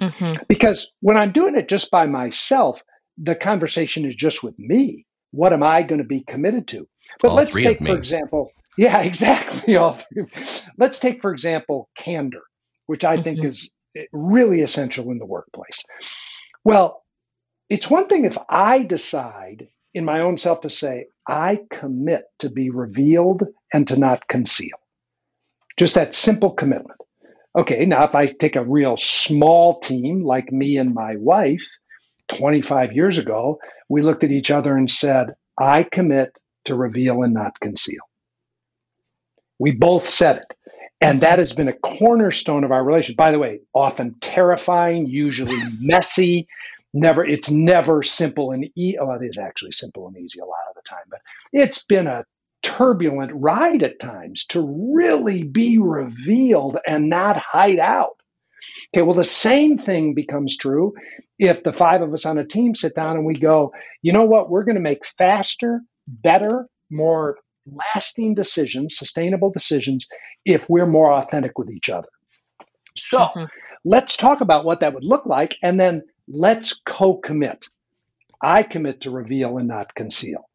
Mm-hmm. 0.01 0.43
Because 0.49 0.91
when 1.01 1.19
I'm 1.19 1.33
doing 1.33 1.55
it 1.55 1.69
just 1.69 1.91
by 1.91 2.07
myself, 2.07 2.83
the 3.19 3.35
conversation 3.35 4.07
is 4.07 4.17
just 4.17 4.43
with 4.43 4.59
me 4.59 5.05
what 5.31 5.53
am 5.53 5.63
I 5.63 5.83
going 5.83 6.01
to 6.01 6.07
be 6.07 6.23
committed 6.23 6.69
to? 6.69 6.89
But 7.23 7.31
All 7.31 7.37
let's 7.37 7.55
take, 7.55 7.79
for 7.79 7.97
example, 7.97 8.53
yeah, 8.77 9.01
exactly. 9.03 9.77
All 9.77 9.99
three. 9.99 10.27
Let's 10.79 11.01
take, 11.01 11.23
for 11.23 11.33
example, 11.33 11.89
candor, 11.97 12.43
which 12.87 13.05
I 13.05 13.15
mm-hmm. 13.15 13.23
think 13.23 13.45
is 13.45 13.71
really 14.13 14.63
essential 14.63 15.11
in 15.11 15.19
the 15.19 15.27
workplace. 15.27 15.83
Well, 16.65 17.03
it's 17.69 17.91
one 17.91 18.09
thing 18.09 18.25
if 18.25 18.37
I 18.49 18.81
decide 18.81 19.69
in 19.95 20.05
my 20.05 20.21
own 20.21 20.39
self 20.39 20.61
to 20.63 20.71
say, 20.71 21.07
I 21.29 21.61
commit 21.71 22.25
to 22.41 22.51
be 22.51 22.71
revealed 22.71 23.45
and 23.73 23.87
to 23.89 23.97
not 23.97 24.29
conceal. 24.29 24.79
Just 25.77 25.95
that 25.95 26.15
simple 26.15 26.51
commitment. 26.51 27.01
Okay, 27.57 27.85
now 27.87 28.05
if 28.05 28.15
I 28.15 28.27
take 28.27 28.57
a 28.57 28.65
real 28.65 28.97
small 28.97 29.81
team 29.81 30.23
like 30.25 30.53
me 30.53 30.77
and 30.77 30.95
my 30.95 31.17
wife, 31.17 31.67
25 32.31 32.93
years 32.93 33.19
ago, 33.19 33.61
we 33.89 34.03
looked 34.03 34.25
at 34.25 34.31
each 34.31 34.51
other 34.51 34.77
and 34.77 34.91
said, 34.91 35.35
I 35.59 35.85
commit 35.85 36.37
to 36.67 36.75
reveal 36.75 37.23
and 37.23 37.35
not 37.35 37.61
conceal. 37.61 38.03
We 39.59 39.73
both 39.73 40.09
said 40.09 40.37
it. 40.39 40.55
And 41.03 41.23
that 41.23 41.39
has 41.39 41.55
been 41.55 41.69
a 41.69 41.73
cornerstone 41.73 42.65
of 42.65 42.73
our 42.73 42.85
relationship. 42.85 43.17
By 43.17 43.33
the 43.33 43.39
way, 43.39 43.61
often 43.75 44.17
terrifying, 44.21 45.07
usually 45.07 45.59
messy. 45.81 46.47
Never, 46.93 47.25
it's 47.25 47.51
never 47.51 48.03
simple 48.03 48.51
and 48.53 48.69
easy. 48.75 48.99
Oh, 48.99 49.13
it 49.13 49.25
is 49.25 49.39
actually 49.39 49.73
simple 49.73 50.09
and 50.09 50.17
easy 50.17 50.41
a 50.41 50.45
lot 50.45 50.59
of 50.69 50.75
the 50.75 50.83
time, 50.83 51.05
but 51.09 51.21
it's 51.53 51.85
been 51.85 52.07
a 52.07 52.25
turbulent 52.63 53.33
ride 53.35 53.83
at 53.83 53.99
times 53.99 54.45
to 54.47 54.61
really 54.95 55.43
be 55.43 55.79
revealed 55.79 56.79
and 56.87 57.09
not 57.09 57.37
hide 57.39 57.79
out. 57.79 58.20
Okay, 58.93 59.03
well, 59.03 59.15
the 59.15 59.25
same 59.25 59.79
thing 59.79 60.15
becomes 60.15 60.57
true 60.57 60.95
if 61.39 61.63
the 61.63 61.73
five 61.73 62.03
of 62.03 62.13
us 62.13 62.27
on 62.27 62.39
a 62.39 62.45
team 62.45 62.75
sit 62.75 62.95
down 62.95 63.17
and 63.17 63.25
we 63.25 63.39
go, 63.39 63.73
you 64.03 64.13
know 64.13 64.25
what, 64.25 64.51
we're 64.51 64.65
going 64.65 64.75
to 64.75 64.81
make 64.81 65.07
faster, 65.07 65.81
better, 66.07 66.67
more 66.91 67.39
lasting 67.95 68.35
decisions, 68.35 68.97
sustainable 68.99 69.51
decisions, 69.51 70.09
if 70.45 70.69
we're 70.69 70.87
more 70.87 71.13
authentic 71.13 71.57
with 71.57 71.71
each 71.71 71.89
other. 71.89 72.09
So 72.97 73.21
mm-hmm. 73.21 73.45
let's 73.85 74.17
talk 74.17 74.41
about 74.41 74.65
what 74.65 74.81
that 74.81 74.93
would 74.93 75.05
look 75.05 75.25
like 75.25 75.57
and 75.63 75.81
then 75.81 76.03
let's 76.29 76.81
co 76.85 77.17
commit. 77.17 77.67
I 78.43 78.63
commit 78.65 79.03
to 79.03 79.11
reveal 79.11 79.59
and 79.59 79.69
not 79.69 79.95
conceal. 79.95 80.50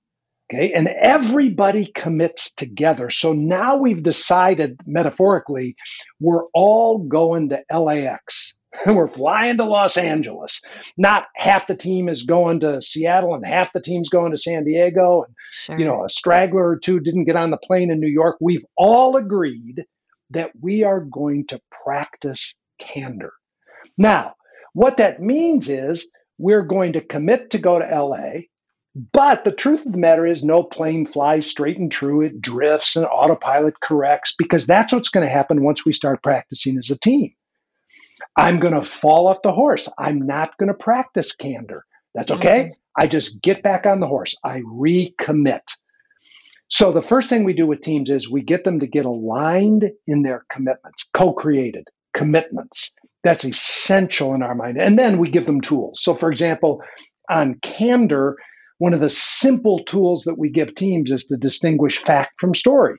Okay. 0.53 0.73
And 0.73 0.87
everybody 0.87 1.91
commits 1.95 2.53
together. 2.53 3.09
So 3.09 3.33
now 3.33 3.77
we've 3.77 4.03
decided 4.03 4.79
metaphorically, 4.85 5.75
we're 6.19 6.45
all 6.53 6.99
going 6.99 7.49
to 7.49 7.63
LAX. 7.75 8.53
we're 8.85 9.07
flying 9.07 9.57
to 9.57 9.65
Los 9.65 9.97
Angeles. 9.97 10.61
Not 10.97 11.25
half 11.35 11.67
the 11.67 11.75
team 11.75 12.09
is 12.09 12.23
going 12.23 12.59
to 12.61 12.81
Seattle 12.81 13.33
and 13.33 13.45
half 13.45 13.73
the 13.73 13.81
team's 13.81 14.09
going 14.09 14.31
to 14.31 14.37
San 14.37 14.63
Diego. 14.63 15.23
And, 15.23 15.35
sure. 15.51 15.79
you 15.79 15.85
know, 15.85 16.03
a 16.03 16.09
straggler 16.09 16.69
or 16.69 16.77
two 16.77 16.99
didn't 16.99 17.25
get 17.25 17.35
on 17.35 17.51
the 17.51 17.57
plane 17.57 17.91
in 17.91 17.99
New 17.99 18.07
York. 18.07 18.37
We've 18.39 18.65
all 18.77 19.15
agreed 19.15 19.85
that 20.31 20.51
we 20.59 20.83
are 20.83 20.99
going 20.99 21.47
to 21.47 21.61
practice 21.83 22.55
candor. 22.79 23.33
Now, 23.97 24.35
what 24.73 24.97
that 24.97 25.21
means 25.21 25.69
is 25.69 26.07
we're 26.37 26.63
going 26.63 26.93
to 26.93 27.01
commit 27.01 27.51
to 27.51 27.57
go 27.57 27.79
to 27.79 27.85
LA 27.85 28.41
but 28.95 29.43
the 29.43 29.51
truth 29.51 29.85
of 29.85 29.91
the 29.91 29.97
matter 29.97 30.25
is, 30.25 30.41
no 30.43 30.63
plane 30.63 31.05
flies 31.05 31.49
straight 31.49 31.77
and 31.77 31.91
true. 31.91 32.21
It 32.21 32.41
drifts 32.41 32.95
and 32.95 33.05
autopilot 33.05 33.81
corrects 33.81 34.33
because 34.37 34.65
that's 34.65 34.93
what's 34.93 35.09
going 35.09 35.25
to 35.25 35.31
happen 35.33 35.63
once 35.63 35.85
we 35.85 35.91
start 35.91 36.23
practicing 36.23 36.77
as 36.77 36.89
a 36.89 36.97
team. 36.97 37.33
I'm 38.37 38.59
going 38.59 38.73
to 38.73 38.85
fall 38.85 39.27
off 39.27 39.41
the 39.43 39.51
horse. 39.51 39.89
I'm 39.99 40.25
not 40.25 40.57
going 40.57 40.69
to 40.69 40.73
practice 40.73 41.35
candor. 41.35 41.85
That's 42.13 42.31
okay. 42.31 42.63
Mm-hmm. 42.63 42.71
I 42.97 43.07
just 43.07 43.41
get 43.41 43.61
back 43.61 43.85
on 43.85 43.99
the 43.99 44.07
horse. 44.07 44.35
I 44.45 44.61
recommit. 44.61 45.67
So 46.69 46.93
the 46.93 47.01
first 47.01 47.29
thing 47.29 47.43
we 47.43 47.53
do 47.53 47.67
with 47.67 47.81
teams 47.81 48.09
is 48.09 48.29
we 48.29 48.41
get 48.41 48.63
them 48.63 48.79
to 48.79 48.87
get 48.87 49.05
aligned 49.05 49.91
in 50.07 50.23
their 50.23 50.45
commitments, 50.49 51.09
co 51.13 51.33
created 51.33 51.89
commitments. 52.13 52.91
That's 53.25 53.43
essential 53.43 54.33
in 54.33 54.41
our 54.41 54.55
mind. 54.55 54.77
And 54.77 54.97
then 54.97 55.17
we 55.17 55.29
give 55.29 55.45
them 55.45 55.59
tools. 55.59 55.99
So, 56.01 56.15
for 56.15 56.31
example, 56.31 56.81
on 57.29 57.55
candor, 57.61 58.37
one 58.77 58.93
of 58.93 58.99
the 58.99 59.09
simple 59.09 59.83
tools 59.83 60.23
that 60.23 60.37
we 60.37 60.49
give 60.49 60.75
teams 60.75 61.11
is 61.11 61.25
to 61.25 61.37
distinguish 61.37 61.97
fact 61.97 62.33
from 62.39 62.53
story. 62.53 62.97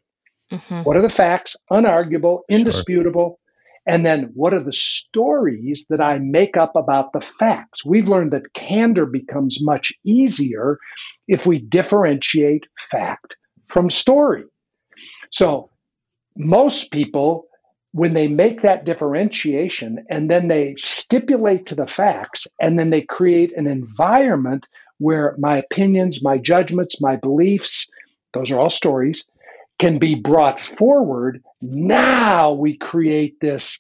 Mm-hmm. 0.53 0.83
What 0.83 0.97
are 0.97 1.03
the 1.03 1.11
facts? 1.11 1.57
Unarguable, 1.70 2.41
indisputable. 2.49 3.39
Sure. 3.39 3.95
And 3.95 4.05
then 4.05 4.31
what 4.35 4.53
are 4.53 4.62
the 4.62 4.72
stories 4.72 5.87
that 5.91 6.01
I 6.01 6.18
make 6.18 6.57
up 6.57 6.72
about 6.74 7.12
the 7.12 7.20
facts? 7.20 7.85
We've 7.85 8.09
learned 8.09 8.33
that 8.33 8.53
candor 8.55 9.07
becomes 9.07 9.59
much 9.61 9.93
easier 10.05 10.79
if 11.29 11.47
we 11.47 11.61
differentiate 11.61 12.64
fact 12.91 13.37
from 13.68 13.91
story. 13.91 14.45
So 15.31 15.70
most 16.37 16.91
people 16.91 17.47
when 17.97 18.12
they 18.12 18.29
make 18.29 18.61
that 18.61 18.85
differentiation 18.85 20.05
and 20.11 20.31
then 20.31 20.49
they 20.49 20.74
stipulate 20.77 21.64
to 21.64 21.74
the 21.74 21.87
facts 21.87 22.47
and 22.61 22.79
then 22.79 22.91
they 22.91 23.01
create 23.01 23.57
an 23.57 23.66
environment 23.66 24.66
where 24.99 25.34
my 25.38 25.59
opinions, 25.59 26.22
my 26.22 26.38
judgments, 26.38 27.01
my 27.01 27.16
beliefs, 27.16 27.88
those 28.32 28.51
are 28.51 28.59
all 28.59 28.70
stories, 28.70 29.24
can 29.78 29.99
be 29.99 30.14
brought 30.14 30.59
forward, 30.59 31.42
now 31.61 32.53
we 32.53 32.76
create 32.76 33.38
this 33.40 33.78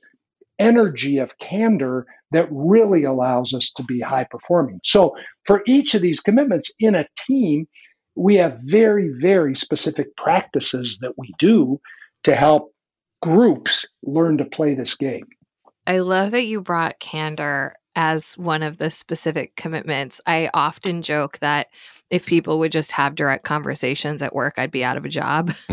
energy 0.58 1.18
of 1.18 1.38
candor 1.38 2.06
that 2.32 2.48
really 2.50 3.04
allows 3.04 3.54
us 3.54 3.72
to 3.72 3.84
be 3.84 4.00
high 4.00 4.26
performing. 4.30 4.80
So, 4.84 5.16
for 5.44 5.62
each 5.66 5.94
of 5.94 6.02
these 6.02 6.20
commitments 6.20 6.70
in 6.78 6.94
a 6.94 7.06
team, 7.16 7.66
we 8.14 8.36
have 8.36 8.58
very, 8.60 9.10
very 9.20 9.54
specific 9.54 10.16
practices 10.16 10.98
that 11.00 11.16
we 11.16 11.34
do 11.38 11.80
to 12.24 12.34
help 12.34 12.72
groups 13.22 13.86
learn 14.02 14.38
to 14.38 14.44
play 14.44 14.74
this 14.74 14.96
game. 14.96 15.26
I 15.86 16.00
love 16.00 16.32
that 16.32 16.46
you 16.46 16.60
brought 16.62 16.98
candor 16.98 17.74
as 17.96 18.34
one 18.34 18.62
of 18.62 18.76
the 18.76 18.90
specific 18.90 19.56
commitments. 19.56 20.20
I 20.26 20.50
often 20.52 21.00
joke 21.02 21.38
that 21.38 21.68
if 22.10 22.26
people 22.26 22.58
would 22.60 22.70
just 22.70 22.92
have 22.92 23.16
direct 23.16 23.42
conversations 23.42 24.22
at 24.22 24.34
work, 24.34 24.54
I'd 24.58 24.70
be 24.70 24.84
out 24.84 24.98
of 24.98 25.04
a 25.04 25.08
job. 25.08 25.52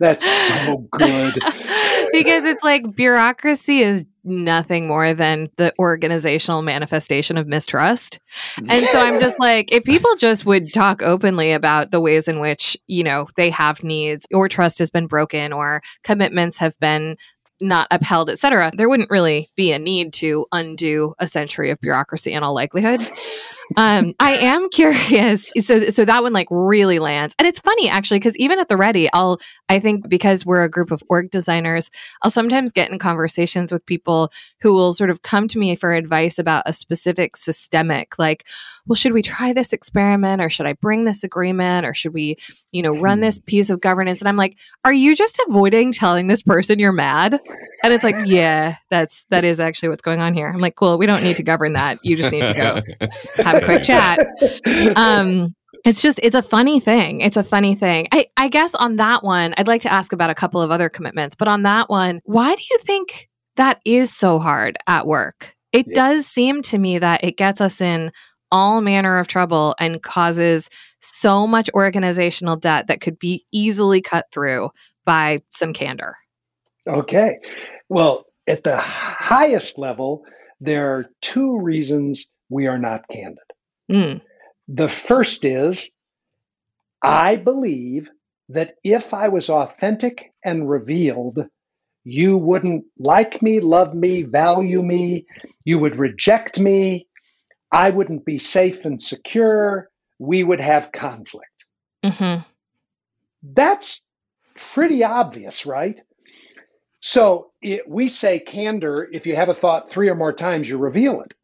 That's 0.00 0.24
so 0.24 0.88
good. 0.92 1.34
because 2.12 2.46
it's 2.46 2.64
like 2.64 2.96
bureaucracy 2.96 3.80
is 3.80 4.06
nothing 4.24 4.88
more 4.88 5.12
than 5.12 5.50
the 5.56 5.74
organizational 5.78 6.62
manifestation 6.62 7.36
of 7.36 7.46
mistrust. 7.46 8.18
And 8.68 8.86
so 8.86 9.00
I'm 9.00 9.20
just 9.20 9.38
like, 9.38 9.72
if 9.72 9.84
people 9.84 10.14
just 10.16 10.46
would 10.46 10.72
talk 10.72 11.02
openly 11.02 11.52
about 11.52 11.90
the 11.90 12.00
ways 12.00 12.28
in 12.28 12.40
which, 12.40 12.76
you 12.86 13.04
know, 13.04 13.26
they 13.36 13.50
have 13.50 13.84
needs 13.84 14.26
or 14.32 14.48
trust 14.48 14.78
has 14.78 14.90
been 14.90 15.06
broken 15.06 15.52
or 15.52 15.82
commitments 16.02 16.58
have 16.58 16.78
been 16.80 17.16
not 17.60 17.86
upheld, 17.90 18.30
et 18.30 18.38
cetera, 18.38 18.72
there 18.74 18.88
wouldn't 18.88 19.10
really 19.10 19.50
be 19.56 19.72
a 19.72 19.78
need 19.78 20.12
to 20.14 20.46
undo 20.52 21.14
a 21.18 21.26
century 21.26 21.70
of 21.70 21.80
bureaucracy 21.80 22.32
in 22.32 22.42
all 22.42 22.54
likelihood. 22.54 23.00
Um, 23.76 24.14
I 24.18 24.32
am 24.32 24.68
curious. 24.70 25.52
So, 25.60 25.90
so 25.90 26.04
that 26.04 26.22
one 26.22 26.32
like 26.32 26.48
really 26.50 26.98
lands, 26.98 27.34
and 27.38 27.46
it's 27.46 27.60
funny 27.60 27.88
actually 27.88 28.18
because 28.18 28.36
even 28.38 28.58
at 28.58 28.68
the 28.68 28.76
ready, 28.76 29.12
I'll 29.12 29.38
I 29.68 29.78
think 29.78 30.08
because 30.08 30.44
we're 30.44 30.64
a 30.64 30.70
group 30.70 30.90
of 30.90 31.02
org 31.08 31.30
designers, 31.30 31.90
I'll 32.22 32.30
sometimes 32.30 32.72
get 32.72 32.90
in 32.90 32.98
conversations 32.98 33.72
with 33.72 33.84
people 33.86 34.32
who 34.60 34.74
will 34.74 34.92
sort 34.92 35.10
of 35.10 35.22
come 35.22 35.48
to 35.48 35.58
me 35.58 35.76
for 35.76 35.92
advice 35.92 36.38
about 36.38 36.64
a 36.66 36.72
specific 36.72 37.36
systemic, 37.36 38.18
like, 38.18 38.48
well, 38.86 38.96
should 38.96 39.12
we 39.12 39.22
try 39.22 39.52
this 39.52 39.72
experiment, 39.72 40.42
or 40.42 40.48
should 40.48 40.66
I 40.66 40.72
bring 40.72 41.04
this 41.04 41.22
agreement, 41.22 41.86
or 41.86 41.94
should 41.94 42.14
we, 42.14 42.36
you 42.72 42.82
know, 42.82 42.92
run 42.92 43.20
this 43.20 43.38
piece 43.38 43.70
of 43.70 43.80
governance? 43.80 44.20
And 44.20 44.28
I'm 44.28 44.36
like, 44.36 44.56
are 44.84 44.92
you 44.92 45.14
just 45.14 45.40
avoiding 45.48 45.92
telling 45.92 46.26
this 46.26 46.42
person 46.42 46.78
you're 46.78 46.92
mad? 46.92 47.38
And 47.82 47.92
it's 47.92 48.04
like, 48.04 48.26
yeah, 48.26 48.76
that's 48.88 49.24
that 49.30 49.44
is 49.44 49.60
actually 49.60 49.90
what's 49.90 50.02
going 50.02 50.20
on 50.20 50.34
here. 50.34 50.48
I'm 50.48 50.60
like, 50.60 50.74
cool, 50.74 50.98
we 50.98 51.06
don't 51.06 51.22
need 51.22 51.36
to 51.36 51.42
govern 51.42 51.74
that. 51.74 51.98
You 52.02 52.16
just 52.16 52.32
need 52.32 52.46
to 52.46 52.54
go 52.54 53.06
have 53.42 53.59
a 53.60 53.64
quick 53.64 53.82
chat. 53.82 54.18
Um, 54.96 55.48
it's 55.84 56.02
just 56.02 56.20
it's 56.22 56.34
a 56.34 56.42
funny 56.42 56.78
thing. 56.80 57.20
It's 57.20 57.36
a 57.36 57.44
funny 57.44 57.74
thing. 57.74 58.08
I, 58.12 58.26
I 58.36 58.48
guess 58.48 58.74
on 58.74 58.96
that 58.96 59.24
one, 59.24 59.54
I'd 59.56 59.68
like 59.68 59.80
to 59.82 59.92
ask 59.92 60.12
about 60.12 60.30
a 60.30 60.34
couple 60.34 60.60
of 60.60 60.70
other 60.70 60.88
commitments, 60.88 61.34
but 61.34 61.48
on 61.48 61.62
that 61.62 61.88
one, 61.88 62.20
why 62.24 62.54
do 62.54 62.62
you 62.70 62.78
think 62.78 63.30
that 63.56 63.80
is 63.84 64.14
so 64.14 64.38
hard 64.38 64.76
at 64.86 65.06
work? 65.06 65.56
It 65.72 65.86
yeah. 65.88 65.94
does 65.94 66.26
seem 66.26 66.62
to 66.62 66.78
me 66.78 66.98
that 66.98 67.24
it 67.24 67.36
gets 67.36 67.60
us 67.60 67.80
in 67.80 68.12
all 68.52 68.80
manner 68.80 69.18
of 69.18 69.28
trouble 69.28 69.74
and 69.78 70.02
causes 70.02 70.68
so 71.00 71.46
much 71.46 71.70
organizational 71.74 72.56
debt 72.56 72.88
that 72.88 73.00
could 73.00 73.18
be 73.18 73.44
easily 73.52 74.02
cut 74.02 74.26
through 74.32 74.70
by 75.04 75.42
some 75.50 75.72
candor. 75.72 76.16
Okay. 76.86 77.38
Well, 77.88 78.26
at 78.48 78.64
the 78.64 78.76
highest 78.76 79.78
level, 79.78 80.24
there 80.60 80.94
are 80.94 81.06
two 81.22 81.58
reasons 81.60 82.26
we 82.48 82.66
are 82.66 82.78
not 82.78 83.06
candid. 83.08 83.38
Mm. 83.90 84.20
The 84.68 84.88
first 84.88 85.44
is 85.44 85.90
I 87.02 87.36
believe 87.36 88.08
that 88.50 88.74
if 88.84 89.14
I 89.14 89.28
was 89.28 89.48
authentic 89.48 90.32
and 90.44 90.68
revealed, 90.68 91.38
you 92.04 92.36
wouldn't 92.36 92.84
like 92.98 93.42
me, 93.42 93.60
love 93.60 93.94
me, 93.94 94.22
value 94.22 94.82
me, 94.82 95.26
you 95.64 95.78
would 95.78 95.96
reject 95.96 96.58
me, 96.58 97.06
I 97.72 97.90
wouldn't 97.90 98.24
be 98.24 98.38
safe 98.38 98.84
and 98.84 99.00
secure, 99.00 99.88
we 100.18 100.42
would 100.42 100.60
have 100.60 100.92
conflict. 100.92 101.46
Mm-hmm. 102.04 102.42
That's 103.42 104.02
pretty 104.74 105.04
obvious, 105.04 105.66
right? 105.66 106.00
So 107.00 107.52
it, 107.62 107.88
we 107.88 108.08
say 108.08 108.40
candor, 108.40 109.08
if 109.10 109.26
you 109.26 109.36
have 109.36 109.48
a 109.48 109.54
thought 109.54 109.88
three 109.88 110.08
or 110.08 110.14
more 110.14 110.32
times, 110.32 110.68
you 110.68 110.76
reveal 110.76 111.22
it. 111.22 111.34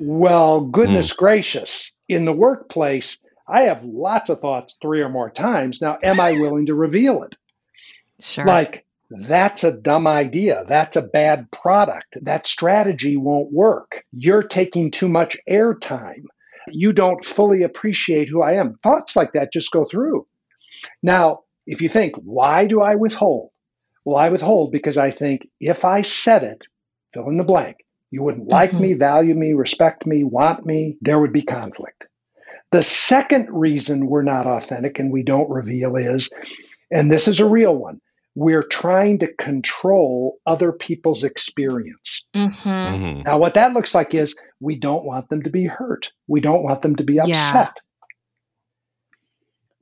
Well, 0.00 0.62
goodness 0.62 1.12
mm. 1.12 1.18
gracious, 1.18 1.92
in 2.08 2.24
the 2.24 2.32
workplace, 2.32 3.20
I 3.46 3.62
have 3.62 3.84
lots 3.84 4.30
of 4.30 4.40
thoughts 4.40 4.78
three 4.80 5.02
or 5.02 5.10
more 5.10 5.30
times. 5.30 5.82
Now, 5.82 5.98
am 6.02 6.18
I 6.18 6.32
willing 6.32 6.66
to 6.66 6.74
reveal 6.74 7.22
it? 7.24 7.36
Sure. 8.18 8.46
Like, 8.46 8.86
that's 9.10 9.62
a 9.62 9.72
dumb 9.72 10.06
idea. 10.06 10.64
That's 10.66 10.96
a 10.96 11.02
bad 11.02 11.50
product. 11.50 12.16
That 12.22 12.46
strategy 12.46 13.16
won't 13.16 13.52
work. 13.52 14.04
You're 14.12 14.42
taking 14.42 14.90
too 14.90 15.08
much 15.08 15.36
airtime. 15.48 16.24
You 16.68 16.92
don't 16.92 17.24
fully 17.24 17.62
appreciate 17.62 18.28
who 18.28 18.42
I 18.42 18.54
am. 18.54 18.78
Thoughts 18.82 19.16
like 19.16 19.32
that 19.32 19.52
just 19.52 19.72
go 19.72 19.84
through. 19.84 20.26
Now, 21.02 21.40
if 21.66 21.82
you 21.82 21.88
think, 21.88 22.14
why 22.16 22.66
do 22.66 22.80
I 22.80 22.94
withhold? 22.94 23.50
Well, 24.04 24.16
I 24.16 24.30
withhold 24.30 24.72
because 24.72 24.96
I 24.96 25.10
think 25.10 25.46
if 25.60 25.84
I 25.84 26.02
said 26.02 26.42
it, 26.42 26.66
fill 27.12 27.28
in 27.28 27.36
the 27.36 27.44
blank, 27.44 27.78
you 28.10 28.22
wouldn't 28.22 28.48
like 28.48 28.70
mm-hmm. 28.70 28.82
me, 28.82 28.92
value 28.94 29.34
me, 29.34 29.52
respect 29.52 30.06
me, 30.06 30.24
want 30.24 30.66
me, 30.66 30.96
there 31.00 31.18
would 31.18 31.32
be 31.32 31.42
conflict. 31.42 32.06
The 32.72 32.82
second 32.82 33.48
reason 33.50 34.06
we're 34.06 34.22
not 34.22 34.46
authentic 34.46 34.98
and 34.98 35.12
we 35.12 35.22
don't 35.22 35.50
reveal 35.50 35.96
is, 35.96 36.30
and 36.90 37.10
this 37.10 37.28
is 37.28 37.40
a 37.40 37.48
real 37.48 37.74
one, 37.74 38.00
we're 38.34 38.62
trying 38.62 39.18
to 39.20 39.32
control 39.34 40.38
other 40.46 40.72
people's 40.72 41.24
experience. 41.24 42.24
Mm-hmm. 42.34 42.68
Mm-hmm. 42.68 43.22
Now, 43.22 43.38
what 43.38 43.54
that 43.54 43.72
looks 43.72 43.94
like 43.94 44.14
is 44.14 44.38
we 44.60 44.76
don't 44.76 45.04
want 45.04 45.28
them 45.28 45.42
to 45.42 45.50
be 45.50 45.66
hurt. 45.66 46.12
We 46.28 46.40
don't 46.40 46.62
want 46.62 46.82
them 46.82 46.96
to 46.96 47.04
be 47.04 47.18
upset. 47.18 47.28
Yeah. 47.28 47.72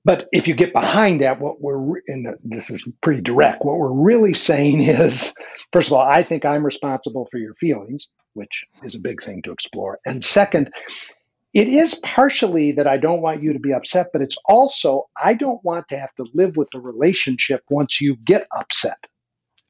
But 0.04 0.28
if 0.32 0.48
you 0.48 0.54
get 0.54 0.72
behind 0.72 1.20
that, 1.20 1.40
what 1.40 1.60
we're, 1.60 2.00
and 2.06 2.28
this 2.42 2.70
is 2.70 2.88
pretty 3.02 3.20
direct, 3.20 3.64
what 3.64 3.78
we're 3.78 3.92
really 3.92 4.34
saying 4.34 4.82
is 4.82 5.34
first 5.72 5.88
of 5.88 5.94
all, 5.94 6.06
I 6.06 6.22
think 6.22 6.44
I'm 6.44 6.64
responsible 6.64 7.26
for 7.30 7.38
your 7.38 7.54
feelings, 7.54 8.08
which 8.34 8.64
is 8.82 8.94
a 8.94 9.00
big 9.00 9.22
thing 9.22 9.42
to 9.42 9.52
explore. 9.52 9.98
And 10.06 10.24
second, 10.24 10.70
it 11.54 11.68
is 11.68 11.94
partially 11.96 12.72
that 12.72 12.86
I 12.86 12.98
don't 12.98 13.22
want 13.22 13.42
you 13.42 13.52
to 13.54 13.58
be 13.58 13.72
upset, 13.72 14.08
but 14.12 14.22
it's 14.22 14.36
also 14.44 15.08
I 15.20 15.34
don't 15.34 15.62
want 15.64 15.88
to 15.88 15.98
have 15.98 16.14
to 16.16 16.26
live 16.34 16.56
with 16.56 16.68
the 16.72 16.80
relationship 16.80 17.62
once 17.70 18.00
you 18.00 18.16
get 18.16 18.46
upset. 18.56 18.98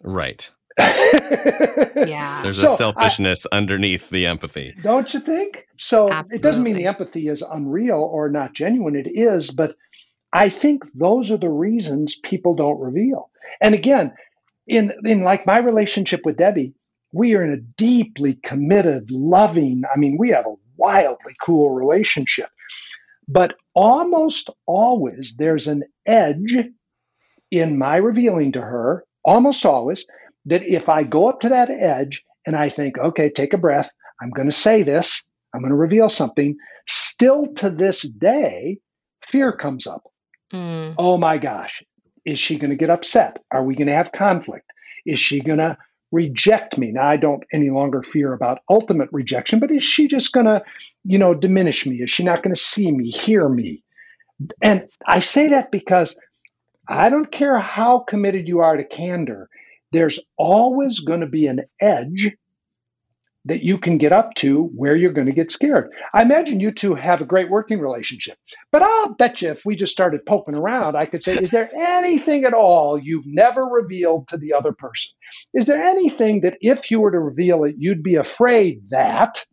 Right. 0.02 0.50
yeah. 0.78 2.40
There's 2.42 2.58
a 2.58 2.68
selfishness 2.68 3.46
I, 3.50 3.56
underneath 3.56 4.10
the 4.10 4.26
empathy. 4.26 4.74
Don't 4.80 5.12
you 5.12 5.20
think? 5.20 5.66
So 5.76 6.08
Absolutely. 6.08 6.36
it 6.36 6.42
doesn't 6.42 6.62
mean 6.62 6.76
the 6.76 6.86
empathy 6.86 7.28
is 7.28 7.42
unreal 7.42 8.08
or 8.12 8.28
not 8.28 8.54
genuine. 8.54 8.94
It 8.94 9.08
is, 9.12 9.50
but 9.50 9.74
I 10.32 10.50
think 10.50 10.92
those 10.92 11.30
are 11.30 11.38
the 11.38 11.48
reasons 11.48 12.18
people 12.22 12.54
don't 12.54 12.80
reveal. 12.80 13.30
And 13.60 13.74
again, 13.74 14.12
in 14.66 14.92
in 15.04 15.22
like 15.22 15.46
my 15.46 15.58
relationship 15.58 16.20
with 16.24 16.36
Debbie, 16.36 16.74
we 17.12 17.34
are 17.34 17.44
in 17.44 17.52
a 17.52 17.56
deeply 17.76 18.38
committed, 18.44 19.10
loving, 19.10 19.82
I 19.92 19.98
mean, 19.98 20.16
we 20.18 20.30
have 20.30 20.46
a 20.46 20.54
wildly 20.76 21.34
cool 21.40 21.70
relationship. 21.70 22.50
But 23.26 23.54
almost 23.74 24.50
always 24.66 25.36
there's 25.38 25.68
an 25.68 25.84
edge 26.06 26.56
in 27.50 27.78
my 27.78 27.96
revealing 27.96 28.52
to 28.52 28.60
her, 28.60 29.04
almost 29.24 29.64
always, 29.64 30.06
that 30.46 30.62
if 30.62 30.88
I 30.88 31.02
go 31.02 31.28
up 31.28 31.40
to 31.40 31.50
that 31.50 31.70
edge 31.70 32.22
and 32.46 32.56
I 32.56 32.70
think, 32.70 32.98
okay, 32.98 33.30
take 33.30 33.52
a 33.52 33.58
breath, 33.58 33.90
I'm 34.20 34.30
going 34.30 34.48
to 34.48 34.54
say 34.56 34.82
this, 34.82 35.22
I'm 35.54 35.60
going 35.60 35.70
to 35.70 35.76
reveal 35.76 36.08
something, 36.08 36.56
still 36.86 37.46
to 37.56 37.70
this 37.70 38.02
day, 38.02 38.78
fear 39.26 39.52
comes 39.52 39.86
up. 39.86 40.10
Mm. 40.53 40.94
Oh 40.99 41.18
my 41.18 41.38
gosh, 41.38 41.82
is 42.24 42.38
she 42.38 42.59
going 42.59 42.70
to 42.70 42.76
get 42.76 42.90
upset? 42.90 43.38
Are 43.51 43.64
we 43.64 43.74
going 43.74 43.88
to 43.88 43.94
have 43.94 44.12
conflict? 44.12 44.70
Is 45.07 45.20
she 45.20 45.40
going 45.40 45.59
to 45.59 45.76
reject 46.11 46.78
me? 46.78 46.92
Now, 46.92 47.09
I 47.09 47.16
don't 47.16 47.44
any 47.53 47.70
longer 47.70 48.03
fear 48.03 48.32
about 48.32 48.61
ultimate 48.68 49.09
rejection, 49.12 49.61
but 49.61 49.70
is 49.70 49.84
she 49.84 50.09
just 50.09 50.32
going 50.32 50.46
to, 50.46 50.62
you 51.05 51.18
know, 51.18 51.34
diminish 51.34 51.86
me? 51.86 51.96
Is 51.96 52.11
she 52.11 52.24
not 52.24 52.42
going 52.42 52.55
to 52.55 52.61
see 52.61 52.90
me, 52.90 53.11
hear 53.11 53.49
me? 53.49 53.82
And 54.62 54.88
I 55.07 55.20
say 55.20 55.49
that 55.49 55.70
because 55.70 56.16
I 56.88 57.11
don't 57.11 57.30
care 57.30 57.59
how 57.59 58.01
committed 58.01 58.49
you 58.49 58.61
are 58.61 58.76
to 58.76 58.84
candor, 58.84 59.51
there's 59.92 60.20
always 60.38 61.01
going 61.01 61.20
to 61.20 61.26
be 61.26 61.46
an 61.46 61.62
edge 61.80 62.36
that 63.45 63.62
you 63.62 63.78
can 63.78 63.99
get 63.99 64.12
up 64.12 64.34
to 64.34 64.64
where 64.74 64.97
you're 64.97 65.12
going 65.12 65.26
to 65.26 65.32
get 65.32 65.51
scared. 65.51 65.91
I 66.12 66.22
imagine 66.22 66.61
you 66.61 66.70
two 66.70 66.95
have 66.95 67.20
a 67.20 67.26
great 67.26 67.51
working 67.51 67.80
relationship, 67.80 68.36
but 68.72 68.82
I'll 68.82 69.14
bet 69.14 69.43
you 69.43 69.51
if 69.51 69.64
we 69.64 69.76
just 69.76 69.93
started 69.93 70.26
poking 70.26 70.55
around, 70.55 70.97
I 70.97 71.07
could 71.07 71.22
say, 71.22 71.36
Is 71.36 71.51
there 71.51 71.70
anything 71.78 72.45
at 72.45 72.53
all 72.53 72.99
you've 72.99 73.26
never 73.26 73.62
revealed 73.62 74.28
to 74.28 74.36
the 74.36 74.53
other 74.53 74.72
person? 74.72 75.12
Is 75.55 75.66
there 75.66 75.82
anything 75.82 76.41
that 76.43 76.59
if 76.61 76.91
you 76.91 77.01
were 77.01 77.11
to 77.11 77.18
reveal 77.18 77.64
it, 77.64 77.76
you'd 77.78 78.03
be 78.03 78.16
afraid 78.16 78.82
that 78.91 79.45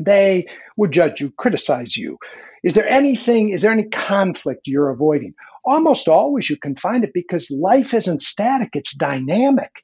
they 0.00 0.46
would 0.76 0.92
judge 0.92 1.20
you, 1.20 1.32
criticize 1.36 1.96
you? 1.96 2.18
Is 2.64 2.74
there 2.74 2.88
anything, 2.88 3.50
is 3.50 3.62
there 3.62 3.72
any 3.72 3.88
conflict 3.88 4.68
you're 4.68 4.90
avoiding? 4.90 5.34
Almost 5.64 6.08
always 6.08 6.48
you 6.48 6.56
can 6.56 6.76
find 6.76 7.04
it 7.04 7.12
because 7.12 7.50
life 7.50 7.92
isn't 7.94 8.22
static, 8.22 8.70
it's 8.74 8.94
dynamic 8.94 9.82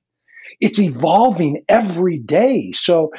it's 0.60 0.80
evolving 0.80 1.62
every 1.68 2.18
day. 2.18 2.72
So 2.72 3.10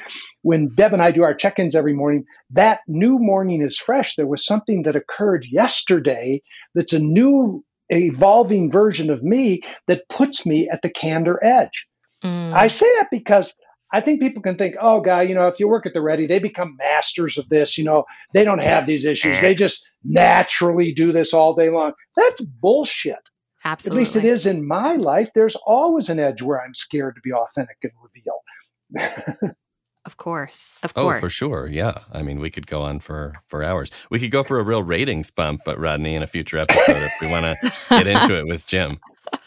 when 0.41 0.69
Deb 0.75 0.93
and 0.93 1.01
I 1.01 1.11
do 1.11 1.23
our 1.23 1.33
check 1.33 1.59
ins 1.59 1.75
every 1.75 1.93
morning, 1.93 2.25
that 2.51 2.79
new 2.87 3.17
morning 3.19 3.61
is 3.61 3.77
fresh. 3.77 4.15
There 4.15 4.27
was 4.27 4.45
something 4.45 4.83
that 4.83 4.95
occurred 4.95 5.45
yesterday 5.49 6.41
that's 6.75 6.93
a 6.93 6.99
new 6.99 7.63
evolving 7.89 8.71
version 8.71 9.09
of 9.09 9.23
me 9.23 9.61
that 9.87 10.07
puts 10.09 10.45
me 10.45 10.69
at 10.71 10.81
the 10.81 10.89
candor 10.89 11.43
edge. 11.43 11.85
Mm. 12.23 12.53
I 12.53 12.67
say 12.67 12.87
that 12.99 13.07
because 13.11 13.55
I 13.91 14.01
think 14.01 14.21
people 14.21 14.43
can 14.43 14.55
think, 14.55 14.75
oh, 14.79 15.01
guy, 15.01 15.23
you 15.23 15.33
know, 15.33 15.47
if 15.47 15.59
you 15.59 15.67
work 15.67 15.85
at 15.85 15.93
the 15.93 16.01
ready, 16.01 16.27
they 16.27 16.39
become 16.39 16.77
masters 16.77 17.37
of 17.37 17.49
this. 17.49 17.77
You 17.77 17.85
know, 17.85 18.03
they 18.33 18.43
don't 18.43 18.61
have 18.61 18.85
these 18.85 19.05
issues. 19.05 19.41
They 19.41 19.55
just 19.55 19.83
naturally 20.03 20.93
do 20.93 21.11
this 21.11 21.33
all 21.33 21.55
day 21.55 21.69
long. 21.69 21.93
That's 22.15 22.41
bullshit. 22.41 23.17
Absolutely. 23.63 23.97
At 23.97 23.99
least 23.99 24.15
it 24.15 24.25
is 24.25 24.45
in 24.45 24.67
my 24.67 24.95
life. 24.95 25.29
There's 25.35 25.55
always 25.65 26.09
an 26.09 26.19
edge 26.19 26.41
where 26.41 26.61
I'm 26.61 26.73
scared 26.73 27.15
to 27.15 27.21
be 27.21 27.33
authentic 27.33 27.77
and 27.83 27.91
reveal. 28.01 29.53
of 30.05 30.17
course. 30.17 30.73
Of 30.81 30.93
course. 30.93 31.17
Oh, 31.17 31.19
for 31.19 31.29
sure. 31.29 31.67
Yeah. 31.67 31.93
I 32.13 32.21
mean, 32.21 32.39
we 32.39 32.49
could 32.49 32.67
go 32.67 32.81
on 32.81 32.99
for 32.99 33.35
for 33.47 33.63
hours. 33.63 33.91
We 34.09 34.19
could 34.19 34.31
go 34.31 34.43
for 34.43 34.59
a 34.59 34.63
real 34.63 34.83
ratings 34.83 35.29
bump, 35.29 35.61
but 35.65 35.77
Rodney 35.77 36.15
in 36.15 36.23
a 36.23 36.27
future 36.27 36.57
episode 36.57 37.03
if 37.03 37.11
we 37.21 37.27
want 37.27 37.45
to 37.45 37.71
get 37.89 38.07
into 38.07 38.37
it 38.37 38.47
with 38.47 38.65
Jim. 38.65 38.99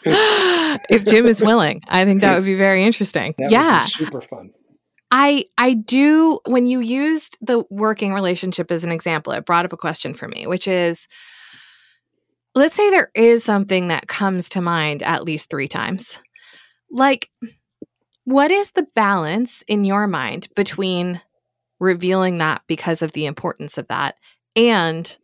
if 0.05 1.03
Jim 1.05 1.25
is 1.25 1.41
willing, 1.41 1.81
I 1.89 2.05
think 2.05 2.21
that 2.21 2.35
would 2.35 2.45
be 2.45 2.55
very 2.55 2.83
interesting. 2.83 3.33
That 3.37 3.51
yeah. 3.51 3.81
super 3.81 4.21
fun. 4.21 4.51
I 5.11 5.45
I 5.59 5.75
do 5.75 6.39
when 6.47 6.65
you 6.65 6.79
used 6.79 7.37
the 7.39 7.63
working 7.69 8.13
relationship 8.13 8.71
as 8.71 8.83
an 8.83 8.91
example, 8.91 9.31
it 9.33 9.45
brought 9.45 9.63
up 9.63 9.71
a 9.71 9.77
question 9.77 10.15
for 10.15 10.27
me, 10.27 10.47
which 10.47 10.67
is 10.67 11.07
let's 12.55 12.75
say 12.75 12.89
there 12.89 13.11
is 13.15 13.43
something 13.43 13.87
that 13.87 14.07
comes 14.07 14.49
to 14.49 14.61
mind 14.61 15.03
at 15.03 15.23
least 15.23 15.49
three 15.49 15.67
times. 15.67 16.19
Like, 16.91 17.29
what 18.25 18.51
is 18.51 18.71
the 18.71 18.87
balance 18.95 19.63
in 19.67 19.83
your 19.83 20.07
mind 20.07 20.47
between 20.55 21.21
revealing 21.79 22.37
that 22.37 22.61
because 22.67 23.01
of 23.01 23.11
the 23.13 23.25
importance 23.25 23.77
of 23.77 23.87
that? 23.87 24.15
And 24.55 25.17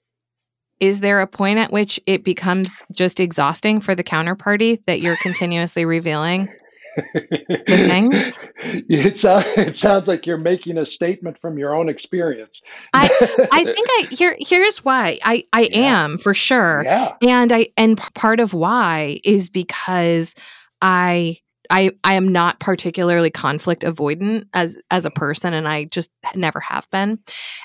is 0.80 1.02
there 1.02 1.22
a 1.22 1.28
point 1.28 1.60
at 1.60 1.72
which 1.72 2.00
it 2.08 2.24
becomes 2.24 2.84
just 2.92 3.20
exhausting 3.20 3.82
for 3.82 3.96
the 3.96 4.04
counterparty 4.04 4.80
that 4.88 5.02
you're 5.02 5.18
continuously 5.18 5.86
revealing? 5.86 6.50
It, 8.90 9.20
sounds, 9.20 9.46
it 9.58 9.78
sounds 9.78 10.08
like 10.08 10.26
you're 10.26 10.38
making 10.38 10.78
a 10.78 10.86
statement 10.86 11.38
from 11.40 11.58
your 11.58 11.74
own 11.74 11.90
experience. 11.90 12.62
I, 12.94 13.06
I 13.52 13.64
think 13.64 13.88
I 13.90 14.08
here 14.12 14.36
here's 14.40 14.84
why 14.84 15.20
I 15.24 15.44
I 15.54 15.70
yeah. 15.72 16.04
am 16.04 16.18
for 16.18 16.34
sure. 16.34 16.84
Yeah. 16.84 17.14
And 17.22 17.52
I 17.52 17.68
and 17.78 17.98
part 18.16 18.40
of 18.40 18.54
why 18.54 19.20
is 19.24 19.50
because 19.50 20.36
I 20.82 21.38
I 21.70 21.92
I 22.04 22.14
am 22.14 22.28
not 22.28 22.60
particularly 22.60 23.30
conflict 23.30 23.84
avoidant 23.84 24.46
as 24.54 24.78
as 24.92 25.06
a 25.06 25.12
person 25.12 25.54
and 25.54 25.68
I 25.68 25.86
just 25.86 26.12
never 26.36 26.60
have 26.60 26.90
been. 26.92 27.20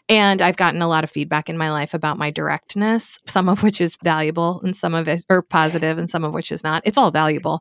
And 0.09 0.43
I've 0.43 0.57
gotten 0.57 0.83
a 0.83 0.89
lot 0.89 1.05
of 1.05 1.11
feedback 1.11 1.49
in 1.49 1.57
my 1.57 1.71
life 1.71 1.95
about 1.95 2.19
my 2.19 2.31
directness, 2.31 3.19
some 3.27 3.49
of 3.49 3.63
which 3.63 3.81
is 3.81 3.97
valuable 4.03 4.61
and 4.63 4.77
some 4.77 4.95
of 4.95 5.09
it 5.09 5.25
or 5.29 5.43
positive 5.43 5.99
and 5.99 6.09
some 6.09 6.25
of 6.25 6.35
which 6.35 6.53
is 6.53 6.63
not. 6.63 6.83
It's 6.85 6.99
all 6.99 7.11
valuable. 7.11 7.61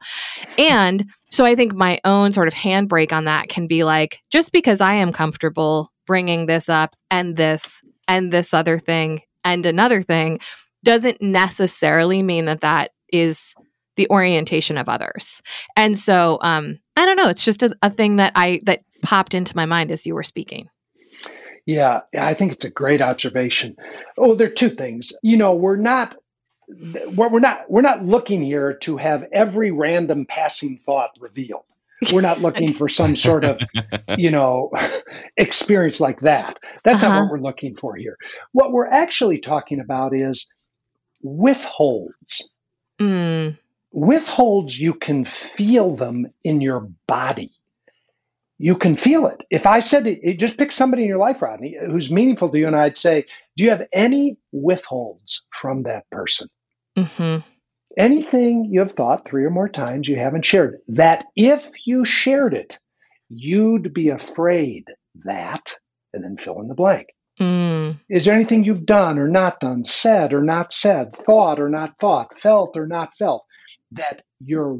And 0.57 1.05
so 1.33 1.45
I 1.45 1.55
think 1.55 1.73
my 1.73 1.99
own 2.05 2.31
sort 2.31 2.47
of 2.47 2.53
handbrake 2.53 3.11
on 3.11 3.25
that 3.25 3.49
can 3.49 3.65
be 3.65 3.83
like 3.83 4.21
just 4.31 4.51
because 4.51 4.81
I 4.81 4.93
am 4.93 5.11
comfortable 5.11 5.91
bringing 6.05 6.45
this 6.45 6.69
up 6.69 6.95
and 7.09 7.35
this 7.35 7.81
and 8.07 8.31
this 8.31 8.53
other 8.53 8.77
thing 8.77 9.21
and 9.43 9.65
another 9.65 10.03
thing 10.03 10.39
doesn't 10.83 11.23
necessarily 11.23 12.21
mean 12.21 12.45
that 12.45 12.61
that 12.61 12.91
is 13.11 13.55
the 13.95 14.07
orientation 14.11 14.77
of 14.77 14.87
others. 14.87 15.41
And 15.75 15.97
so 15.97 16.37
um, 16.41 16.77
I 16.95 17.05
don't 17.07 17.17
know, 17.17 17.29
it's 17.29 17.45
just 17.45 17.63
a, 17.63 17.75
a 17.81 17.89
thing 17.89 18.17
that 18.17 18.33
I 18.35 18.59
that 18.65 18.81
popped 19.01 19.33
into 19.33 19.55
my 19.55 19.65
mind 19.65 19.89
as 19.89 20.05
you 20.05 20.13
were 20.13 20.23
speaking. 20.23 20.69
Yeah, 21.65 22.01
I 22.15 22.35
think 22.35 22.53
it's 22.53 22.65
a 22.65 22.69
great 22.69 23.01
observation. 23.01 23.75
Oh, 24.19 24.35
there 24.35 24.47
are 24.47 24.51
two 24.51 24.69
things. 24.69 25.13
You 25.23 25.37
know, 25.37 25.55
we're 25.55 25.77
not 25.77 26.15
we're 27.15 27.39
not 27.39 27.69
we're 27.69 27.81
not 27.81 28.05
looking 28.05 28.41
here 28.41 28.73
to 28.81 28.97
have 28.97 29.25
every 29.31 29.71
random 29.71 30.25
passing 30.25 30.79
thought 30.85 31.11
revealed. 31.19 31.65
We're 32.11 32.21
not 32.21 32.41
looking 32.41 32.73
for 32.73 32.89
some 32.89 33.15
sort 33.15 33.45
of, 33.45 33.61
you 34.17 34.29
know, 34.29 34.71
experience 35.37 36.01
like 36.01 36.19
that. 36.21 36.59
That's 36.83 37.01
uh-huh. 37.01 37.13
not 37.13 37.21
what 37.21 37.31
we're 37.31 37.39
looking 37.39 37.77
for 37.77 37.95
here. 37.95 38.17
What 38.51 38.73
we're 38.73 38.87
actually 38.87 39.39
talking 39.39 39.79
about 39.79 40.13
is 40.13 40.47
withholds. 41.21 42.47
Mm 42.99 43.57
withholds, 43.93 44.77
you 44.77 44.93
can 44.93 45.23
feel 45.23 45.95
them 45.95 46.27
in 46.43 46.59
your 46.59 46.81
body. 47.07 47.51
You 48.57 48.75
can 48.75 48.97
feel 48.97 49.27
it. 49.27 49.43
If 49.49 49.65
I 49.65 49.79
said, 49.79 50.07
it, 50.07 50.39
just 50.39 50.57
pick 50.57 50.71
somebody 50.71 51.03
in 51.03 51.09
your 51.09 51.17
life, 51.17 51.41
Rodney, 51.41 51.77
who's 51.85 52.11
meaningful 52.11 52.49
to 52.49 52.57
you, 52.57 52.67
and 52.67 52.75
I'd 52.75 52.97
say, 52.97 53.25
Do 53.55 53.63
you 53.63 53.69
have 53.69 53.87
any 53.93 54.37
withholds 54.51 55.43
from 55.61 55.83
that 55.83 56.09
person? 56.09 56.49
Mm-hmm. 56.97 57.39
Anything 57.97 58.65
you 58.71 58.79
have 58.79 58.93
thought 58.93 59.27
three 59.27 59.45
or 59.45 59.49
more 59.49 59.69
times 59.69 60.07
you 60.07 60.17
haven't 60.17 60.45
shared, 60.45 60.79
that 60.87 61.25
if 61.35 61.67
you 61.85 62.05
shared 62.05 62.53
it, 62.53 62.79
you'd 63.29 63.93
be 63.93 64.09
afraid 64.09 64.85
that, 65.25 65.75
and 66.13 66.23
then 66.23 66.37
fill 66.37 66.59
in 66.61 66.67
the 66.67 66.75
blank. 66.75 67.07
Mm. 67.39 67.99
Is 68.09 68.25
there 68.25 68.35
anything 68.35 68.63
you've 68.63 68.85
done 68.85 69.17
or 69.17 69.27
not 69.27 69.59
done, 69.59 69.85
said 69.85 70.33
or 70.33 70.41
not 70.41 70.71
said, 70.71 71.15
thought 71.15 71.59
or 71.59 71.69
not 71.69 71.97
thought, 71.99 72.39
felt 72.39 72.77
or 72.77 72.87
not 72.87 73.15
felt 73.17 73.45
that 73.91 74.21
you're 74.39 74.73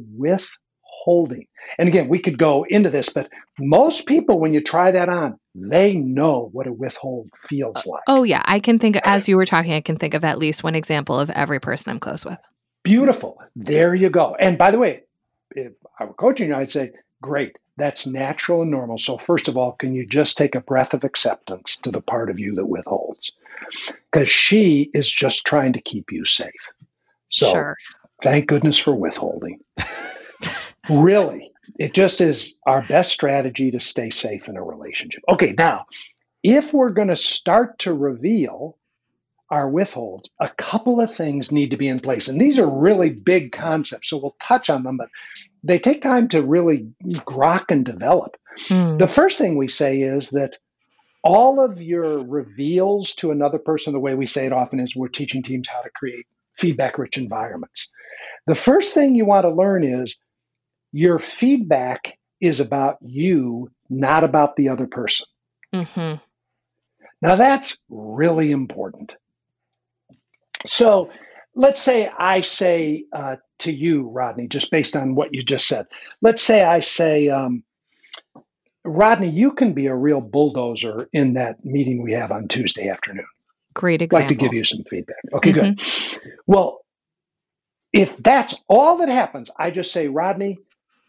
withholding. 1.04 1.46
And 1.78 1.88
again, 1.88 2.08
we 2.08 2.18
could 2.18 2.38
go 2.38 2.64
into 2.68 2.90
this, 2.90 3.08
but 3.08 3.28
most 3.58 4.06
people, 4.06 4.38
when 4.38 4.52
you 4.54 4.62
try 4.62 4.90
that 4.90 5.08
on, 5.08 5.38
they 5.54 5.94
know 5.94 6.48
what 6.52 6.66
a 6.66 6.72
withhold 6.72 7.30
feels 7.48 7.86
uh, 7.86 7.92
like. 7.92 8.02
Oh, 8.06 8.22
yeah. 8.22 8.42
I 8.44 8.60
can 8.60 8.78
think, 8.78 8.98
as 9.04 9.28
you 9.28 9.36
were 9.36 9.46
talking, 9.46 9.72
I 9.72 9.80
can 9.80 9.96
think 9.96 10.14
of 10.14 10.24
at 10.24 10.38
least 10.38 10.64
one 10.64 10.74
example 10.74 11.18
of 11.18 11.30
every 11.30 11.60
person 11.60 11.90
I'm 11.90 12.00
close 12.00 12.24
with. 12.24 12.38
Beautiful. 12.82 13.40
There 13.56 13.94
you 13.94 14.10
go. 14.10 14.36
And 14.38 14.58
by 14.58 14.70
the 14.70 14.78
way, 14.78 15.04
if 15.52 15.72
I 15.98 16.04
were 16.04 16.14
coaching 16.14 16.48
you, 16.48 16.56
I'd 16.56 16.72
say, 16.72 16.92
great. 17.22 17.56
That's 17.76 18.06
natural 18.06 18.62
and 18.62 18.70
normal. 18.70 18.98
So, 18.98 19.18
first 19.18 19.48
of 19.48 19.56
all, 19.56 19.72
can 19.72 19.94
you 19.94 20.06
just 20.06 20.38
take 20.38 20.54
a 20.54 20.60
breath 20.60 20.94
of 20.94 21.02
acceptance 21.02 21.78
to 21.78 21.90
the 21.90 22.00
part 22.00 22.30
of 22.30 22.38
you 22.38 22.54
that 22.56 22.66
withholds? 22.66 23.32
Because 24.12 24.30
she 24.30 24.90
is 24.94 25.10
just 25.10 25.44
trying 25.44 25.72
to 25.72 25.80
keep 25.80 26.12
you 26.12 26.24
safe. 26.24 26.70
So, 27.30 27.50
sure. 27.50 27.76
Thank 28.22 28.46
goodness 28.46 28.78
for 28.78 28.94
withholding. 28.94 29.58
really, 30.88 31.52
it 31.78 31.94
just 31.94 32.20
is 32.20 32.56
our 32.66 32.82
best 32.82 33.12
strategy 33.12 33.70
to 33.72 33.80
stay 33.80 34.10
safe 34.10 34.48
in 34.48 34.56
a 34.56 34.62
relationship. 34.62 35.22
Okay, 35.28 35.54
now, 35.56 35.86
if 36.42 36.72
we're 36.72 36.90
going 36.90 37.08
to 37.08 37.16
start 37.16 37.78
to 37.80 37.94
reveal 37.94 38.76
our 39.50 39.68
withholds, 39.68 40.30
a 40.40 40.48
couple 40.48 41.00
of 41.00 41.14
things 41.14 41.52
need 41.52 41.70
to 41.70 41.76
be 41.76 41.88
in 41.88 42.00
place. 42.00 42.28
And 42.28 42.40
these 42.40 42.58
are 42.58 42.68
really 42.68 43.10
big 43.10 43.52
concepts, 43.52 44.10
so 44.10 44.16
we'll 44.16 44.36
touch 44.40 44.70
on 44.70 44.82
them, 44.82 44.96
but 44.96 45.08
they 45.62 45.78
take 45.78 46.02
time 46.02 46.28
to 46.28 46.42
really 46.42 46.88
grok 47.02 47.66
and 47.68 47.84
develop. 47.84 48.36
Mm. 48.68 48.98
The 48.98 49.06
first 49.06 49.38
thing 49.38 49.56
we 49.56 49.68
say 49.68 50.00
is 50.00 50.30
that 50.30 50.58
all 51.22 51.64
of 51.64 51.80
your 51.80 52.22
reveals 52.22 53.14
to 53.16 53.30
another 53.30 53.58
person, 53.58 53.92
the 53.92 54.00
way 54.00 54.14
we 54.14 54.26
say 54.26 54.44
it 54.44 54.52
often 54.52 54.80
is 54.80 54.94
we're 54.94 55.08
teaching 55.08 55.42
teams 55.42 55.68
how 55.68 55.80
to 55.80 55.90
create 55.90 56.26
feedback 56.56 56.98
rich 56.98 57.16
environments. 57.16 57.88
The 58.46 58.54
first 58.54 58.92
thing 58.92 59.14
you 59.14 59.24
want 59.24 59.44
to 59.44 59.50
learn 59.50 59.84
is 59.84 60.18
your 60.94 61.18
feedback 61.18 62.16
is 62.40 62.60
about 62.60 62.98
you, 63.02 63.68
not 63.90 64.22
about 64.22 64.54
the 64.54 64.68
other 64.68 64.86
person. 64.86 65.26
Mm-hmm. 65.74 66.22
Now, 67.20 67.36
that's 67.36 67.76
really 67.88 68.52
important. 68.52 69.12
So, 70.66 71.10
let's 71.56 71.82
say 71.82 72.06
I 72.06 72.42
say 72.42 73.06
uh, 73.12 73.36
to 73.60 73.74
you, 73.74 74.08
Rodney, 74.08 74.46
just 74.46 74.70
based 74.70 74.94
on 74.94 75.16
what 75.16 75.34
you 75.34 75.42
just 75.42 75.66
said, 75.66 75.86
let's 76.22 76.42
say 76.42 76.62
I 76.62 76.78
say, 76.78 77.28
um, 77.28 77.64
Rodney, 78.84 79.30
you 79.30 79.52
can 79.52 79.72
be 79.72 79.86
a 79.86 79.94
real 79.94 80.20
bulldozer 80.20 81.08
in 81.12 81.34
that 81.34 81.64
meeting 81.64 82.02
we 82.02 82.12
have 82.12 82.30
on 82.30 82.46
Tuesday 82.46 82.88
afternoon. 82.88 83.26
Great 83.74 84.00
example. 84.00 84.26
I'd 84.26 84.30
like 84.30 84.38
to 84.38 84.44
give 84.44 84.54
you 84.54 84.62
some 84.62 84.84
feedback. 84.84 85.16
Okay, 85.32 85.52
mm-hmm. 85.52 85.72
good. 85.72 85.80
Well, 86.46 86.84
if 87.92 88.16
that's 88.16 88.62
all 88.68 88.98
that 88.98 89.08
happens, 89.08 89.50
I 89.58 89.72
just 89.72 89.92
say, 89.92 90.06
Rodney, 90.06 90.58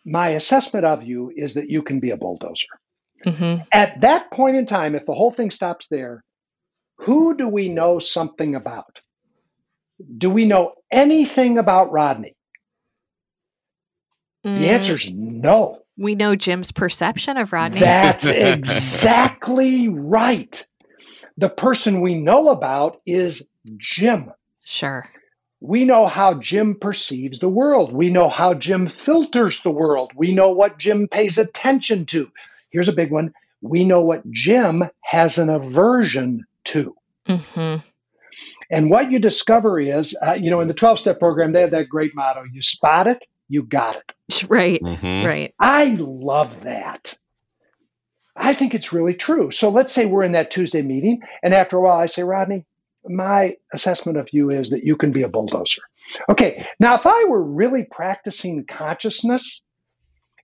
my 0.05 0.29
assessment 0.29 0.85
of 0.85 1.03
you 1.03 1.31
is 1.35 1.55
that 1.55 1.69
you 1.69 1.81
can 1.81 1.99
be 1.99 2.11
a 2.11 2.17
bulldozer. 2.17 2.67
Mm-hmm. 3.25 3.63
At 3.71 4.01
that 4.01 4.31
point 4.31 4.55
in 4.55 4.65
time, 4.65 4.95
if 4.95 5.05
the 5.05 5.13
whole 5.13 5.31
thing 5.31 5.49
stops 5.49 5.87
there, 5.87 6.23
who 6.97 7.35
do 7.35 7.47
we 7.47 7.69
know 7.69 7.99
something 7.99 8.55
about? 8.55 8.99
Do 10.17 10.29
we 10.29 10.45
know 10.45 10.73
anything 10.91 11.57
about 11.57 11.91
Rodney? 11.91 12.35
Mm. 14.45 14.59
The 14.59 14.69
answer 14.69 14.97
is 14.97 15.09
no. 15.11 15.79
We 15.97 16.13
know 16.13 16.35
Jim's 16.35 16.71
perception 16.71 17.37
of 17.37 17.51
Rodney. 17.51 17.79
That's 17.79 18.25
exactly 18.29 19.87
right. 19.87 20.65
The 21.37 21.49
person 21.49 22.01
we 22.01 22.15
know 22.15 22.49
about 22.49 23.01
is 23.05 23.47
Jim. 23.77 24.31
Sure. 24.63 25.09
We 25.66 25.84
know 25.84 26.05
how 26.05 26.36
Jim 26.36 26.76
perceives 26.80 27.39
the 27.39 27.49
world. 27.49 27.91
We 27.91 28.11
know 28.11 28.30
how 28.30 28.53
Jim 28.53 28.88
filters 28.88 29.61
the 29.61 29.72
world. 29.72 30.11
We 30.16 30.32
know 30.32 30.51
what 30.51 30.78
Jim 30.78 31.07
pays 31.09 31.39
attention 31.39 32.05
to. 32.07 32.30
Here's 32.70 32.88
a 32.88 32.93
big 32.93 33.11
one. 33.11 33.34
We 33.61 33.84
know 33.84 34.01
what 34.01 34.30
Jim 34.30 34.84
has 35.01 35.39
an 35.39 35.49
aversion 35.49 36.45
to. 36.66 36.95
Mm-hmm. 37.28 37.84
And 38.70 38.89
what 38.91 39.11
you 39.11 39.18
discover 39.18 39.80
is, 39.80 40.16
uh, 40.26 40.34
you 40.34 40.51
know, 40.51 40.61
in 40.61 40.68
the 40.68 40.74
12 40.76 40.99
step 40.99 41.20
program, 41.20 41.51
they 41.51 41.61
have 41.61 41.72
that 41.72 41.89
great 41.89 42.13
motto 42.13 42.43
you 42.43 42.61
spot 42.61 43.07
it, 43.07 43.26
you 43.49 43.63
got 43.63 43.95
it. 43.95 44.11
Right. 44.49 44.82
Mm-hmm. 44.82 45.26
Right. 45.26 45.53
I 45.59 45.95
love 45.99 46.61
that. 46.61 47.18
I 48.36 48.53
think 48.53 48.76
it's 48.76 48.93
really 48.93 49.16
true. 49.16 49.49
So 49.49 49.70
let's 49.70 49.91
say 49.91 50.05
we're 50.05 50.24
in 50.24 50.34
that 50.34 50.51
Tuesday 50.51 50.84
meeting, 50.84 51.22
and 51.41 51.55
after 51.55 51.78
a 51.78 51.82
while 51.82 51.97
I 51.97 52.05
say, 52.05 52.24
Rodney, 52.24 52.66
my 53.07 53.55
assessment 53.73 54.17
of 54.17 54.29
you 54.31 54.49
is 54.49 54.69
that 54.69 54.83
you 54.83 54.95
can 54.95 55.11
be 55.11 55.23
a 55.23 55.29
bulldozer. 55.29 55.81
Okay, 56.29 56.67
now 56.79 56.95
if 56.95 57.05
I 57.05 57.25
were 57.25 57.41
really 57.41 57.83
practicing 57.83 58.65
consciousness 58.65 59.65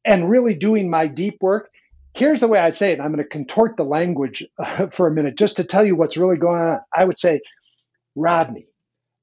and 0.05 0.29
really 0.29 0.55
doing 0.55 0.89
my 0.89 1.07
deep 1.07 1.37
work, 1.41 1.69
here's 2.13 2.39
the 2.39 2.47
way 2.47 2.59
I'd 2.59 2.75
say 2.75 2.91
it. 2.93 2.99
I'm 2.99 3.13
going 3.13 3.23
to 3.23 3.29
contort 3.29 3.77
the 3.77 3.83
language 3.83 4.43
uh, 4.57 4.87
for 4.87 5.07
a 5.07 5.11
minute 5.11 5.37
just 5.37 5.57
to 5.57 5.63
tell 5.63 5.85
you 5.85 5.95
what's 5.95 6.17
really 6.17 6.37
going 6.37 6.61
on. 6.61 6.79
I 6.93 7.05
would 7.05 7.17
say, 7.17 7.41
Rodney, 8.15 8.67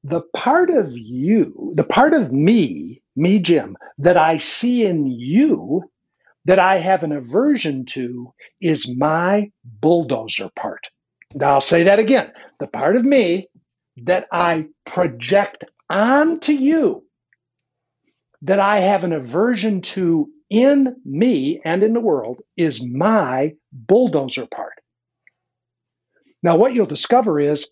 the 0.04 0.22
part 0.34 0.70
of 0.70 0.96
you, 0.96 1.72
the 1.74 1.84
part 1.84 2.14
of 2.14 2.32
me, 2.32 3.02
me, 3.16 3.40
Jim, 3.40 3.76
that 3.98 4.16
I 4.16 4.38
see 4.38 4.84
in 4.84 5.06
you 5.06 5.90
that 6.44 6.58
I 6.58 6.78
have 6.78 7.02
an 7.02 7.12
aversion 7.12 7.84
to 7.86 8.32
is 8.60 8.90
my 8.96 9.50
bulldozer 9.64 10.48
part. 10.56 10.86
Now, 11.34 11.54
I'll 11.54 11.60
say 11.60 11.84
that 11.84 11.98
again. 11.98 12.32
The 12.58 12.66
part 12.66 12.96
of 12.96 13.04
me 13.04 13.48
that 14.04 14.26
I 14.32 14.66
project 14.86 15.64
onto 15.90 16.52
you 16.52 17.04
that 18.42 18.60
I 18.60 18.80
have 18.80 19.04
an 19.04 19.12
aversion 19.12 19.80
to 19.80 20.28
in 20.50 20.96
me 21.04 21.60
and 21.64 21.82
in 21.82 21.92
the 21.92 22.00
world 22.00 22.40
is 22.56 22.82
my 22.82 23.52
bulldozer 23.72 24.46
part. 24.46 24.74
Now, 26.42 26.56
what 26.56 26.72
you'll 26.72 26.86
discover 26.86 27.40
is 27.40 27.68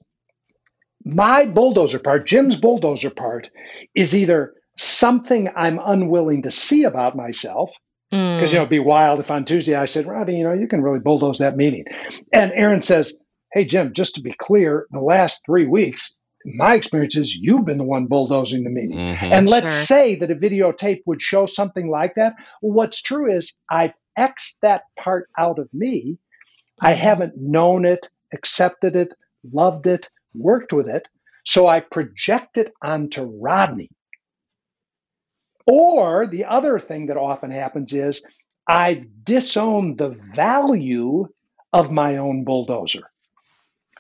my 1.05 1.47
bulldozer 1.47 2.01
part, 2.01 2.27
Jim's 2.27 2.57
bulldozer 2.57 3.11
part, 3.11 3.49
is 3.95 4.17
either 4.17 4.55
something 4.77 5.49
I'm 5.57 5.79
unwilling 5.85 6.43
to 6.43 6.51
see 6.51 6.85
about 6.85 7.17
myself. 7.17 7.73
Because, 8.11 8.51
mm. 8.51 8.53
you 8.53 8.59
know, 8.59 8.63
it'd 8.63 8.71
be 8.71 8.79
wild 8.81 9.21
if 9.21 9.31
on 9.31 9.45
Tuesday 9.45 9.75
I 9.75 9.85
said, 9.85 10.07
Roddy, 10.07 10.35
you 10.35 10.45
know, 10.45 10.53
you 10.53 10.69
can 10.69 10.83
really 10.83 10.99
bulldoze 10.99 11.39
that 11.39 11.57
meeting. 11.57 11.85
And 12.33 12.53
Aaron 12.53 12.83
says, 12.83 13.17
Hey, 13.57 13.65
Jim, 13.65 13.95
just 13.95 14.17
to 14.17 14.21
be 14.21 14.35
clear, 14.39 14.87
the 14.91 15.01
last 15.01 15.43
three 15.47 15.65
weeks, 15.65 16.13
my 16.45 16.75
experience 16.75 17.17
is 17.17 17.35
you've 17.35 17.65
been 17.65 17.79
the 17.79 17.85
one 17.85 18.05
bulldozing 18.05 18.65
the 18.65 18.69
meeting. 18.69 18.99
Mm-hmm. 18.99 19.33
And 19.33 19.49
let's 19.49 19.73
sure. 19.73 19.85
say 19.85 20.17
that 20.17 20.31
a 20.31 20.35
videotape 20.35 21.01
would 21.07 21.23
show 21.23 21.47
something 21.47 21.89
like 21.89 22.17
that. 22.17 22.35
Well, 22.61 22.75
what's 22.75 23.01
true 23.01 23.35
is 23.35 23.55
I've 23.71 23.95
X'd 24.15 24.59
that 24.61 24.83
part 24.99 25.31
out 25.39 25.59
of 25.59 25.73
me. 25.73 26.19
I 26.83 26.93
mm-hmm. 26.93 27.01
haven't 27.01 27.39
known 27.39 27.87
it, 27.87 28.11
accepted 28.35 28.95
it, 28.95 29.15
loved 29.51 29.87
it, 29.87 30.07
worked 30.35 30.75
with 30.75 30.87
it. 30.87 31.09
So 31.47 31.67
I 31.67 31.81
project 31.81 32.59
it 32.59 32.75
onto 32.83 33.23
Rodney. 33.23 33.89
Or 35.67 36.27
the 36.27 36.45
other 36.45 36.79
thing 36.79 37.07
that 37.07 37.17
often 37.17 37.53
happens 37.53 37.95
is 37.95 38.23
I've 38.69 39.25
disowned 39.25 39.97
the 39.97 40.11
value 40.35 41.29
of 41.73 41.91
my 41.91 42.19
own 42.19 42.45
bulldozer 42.45 43.05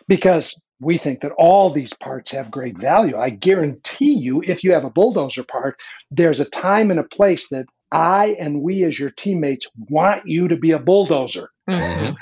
because 0.09 0.59
we 0.80 0.98
think 0.98 1.20
that 1.20 1.32
all 1.38 1.70
these 1.70 1.94
parts 1.94 2.32
have 2.32 2.50
great 2.50 2.76
value. 2.76 3.16
I 3.16 3.30
guarantee 3.30 4.12
you, 4.12 4.42
if 4.46 4.62
you 4.62 4.72
have 4.72 4.84
a 4.84 4.90
bulldozer 4.90 5.42
part, 5.42 5.78
there's 6.11 6.40
a 6.40 6.44
time 6.44 6.90
and 6.90 7.00
a 7.00 7.04
place 7.04 7.48
that 7.48 7.66
I 7.92 8.36
and 8.38 8.62
we 8.62 8.84
as 8.84 8.98
your 8.98 9.11
teammates 9.11 9.68
want 9.88 10.22
you 10.26 10.48
to 10.48 10.57
be 10.57 10.72
a 10.72 10.78
bulldozer. 10.78 11.50
Mm-hmm. 11.68 12.14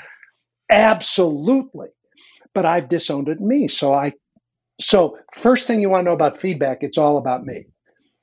Absolutely. 0.69 1.87
But 2.53 2.65
I've 2.65 2.87
disowned 2.87 3.27
it 3.27 3.41
me. 3.41 3.67
So 3.67 3.93
I 3.93 4.13
so 4.79 5.17
first 5.35 5.67
thing 5.67 5.81
you 5.81 5.89
want 5.89 6.01
to 6.01 6.05
know 6.05 6.15
about 6.15 6.39
feedback, 6.39 6.79
it's 6.81 6.97
all 6.97 7.17
about 7.17 7.45
me. 7.45 7.65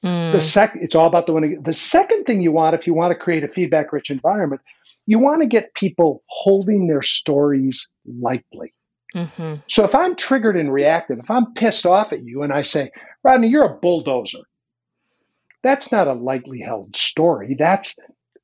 Mm. 0.04 0.32
The 0.32 0.42
second 0.42 0.82
it's 0.82 0.94
all 0.94 1.06
about 1.06 1.26
the 1.26 1.32
one 1.32 1.62
the 1.62 1.72
second 1.72 2.24
thing 2.24 2.42
you 2.42 2.52
want 2.52 2.74
if 2.74 2.86
you 2.86 2.94
want 2.94 3.12
to 3.12 3.18
create 3.18 3.44
a 3.44 3.48
feedback 3.48 3.92
rich 3.92 4.10
environment, 4.10 4.62
you 5.06 5.18
want 5.18 5.42
to 5.42 5.48
get 5.48 5.74
people 5.74 6.22
holding 6.26 6.86
their 6.86 7.02
stories 7.02 7.88
lightly. 8.06 8.72
Mm-hmm. 9.14 9.54
So 9.68 9.84
if 9.84 9.94
I'm 9.94 10.16
triggered 10.16 10.56
and 10.56 10.72
reactive, 10.72 11.18
if 11.18 11.30
I'm 11.30 11.54
pissed 11.54 11.86
off 11.86 12.12
at 12.12 12.24
you 12.24 12.42
and 12.42 12.52
I 12.52 12.62
say, 12.62 12.90
Rodney, 13.22 13.48
you're 13.48 13.64
a 13.64 13.78
bulldozer, 13.78 14.40
that's 15.62 15.92
not 15.92 16.08
a 16.08 16.14
lightly 16.14 16.60
held 16.60 16.96
story. 16.96 17.56
That's 17.58 17.96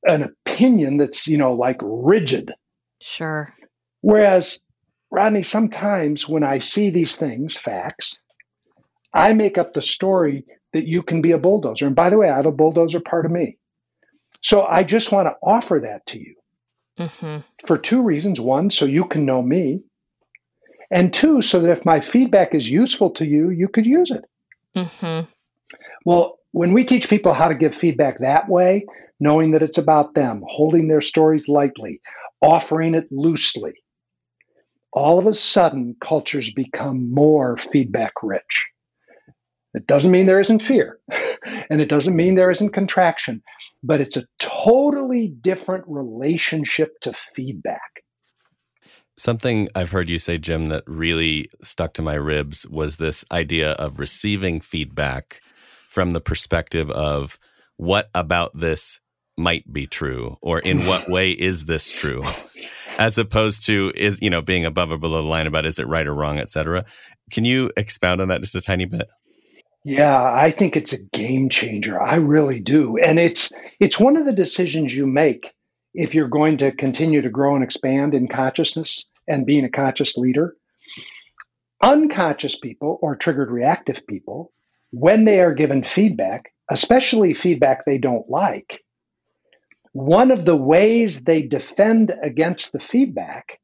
an 0.03 0.23
opinion 0.23 0.97
that's, 0.97 1.27
you 1.27 1.37
know, 1.37 1.53
like 1.53 1.79
rigid. 1.81 2.53
Sure. 3.01 3.53
Whereas, 4.01 4.59
Rodney, 5.11 5.43
sometimes 5.43 6.29
when 6.29 6.43
I 6.43 6.59
see 6.59 6.91
these 6.91 7.17
things, 7.17 7.55
facts, 7.55 8.19
I 9.13 9.33
make 9.33 9.57
up 9.57 9.73
the 9.73 9.81
story 9.81 10.45
that 10.73 10.85
you 10.85 11.01
can 11.01 11.21
be 11.21 11.31
a 11.31 11.37
bulldozer. 11.37 11.87
And 11.87 11.95
by 11.95 12.09
the 12.09 12.17
way, 12.17 12.29
I 12.29 12.35
have 12.35 12.45
a 12.45 12.51
bulldozer 12.51 12.99
part 12.99 13.25
of 13.25 13.31
me. 13.31 13.57
So 14.41 14.63
I 14.63 14.83
just 14.83 15.11
want 15.11 15.27
to 15.27 15.35
offer 15.43 15.81
that 15.83 16.05
to 16.07 16.19
you 16.19 16.35
mm-hmm. 16.97 17.39
for 17.65 17.77
two 17.77 18.01
reasons. 18.01 18.39
One, 18.39 18.69
so 18.69 18.85
you 18.85 19.05
can 19.05 19.25
know 19.25 19.41
me. 19.41 19.81
And 20.91 21.13
two, 21.13 21.41
so 21.41 21.59
that 21.59 21.71
if 21.71 21.85
my 21.85 21.99
feedback 21.99 22.55
is 22.55 22.69
useful 22.69 23.11
to 23.11 23.25
you, 23.25 23.49
you 23.49 23.67
could 23.67 23.85
use 23.85 24.11
it. 24.11 24.25
Mm-hmm. 24.75 25.29
Well, 26.05 26.39
when 26.51 26.73
we 26.73 26.83
teach 26.83 27.09
people 27.09 27.33
how 27.33 27.47
to 27.47 27.55
give 27.55 27.75
feedback 27.75 28.19
that 28.19 28.49
way, 28.49 28.85
knowing 29.19 29.51
that 29.51 29.61
it's 29.61 29.77
about 29.77 30.15
them, 30.15 30.43
holding 30.47 30.87
their 30.87 31.01
stories 31.01 31.47
lightly, 31.47 32.01
offering 32.41 32.95
it 32.95 33.07
loosely, 33.11 33.73
all 34.91 35.19
of 35.19 35.27
a 35.27 35.33
sudden 35.33 35.95
cultures 36.01 36.51
become 36.51 37.11
more 37.11 37.57
feedback 37.57 38.13
rich. 38.23 38.67
It 39.75 39.85
doesn't 39.85 40.11
mean 40.11 40.25
there 40.25 40.39
isn't 40.39 40.63
fear, 40.63 40.99
and 41.69 41.79
it 41.79 41.89
doesn't 41.89 42.15
mean 42.15 42.33
there 42.33 42.49
isn't 42.49 42.73
contraction, 42.73 43.43
but 43.83 44.01
it's 44.01 44.17
a 44.17 44.25
totally 44.39 45.27
different 45.27 45.83
relationship 45.87 46.99
to 47.01 47.13
feedback. 47.35 47.98
Something 49.19 49.67
I've 49.75 49.91
heard 49.91 50.09
you 50.09 50.17
say, 50.17 50.37
Jim, 50.37 50.69
that 50.69 50.85
really 50.87 51.49
stuck 51.61 51.91
to 51.95 52.01
my 52.01 52.13
ribs 52.13 52.65
was 52.69 52.95
this 52.95 53.25
idea 53.33 53.73
of 53.73 53.99
receiving 53.99 54.61
feedback 54.61 55.41
from 55.89 56.13
the 56.13 56.21
perspective 56.21 56.89
of 56.89 57.37
what 57.75 58.09
about 58.15 58.57
this 58.57 59.01
might 59.37 59.69
be 59.73 59.87
true 59.87 60.37
or 60.41 60.59
in 60.59 60.79
mm. 60.79 60.87
what 60.87 61.09
way 61.09 61.31
is 61.31 61.65
this 61.65 61.91
true? 61.91 62.23
As 62.97 63.17
opposed 63.17 63.65
to 63.65 63.91
is 63.93 64.21
you 64.21 64.29
know 64.29 64.41
being 64.41 64.63
above 64.63 64.93
or 64.93 64.97
below 64.97 65.21
the 65.21 65.27
line 65.27 65.47
about 65.47 65.65
is 65.65 65.79
it 65.79 65.87
right 65.87 66.07
or 66.07 66.15
wrong 66.15 66.39
etc 66.39 66.85
can 67.29 67.43
you 67.43 67.71
expound 67.75 68.21
on 68.21 68.29
that 68.29 68.39
just 68.39 68.55
a 68.55 68.61
tiny 68.61 68.85
bit? 68.85 69.07
Yeah 69.83 70.21
i 70.21 70.49
think 70.51 70.77
it's 70.77 70.93
a 70.93 71.03
game 71.11 71.49
changer. 71.49 72.01
I 72.01 72.15
really 72.15 72.61
do. 72.61 72.97
And 72.97 73.19
it's 73.19 73.51
it's 73.81 73.99
one 73.99 74.15
of 74.15 74.25
the 74.25 74.31
decisions 74.31 74.93
you 74.93 75.05
make 75.05 75.51
if 75.93 76.13
you're 76.13 76.29
going 76.29 76.57
to 76.57 76.71
continue 76.71 77.21
to 77.21 77.29
grow 77.29 77.55
and 77.55 77.63
expand 77.63 78.13
in 78.13 78.27
consciousness 78.27 79.08
and 79.29 79.45
being 79.45 79.63
a 79.63 79.69
conscious 79.69 80.17
leader, 80.17 80.55
unconscious 81.81 82.59
people 82.59 82.99
or 83.01 83.15
triggered 83.15 83.51
reactive 83.51 84.05
people, 84.07 84.51
when 84.91 85.23
they 85.23 85.39
are 85.39 85.53
given 85.53 85.83
feedback, 85.83 86.51
especially 86.69 87.33
feedback 87.33 87.85
they 87.85 87.97
don't 87.97 88.29
like, 88.29 88.81
one 89.93 90.31
of 90.31 90.45
the 90.45 90.55
ways 90.55 91.23
they 91.23 91.41
defend 91.41 92.13
against 92.23 92.73
the 92.73 92.79
feedback 92.79 93.59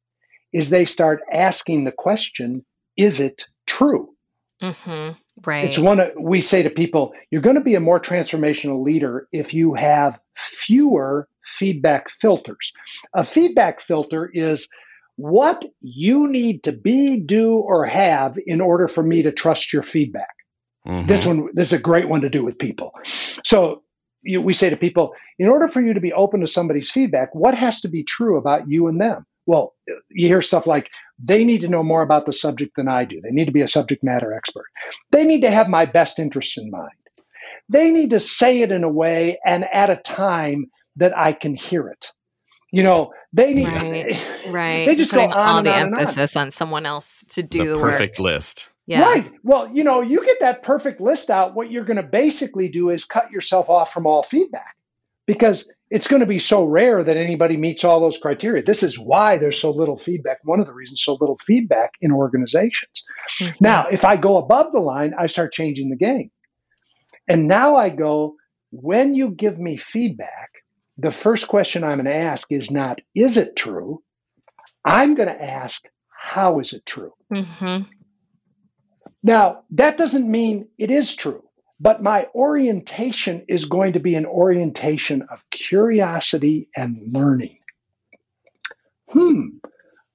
is 0.53 0.69
they 0.69 0.85
start 0.85 1.21
asking 1.31 1.83
the 1.83 1.91
question, 1.91 2.63
is 2.95 3.19
it 3.19 3.45
true? 3.67 4.13
Mm-hmm. 4.61 5.17
Right. 5.45 5.65
It's 5.65 5.77
one 5.77 5.99
of, 5.99 6.11
we 6.17 6.39
say 6.39 6.63
to 6.63 6.69
people, 6.69 7.13
you're 7.29 7.41
going 7.41 7.57
to 7.57 7.61
be 7.61 7.75
a 7.75 7.79
more 7.81 7.99
transformational 7.99 8.83
leader 8.83 9.27
if 9.33 9.53
you 9.53 9.73
have 9.73 10.17
fewer 10.35 11.27
feedback 11.57 12.09
filters. 12.09 12.71
A 13.13 13.25
feedback 13.25 13.81
filter 13.81 14.29
is 14.33 14.69
what 15.17 15.65
you 15.81 16.27
need 16.27 16.63
to 16.63 16.71
be, 16.71 17.17
do, 17.19 17.55
or 17.55 17.85
have 17.85 18.37
in 18.45 18.61
order 18.61 18.87
for 18.87 19.03
me 19.03 19.23
to 19.23 19.31
trust 19.31 19.71
your 19.71 19.83
feedback. 19.83 20.35
Mm-hmm. 20.85 21.07
This 21.07 21.25
one, 21.25 21.49
this 21.53 21.69
is 21.69 21.79
a 21.79 21.81
great 21.81 22.09
one 22.09 22.21
to 22.21 22.29
do 22.29 22.43
with 22.43 22.59
people. 22.59 22.91
So 23.43 23.83
you, 24.21 24.41
we 24.41 24.53
say 24.53 24.69
to 24.69 24.77
people, 24.77 25.13
in 25.39 25.47
order 25.47 25.67
for 25.67 25.81
you 25.81 25.93
to 25.93 25.99
be 25.99 26.13
open 26.13 26.41
to 26.41 26.47
somebody's 26.47 26.91
feedback, 26.91 27.33
what 27.33 27.55
has 27.55 27.81
to 27.81 27.87
be 27.87 28.03
true 28.03 28.37
about 28.37 28.69
you 28.69 28.87
and 28.87 28.99
them? 28.99 29.25
Well, 29.45 29.73
you 30.09 30.27
hear 30.27 30.41
stuff 30.41 30.65
like, 30.65 30.89
they 31.23 31.43
need 31.43 31.61
to 31.61 31.69
know 31.69 31.83
more 31.83 32.01
about 32.01 32.25
the 32.25 32.33
subject 32.33 32.75
than 32.75 32.87
I 32.87 33.05
do. 33.05 33.21
They 33.21 33.31
need 33.31 33.45
to 33.45 33.51
be 33.51 33.61
a 33.61 33.67
subject 33.67 34.03
matter 34.03 34.33
expert. 34.33 34.65
They 35.11 35.23
need 35.23 35.41
to 35.41 35.51
have 35.51 35.67
my 35.67 35.85
best 35.85 36.19
interests 36.19 36.57
in 36.57 36.71
mind. 36.71 36.89
They 37.69 37.91
need 37.91 38.09
to 38.09 38.19
say 38.19 38.61
it 38.61 38.71
in 38.71 38.83
a 38.83 38.89
way 38.89 39.39
and 39.45 39.65
at 39.71 39.89
a 39.89 39.95
time 39.95 40.65
that 40.97 41.17
I 41.17 41.33
can 41.33 41.55
hear 41.55 41.87
it. 41.87 42.11
You 42.75 42.83
know, 42.83 43.13
they 43.31 43.53
need 43.53 43.67
right. 43.67 44.27
right. 44.51 44.85
They 44.85 44.95
just 44.95 45.11
Putting 45.11 45.29
go 45.29 45.35
on 45.37 45.47
all 45.47 45.57
and 45.59 45.67
the 45.67 45.71
on 45.71 45.77
and 45.87 45.93
on. 45.95 46.01
emphasis 46.01 46.35
on. 46.35 46.51
someone 46.51 46.85
else 46.85 47.23
to 47.29 47.43
do 47.43 47.69
the 47.69 47.73
the, 47.73 47.79
perfect 47.79 48.19
work. 48.19 48.25
list. 48.25 48.69
Yeah. 48.87 49.01
Right. 49.01 49.31
Well, 49.43 49.69
you 49.73 49.83
know, 49.83 50.01
you 50.01 50.23
get 50.25 50.37
that 50.41 50.61
perfect 50.61 50.99
list 51.01 51.29
out. 51.29 51.55
What 51.55 51.71
you're 51.71 51.85
going 51.85 51.97
to 51.97 52.03
basically 52.03 52.67
do 52.69 52.89
is 52.89 53.05
cut 53.05 53.31
yourself 53.31 53.69
off 53.69 53.91
from 53.93 54.05
all 54.05 54.23
feedback 54.23 54.75
because 55.25 55.67
it's 55.89 56.07
going 56.07 56.19
to 56.19 56.25
be 56.27 56.37
so 56.39 56.65
rare 56.65 57.03
that 57.03 57.17
anybody 57.17 57.57
meets 57.57 57.83
all 57.83 57.99
those 58.01 58.17
criteria. 58.17 58.61
This 58.61 58.83
is 58.83 58.99
why 58.99 59.37
there's 59.37 59.59
so 59.59 59.71
little 59.71 59.97
feedback. 59.97 60.39
One 60.43 60.59
of 60.59 60.67
the 60.67 60.73
reasons 60.73 61.01
so 61.03 61.13
little 61.13 61.37
feedback 61.37 61.91
in 62.01 62.11
organizations. 62.11 63.03
Mhm. 63.39 63.61
Now, 63.61 63.87
if 63.89 64.03
I 64.05 64.17
go 64.17 64.37
above 64.37 64.71
the 64.71 64.79
line, 64.81 65.13
I 65.17 65.27
start 65.27 65.53
changing 65.53 65.89
the 65.89 65.95
game. 65.95 66.29
And 67.27 67.47
now 67.47 67.75
I 67.77 67.89
go, 67.89 68.35
when 68.71 69.15
you 69.15 69.29
give 69.31 69.57
me 69.57 69.77
feedback, 69.77 70.49
the 70.97 71.11
first 71.11 71.47
question 71.47 71.83
I'm 71.83 71.97
going 71.97 72.05
to 72.05 72.15
ask 72.15 72.51
is 72.51 72.71
not, 72.71 72.99
is 73.13 73.37
it 73.37 73.55
true? 73.55 74.01
I'm 74.83 75.15
going 75.15 75.27
to 75.29 75.43
ask, 75.43 75.83
how 76.09 76.59
is 76.59 76.73
it 76.73 76.85
true? 76.85 77.13
Mhm. 77.31 77.87
Now, 79.23 79.63
that 79.71 79.97
doesn't 79.97 80.29
mean 80.29 80.67
it 80.77 80.91
is 80.91 81.15
true, 81.15 81.43
but 81.79 82.03
my 82.03 82.27
orientation 82.35 83.45
is 83.47 83.65
going 83.65 83.93
to 83.93 83.99
be 83.99 84.15
an 84.15 84.25
orientation 84.25 85.23
of 85.31 85.43
curiosity 85.49 86.69
and 86.75 87.11
learning. 87.11 87.57
Hmm, 89.09 89.57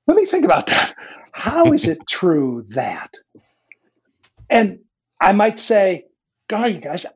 let 0.07 0.17
me 0.17 0.27
think 0.27 0.45
about 0.45 0.67
that. 0.69 0.95
How 1.33 1.73
is 1.73 1.89
it 1.89 2.07
true 2.09 2.67
that? 2.71 3.11
And 4.49 4.81
I 5.21 5.33
might 5.33 5.59
say, 5.59 6.05
God, 6.49 6.73
you 6.73 6.81
guys, 6.81 7.07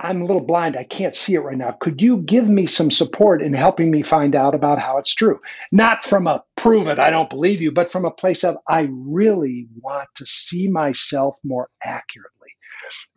I'm 0.00 0.22
a 0.22 0.24
little 0.24 0.44
blind. 0.44 0.76
I 0.76 0.84
can't 0.84 1.14
see 1.14 1.34
it 1.34 1.40
right 1.40 1.56
now. 1.56 1.72
Could 1.80 2.02
you 2.02 2.18
give 2.18 2.48
me 2.48 2.66
some 2.66 2.90
support 2.90 3.42
in 3.42 3.54
helping 3.54 3.90
me 3.90 4.02
find 4.02 4.34
out 4.34 4.54
about 4.54 4.78
how 4.80 4.98
it's 4.98 5.14
true? 5.14 5.40
Not 5.72 6.04
from 6.04 6.26
a 6.26 6.42
prove 6.56 6.88
it, 6.88 6.98
I 6.98 7.10
don't 7.10 7.30
believe 7.30 7.62
you, 7.62 7.72
but 7.72 7.92
from 7.92 8.04
a 8.04 8.10
place 8.10 8.44
of 8.44 8.56
I 8.68 8.88
really 8.90 9.68
want 9.80 10.08
to 10.16 10.26
see 10.26 10.68
myself 10.68 11.38
more 11.44 11.68
accurately. 11.82 12.50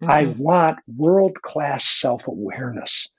I 0.07 0.25
Mhm. 0.25 0.37
want 0.37 0.79
world 0.87 1.41
class 1.41 1.85
self 1.87 2.27
awareness. 2.27 3.09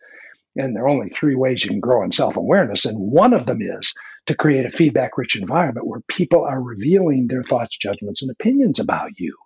And 0.57 0.75
there 0.77 0.85
are 0.85 0.89
only 0.89 1.09
three 1.11 1.35
ways 1.37 1.65
you 1.65 1.71
can 1.71 1.81
grow 1.81 2.03
in 2.05 2.13
self 2.13 2.37
awareness. 2.37 2.85
And 2.87 2.99
one 2.99 3.33
of 3.33 3.47
them 3.47 3.61
is 3.63 3.95
to 4.27 4.37
create 4.37 4.67
a 4.67 4.71
feedback 4.71 5.19
rich 5.19 5.37
environment 5.37 5.87
where 5.87 6.01
people 6.09 6.45
are 6.45 6.63
revealing 6.63 7.29
their 7.29 7.43
thoughts, 7.43 7.77
judgments, 7.79 8.23
and 8.23 8.31
opinions 8.31 8.81
about 8.81 9.13
you. 9.19 9.37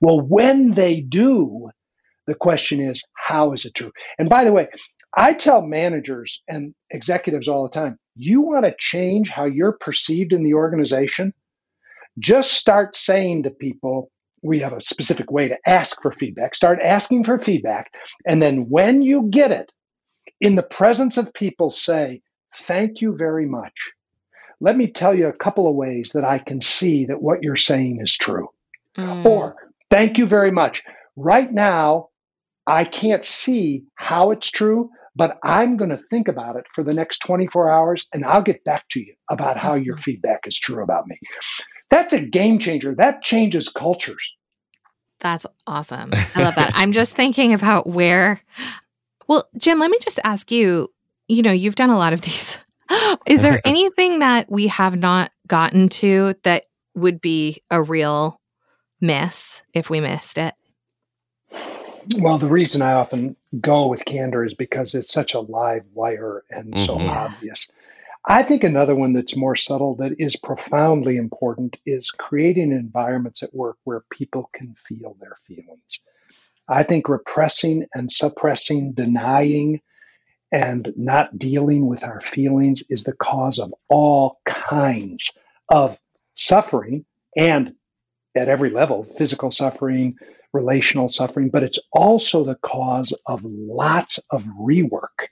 Well, 0.00 0.20
when 0.20 0.72
they 0.72 1.00
do, 1.00 1.70
the 2.26 2.34
question 2.34 2.80
is, 2.80 3.04
how 3.14 3.52
is 3.52 3.64
it 3.64 3.74
true? 3.74 3.92
And 4.18 4.28
by 4.28 4.44
the 4.44 4.52
way, 4.52 4.68
I 5.16 5.34
tell 5.34 5.62
managers 5.62 6.42
and 6.48 6.74
executives 6.90 7.48
all 7.48 7.64
the 7.64 7.68
time 7.68 7.98
you 8.14 8.42
want 8.42 8.64
to 8.64 8.74
change 8.78 9.30
how 9.30 9.44
you're 9.44 9.72
perceived 9.72 10.32
in 10.32 10.42
the 10.42 10.54
organization? 10.54 11.32
Just 12.18 12.52
start 12.52 12.96
saying 12.96 13.44
to 13.44 13.50
people, 13.50 14.10
we 14.42 14.60
have 14.60 14.72
a 14.72 14.82
specific 14.82 15.30
way 15.30 15.48
to 15.48 15.56
ask 15.66 16.02
for 16.02 16.12
feedback. 16.12 16.54
Start 16.54 16.80
asking 16.82 17.24
for 17.24 17.38
feedback. 17.38 17.90
And 18.26 18.42
then 18.42 18.68
when 18.68 19.02
you 19.02 19.28
get 19.30 19.50
it, 19.50 19.72
in 20.40 20.56
the 20.56 20.62
presence 20.62 21.16
of 21.16 21.32
people, 21.32 21.70
say, 21.70 22.20
Thank 22.54 23.00
you 23.00 23.16
very 23.16 23.46
much. 23.46 23.72
Let 24.60 24.76
me 24.76 24.88
tell 24.88 25.14
you 25.14 25.28
a 25.28 25.32
couple 25.32 25.66
of 25.66 25.74
ways 25.74 26.12
that 26.14 26.24
I 26.24 26.38
can 26.38 26.60
see 26.60 27.06
that 27.06 27.22
what 27.22 27.42
you're 27.42 27.56
saying 27.56 28.00
is 28.02 28.14
true. 28.14 28.48
Mm. 28.98 29.24
Or, 29.24 29.56
thank 29.90 30.18
you 30.18 30.26
very 30.26 30.50
much. 30.50 30.82
Right 31.16 31.50
now, 31.50 32.10
I 32.66 32.84
can't 32.84 33.24
see 33.24 33.84
how 33.96 34.30
it's 34.30 34.50
true, 34.50 34.90
but 35.14 35.38
I'm 35.42 35.76
going 35.76 35.90
to 35.90 36.00
think 36.10 36.28
about 36.28 36.56
it 36.56 36.64
for 36.72 36.82
the 36.84 36.94
next 36.94 37.18
24 37.20 37.70
hours 37.70 38.06
and 38.12 38.24
I'll 38.24 38.42
get 38.42 38.64
back 38.64 38.84
to 38.90 39.00
you 39.00 39.14
about 39.30 39.58
how 39.58 39.74
your 39.74 39.94
mm-hmm. 39.94 40.02
feedback 40.02 40.40
is 40.46 40.58
true 40.58 40.82
about 40.82 41.06
me. 41.06 41.18
That's 41.90 42.14
a 42.14 42.20
game 42.20 42.58
changer. 42.58 42.94
That 42.94 43.22
changes 43.22 43.68
cultures. 43.68 44.22
That's 45.20 45.46
awesome. 45.66 46.10
I 46.34 46.42
love 46.42 46.54
that. 46.56 46.72
I'm 46.74 46.92
just 46.92 47.14
thinking 47.14 47.52
about 47.52 47.86
where. 47.86 48.40
Well, 49.28 49.48
Jim, 49.56 49.78
let 49.78 49.90
me 49.90 49.98
just 50.00 50.18
ask 50.24 50.50
you. 50.50 50.88
You 51.28 51.42
know, 51.42 51.52
you've 51.52 51.76
done 51.76 51.90
a 51.90 51.96
lot 51.96 52.12
of 52.12 52.22
these. 52.22 52.58
Is 53.26 53.42
there 53.42 53.60
anything 53.64 54.18
that 54.18 54.50
we 54.50 54.66
have 54.66 54.96
not 54.98 55.30
gotten 55.46 55.88
to 55.88 56.34
that 56.42 56.64
would 56.94 57.20
be 57.20 57.62
a 57.70 57.82
real 57.82 58.40
miss 59.00 59.62
if 59.72 59.88
we 59.88 60.00
missed 60.00 60.38
it? 60.38 60.54
Well, 62.18 62.38
the 62.38 62.48
reason 62.48 62.82
I 62.82 62.94
often 62.94 63.36
go 63.60 63.86
with 63.86 64.04
candor 64.04 64.44
is 64.44 64.54
because 64.54 64.94
it's 64.94 65.12
such 65.12 65.34
a 65.34 65.40
live 65.40 65.84
wire 65.94 66.44
and 66.50 66.78
so 66.78 66.96
Mhm. 66.96 67.06
Yeah. 67.06 67.12
obvious. 67.12 67.70
I 68.24 68.42
think 68.44 68.62
another 68.64 68.94
one 68.94 69.12
that's 69.12 69.36
more 69.36 69.56
subtle 69.56 69.96
that 69.96 70.20
is 70.20 70.36
profoundly 70.36 71.16
important 71.16 71.76
is 71.84 72.10
creating 72.10 72.72
environments 72.72 73.42
at 73.42 73.54
work 73.54 73.78
where 73.84 74.04
people 74.10 74.48
can 74.52 74.74
feel 74.74 75.16
their 75.20 75.36
feelings. 75.44 76.00
I 76.68 76.84
think 76.84 77.08
repressing 77.08 77.86
and 77.94 78.10
suppressing, 78.10 78.92
denying, 78.92 79.80
and 80.52 80.92
not 80.96 81.36
dealing 81.38 81.86
with 81.86 82.04
our 82.04 82.20
feelings 82.20 82.84
is 82.88 83.04
the 83.04 83.14
cause 83.14 83.58
of 83.58 83.74
all 83.88 84.38
kinds 84.44 85.32
of 85.68 85.98
suffering 86.36 87.04
and 87.36 87.74
at 88.36 88.48
every 88.48 88.70
level 88.70 89.02
physical 89.04 89.50
suffering, 89.50 90.16
relational 90.52 91.08
suffering, 91.08 91.48
but 91.50 91.62
it's 91.62 91.80
also 91.92 92.44
the 92.44 92.56
cause 92.56 93.12
of 93.26 93.44
lots 93.44 94.18
of 94.30 94.44
rework 94.44 95.28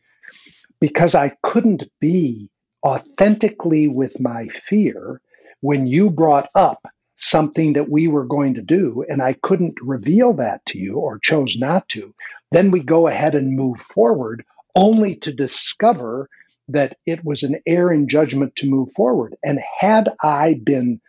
because 0.81 1.15
I 1.15 1.33
couldn't 1.43 1.85
be 2.01 2.49
authentically 2.85 3.89
with 3.89 4.19
my 4.21 4.49
fear 4.49 5.21
when 5.61 5.87
you 5.87 6.11
brought 6.11 6.49
up 6.55 6.87
something 7.17 7.75
that 7.75 7.91
we 7.91 8.09
were 8.09 8.25
going 8.25 8.55
to 8.55 8.63
do 8.63 9.05
and 9.09 9.23
I 9.23 9.35
couldn't 9.35 9.75
reveal 9.83 10.33
that 10.35 10.65
to 10.67 10.79
you 10.79 10.95
or 10.95 11.19
chose 11.19 11.59
not 11.59 11.89
to, 11.91 12.15
then 12.51 12.71
we 12.71 12.81
go 12.81 13.09
ahead 13.09 13.35
and 13.35 13.55
move 13.55 13.79
forward 13.79 14.45
only 14.75 15.17
to 15.17 15.33
discover 15.33 16.29
that 16.69 16.97
it 17.05 17.23
was 17.25 17.43
an 17.43 17.61
error 17.67 17.93
in 17.93 18.09
judgment 18.09 18.57
to 18.57 18.71
move 18.71 18.93
forward. 18.93 19.37
And 19.45 19.61
had 19.81 20.09
I 20.23 20.55
been 20.65 21.01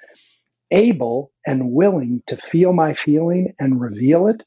able 0.72 1.32
and 1.46 1.72
willing 1.72 2.24
to 2.28 2.38
feel 2.38 2.74
my 2.74 2.94
feeling 2.94 3.54
and 3.60 3.80
reveal 3.82 4.28
it, 4.28 4.44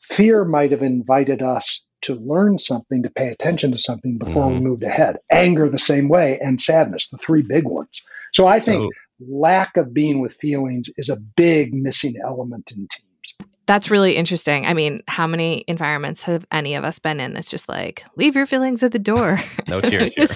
fear 0.00 0.44
might 0.44 0.70
have 0.70 0.82
invited 0.82 1.42
us 1.42 1.82
to 2.02 2.14
learn 2.16 2.58
something, 2.58 3.02
to 3.02 3.10
pay 3.10 3.28
attention 3.28 3.72
to 3.72 3.78
something 3.78 4.18
before 4.18 4.48
we 4.48 4.56
Mhm. 4.56 4.62
moved 4.62 4.82
ahead. 4.82 5.16
Anger, 5.30 5.70
the 5.70 5.78
same 5.78 6.08
way, 6.08 6.38
and 6.42 6.60
sadness, 6.60 7.08
the 7.08 7.16
three 7.16 7.40
big 7.42 7.64
ones. 7.64 8.02
So 8.34 8.46
I 8.46 8.60
think 8.60 8.82
So- 8.82 8.90
lack 9.26 9.76
of 9.78 9.94
being 9.94 10.20
with 10.20 10.34
feelings 10.34 10.90
is 10.98 11.08
a 11.08 11.16
big 11.16 11.72
missing 11.72 12.16
element 12.22 12.70
in 12.72 12.86
teams. 12.88 13.48
That's 13.66 13.90
really 13.90 14.16
interesting. 14.16 14.66
I 14.66 14.74
mean, 14.74 15.02
how 15.08 15.26
many 15.26 15.64
environments 15.66 16.24
have 16.24 16.46
any 16.52 16.74
of 16.74 16.84
us 16.84 16.98
been 16.98 17.20
in 17.20 17.32
that's 17.32 17.50
just 17.50 17.66
like, 17.70 18.04
leave 18.16 18.36
your 18.36 18.44
feelings 18.44 18.82
at 18.82 18.92
the 18.92 18.98
door? 18.98 19.38
No 19.68 19.80
tears 19.80 20.14
here. 20.16 20.26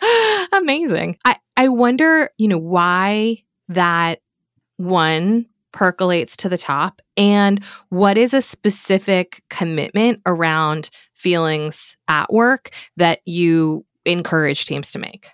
Amazing. 0.52 1.18
I, 1.24 1.36
I 1.56 1.68
wonder, 1.68 2.30
you 2.38 2.48
know, 2.48 2.58
why 2.58 3.42
that 3.68 4.20
one 4.78 5.46
percolates 5.72 6.36
to 6.38 6.48
the 6.48 6.56
top 6.56 7.02
and 7.16 7.62
what 7.90 8.16
is 8.16 8.32
a 8.32 8.40
specific 8.40 9.42
commitment 9.50 10.20
around 10.24 10.88
feelings 11.14 11.96
at 12.08 12.32
work 12.32 12.70
that 12.96 13.20
you 13.26 13.84
encourage 14.06 14.64
teams 14.64 14.92
to 14.92 14.98
make? 14.98 15.28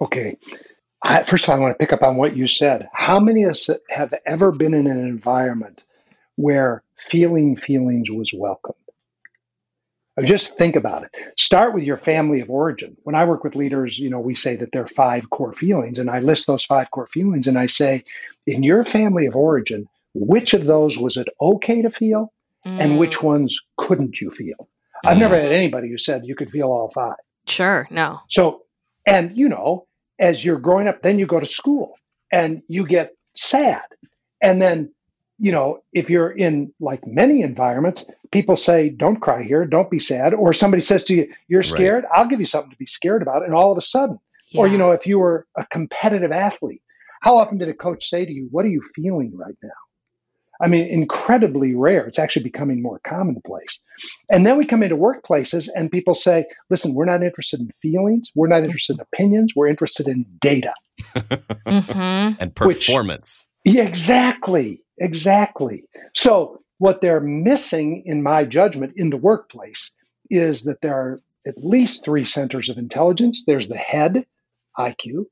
Okay. 0.00 0.36
I, 1.04 1.22
first 1.22 1.44
of 1.44 1.50
all, 1.50 1.56
I 1.56 1.60
want 1.60 1.78
to 1.78 1.78
pick 1.78 1.92
up 1.92 2.02
on 2.02 2.16
what 2.16 2.36
you 2.36 2.48
said. 2.48 2.88
How 2.92 3.20
many 3.20 3.44
of 3.44 3.52
us 3.52 3.70
have 3.90 4.14
ever 4.26 4.50
been 4.50 4.74
in 4.74 4.86
an 4.86 4.98
environment 4.98 5.84
where 6.36 6.82
feeling 6.96 7.56
feelings 7.56 8.10
was 8.10 8.32
welcomed? 8.32 8.76
Just 10.20 10.58
think 10.58 10.76
about 10.76 11.04
it. 11.04 11.10
Start 11.38 11.74
with 11.74 11.84
your 11.84 11.96
family 11.96 12.40
of 12.40 12.50
origin. 12.50 12.96
When 13.04 13.14
I 13.14 13.24
work 13.24 13.44
with 13.44 13.56
leaders, 13.56 13.98
you 13.98 14.10
know, 14.10 14.20
we 14.20 14.34
say 14.34 14.56
that 14.56 14.70
there 14.72 14.82
are 14.82 14.86
five 14.86 15.30
core 15.30 15.52
feelings, 15.52 15.98
and 15.98 16.10
I 16.10 16.18
list 16.18 16.46
those 16.46 16.64
five 16.64 16.90
core 16.90 17.06
feelings, 17.06 17.46
and 17.46 17.58
I 17.58 17.66
say, 17.66 18.04
in 18.46 18.62
your 18.62 18.84
family 18.84 19.26
of 19.26 19.34
origin, 19.34 19.88
which 20.14 20.52
of 20.52 20.66
those 20.66 20.98
was 20.98 21.16
it 21.16 21.28
okay 21.40 21.80
to 21.82 21.90
feel, 21.90 22.32
and 22.64 22.92
Mm, 22.92 22.98
which 22.98 23.22
ones 23.22 23.58
couldn't 23.78 24.20
you 24.20 24.30
feel? 24.30 24.68
I've 25.04 25.18
never 25.18 25.34
had 25.40 25.50
anybody 25.50 25.88
who 25.88 25.98
said 25.98 26.22
you 26.24 26.34
could 26.36 26.50
feel 26.50 26.68
all 26.68 26.90
five. 26.90 27.16
Sure. 27.46 27.88
No. 27.90 28.20
So, 28.28 28.62
and 29.06 29.36
you 29.36 29.48
know, 29.48 29.86
as 30.20 30.44
you're 30.44 30.60
growing 30.60 30.88
up, 30.88 31.02
then 31.02 31.18
you 31.18 31.26
go 31.26 31.40
to 31.40 31.46
school 31.46 31.94
and 32.30 32.62
you 32.68 32.86
get 32.86 33.12
sad. 33.34 33.82
And 34.42 34.60
then 34.62 34.92
you 35.42 35.50
know, 35.50 35.82
if 35.92 36.08
you're 36.08 36.30
in 36.30 36.72
like 36.78 37.04
many 37.04 37.42
environments, 37.42 38.04
people 38.30 38.54
say, 38.54 38.88
don't 38.88 39.20
cry 39.20 39.42
here, 39.42 39.66
don't 39.66 39.90
be 39.90 39.98
sad. 39.98 40.34
Or 40.34 40.52
somebody 40.52 40.82
says 40.82 41.02
to 41.06 41.16
you, 41.16 41.32
you're 41.48 41.64
scared, 41.64 42.04
right. 42.04 42.12
I'll 42.14 42.28
give 42.28 42.38
you 42.38 42.46
something 42.46 42.70
to 42.70 42.76
be 42.76 42.86
scared 42.86 43.22
about. 43.22 43.44
And 43.44 43.52
all 43.52 43.72
of 43.72 43.76
a 43.76 43.82
sudden, 43.82 44.20
yeah. 44.50 44.60
or, 44.60 44.68
you 44.68 44.78
know, 44.78 44.92
if 44.92 45.04
you 45.04 45.18
were 45.18 45.48
a 45.58 45.66
competitive 45.66 46.30
athlete, 46.30 46.80
how 47.20 47.38
often 47.38 47.58
did 47.58 47.68
a 47.68 47.74
coach 47.74 48.04
say 48.04 48.24
to 48.24 48.30
you, 48.32 48.46
what 48.52 48.64
are 48.64 48.68
you 48.68 48.82
feeling 48.94 49.36
right 49.36 49.56
now? 49.64 49.70
I 50.60 50.68
mean, 50.68 50.86
incredibly 50.86 51.74
rare. 51.74 52.06
It's 52.06 52.20
actually 52.20 52.44
becoming 52.44 52.80
more 52.80 53.00
commonplace. 53.04 53.80
And 54.30 54.46
then 54.46 54.56
we 54.58 54.64
come 54.64 54.84
into 54.84 54.96
workplaces 54.96 55.68
and 55.74 55.90
people 55.90 56.14
say, 56.14 56.44
listen, 56.70 56.94
we're 56.94 57.04
not 57.04 57.24
interested 57.24 57.58
in 57.58 57.70
feelings. 57.82 58.30
We're 58.36 58.46
not 58.46 58.62
interested 58.62 58.94
in 58.94 59.00
opinions. 59.00 59.54
We're 59.56 59.66
interested 59.66 60.06
in 60.06 60.24
data 60.40 60.72
mm-hmm. 61.16 62.40
and 62.40 62.54
performance. 62.54 63.48
Which, 63.64 63.74
yeah, 63.74 63.82
exactly. 63.82 64.84
Exactly. 65.02 65.84
So, 66.14 66.62
what 66.78 67.00
they're 67.00 67.20
missing, 67.20 68.04
in 68.06 68.22
my 68.22 68.44
judgment, 68.44 68.94
in 68.96 69.10
the 69.10 69.16
workplace 69.16 69.90
is 70.30 70.62
that 70.64 70.80
there 70.80 70.94
are 70.94 71.20
at 71.46 71.58
least 71.58 72.04
three 72.04 72.24
centers 72.24 72.68
of 72.68 72.78
intelligence 72.78 73.44
there's 73.44 73.68
the 73.68 73.76
head, 73.76 74.24
IQ, 74.78 75.26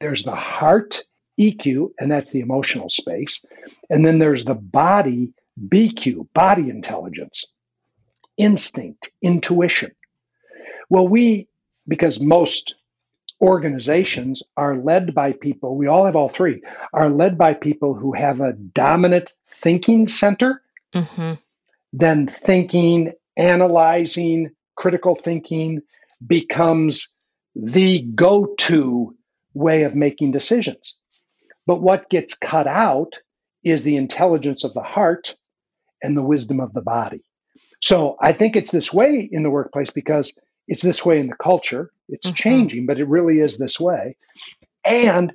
there's 0.00 0.22
the 0.22 0.36
heart, 0.36 1.02
EQ, 1.40 1.90
and 1.98 2.10
that's 2.10 2.30
the 2.30 2.40
emotional 2.40 2.90
space. 2.90 3.44
And 3.90 4.06
then 4.06 4.20
there's 4.20 4.44
the 4.44 4.54
body, 4.54 5.34
BQ, 5.68 6.28
body 6.32 6.70
intelligence, 6.70 7.44
instinct, 8.36 9.10
intuition. 9.20 9.92
Well, 10.88 11.08
we, 11.08 11.48
because 11.88 12.20
most 12.20 12.76
organizations 13.40 14.42
are 14.56 14.76
led 14.76 15.14
by 15.14 15.32
people, 15.32 15.76
we 15.76 15.86
all 15.86 16.06
have 16.06 16.16
all 16.16 16.28
three, 16.28 16.62
are 16.92 17.08
led 17.08 17.38
by 17.38 17.54
people 17.54 17.94
who 17.94 18.12
have 18.12 18.40
a 18.40 18.52
dominant 18.52 19.32
thinking 19.46 20.08
center, 20.08 20.62
mm-hmm. 20.94 21.34
then 21.92 22.26
thinking, 22.26 23.12
analyzing, 23.36 24.50
critical 24.76 25.14
thinking 25.14 25.80
becomes 26.26 27.08
the 27.54 28.02
go 28.14 28.54
to 28.58 29.14
way 29.54 29.82
of 29.82 29.94
making 29.94 30.32
decisions. 30.32 30.94
But 31.66 31.80
what 31.80 32.10
gets 32.10 32.36
cut 32.36 32.66
out 32.66 33.18
is 33.62 33.82
the 33.82 33.96
intelligence 33.96 34.64
of 34.64 34.74
the 34.74 34.82
heart 34.82 35.36
and 36.02 36.16
the 36.16 36.22
wisdom 36.22 36.60
of 36.60 36.72
the 36.72 36.80
body. 36.80 37.22
So 37.82 38.16
I 38.20 38.32
think 38.32 38.56
it's 38.56 38.72
this 38.72 38.92
way 38.92 39.28
in 39.30 39.42
the 39.42 39.50
workplace 39.50 39.90
because 39.90 40.32
it's 40.68 40.82
this 40.82 41.04
way 41.04 41.18
in 41.18 41.28
the 41.28 41.36
culture. 41.36 41.90
It's 42.08 42.26
mm-hmm. 42.26 42.36
changing, 42.36 42.86
but 42.86 43.00
it 43.00 43.08
really 43.08 43.40
is 43.40 43.58
this 43.58 43.80
way. 43.80 44.16
And 44.84 45.32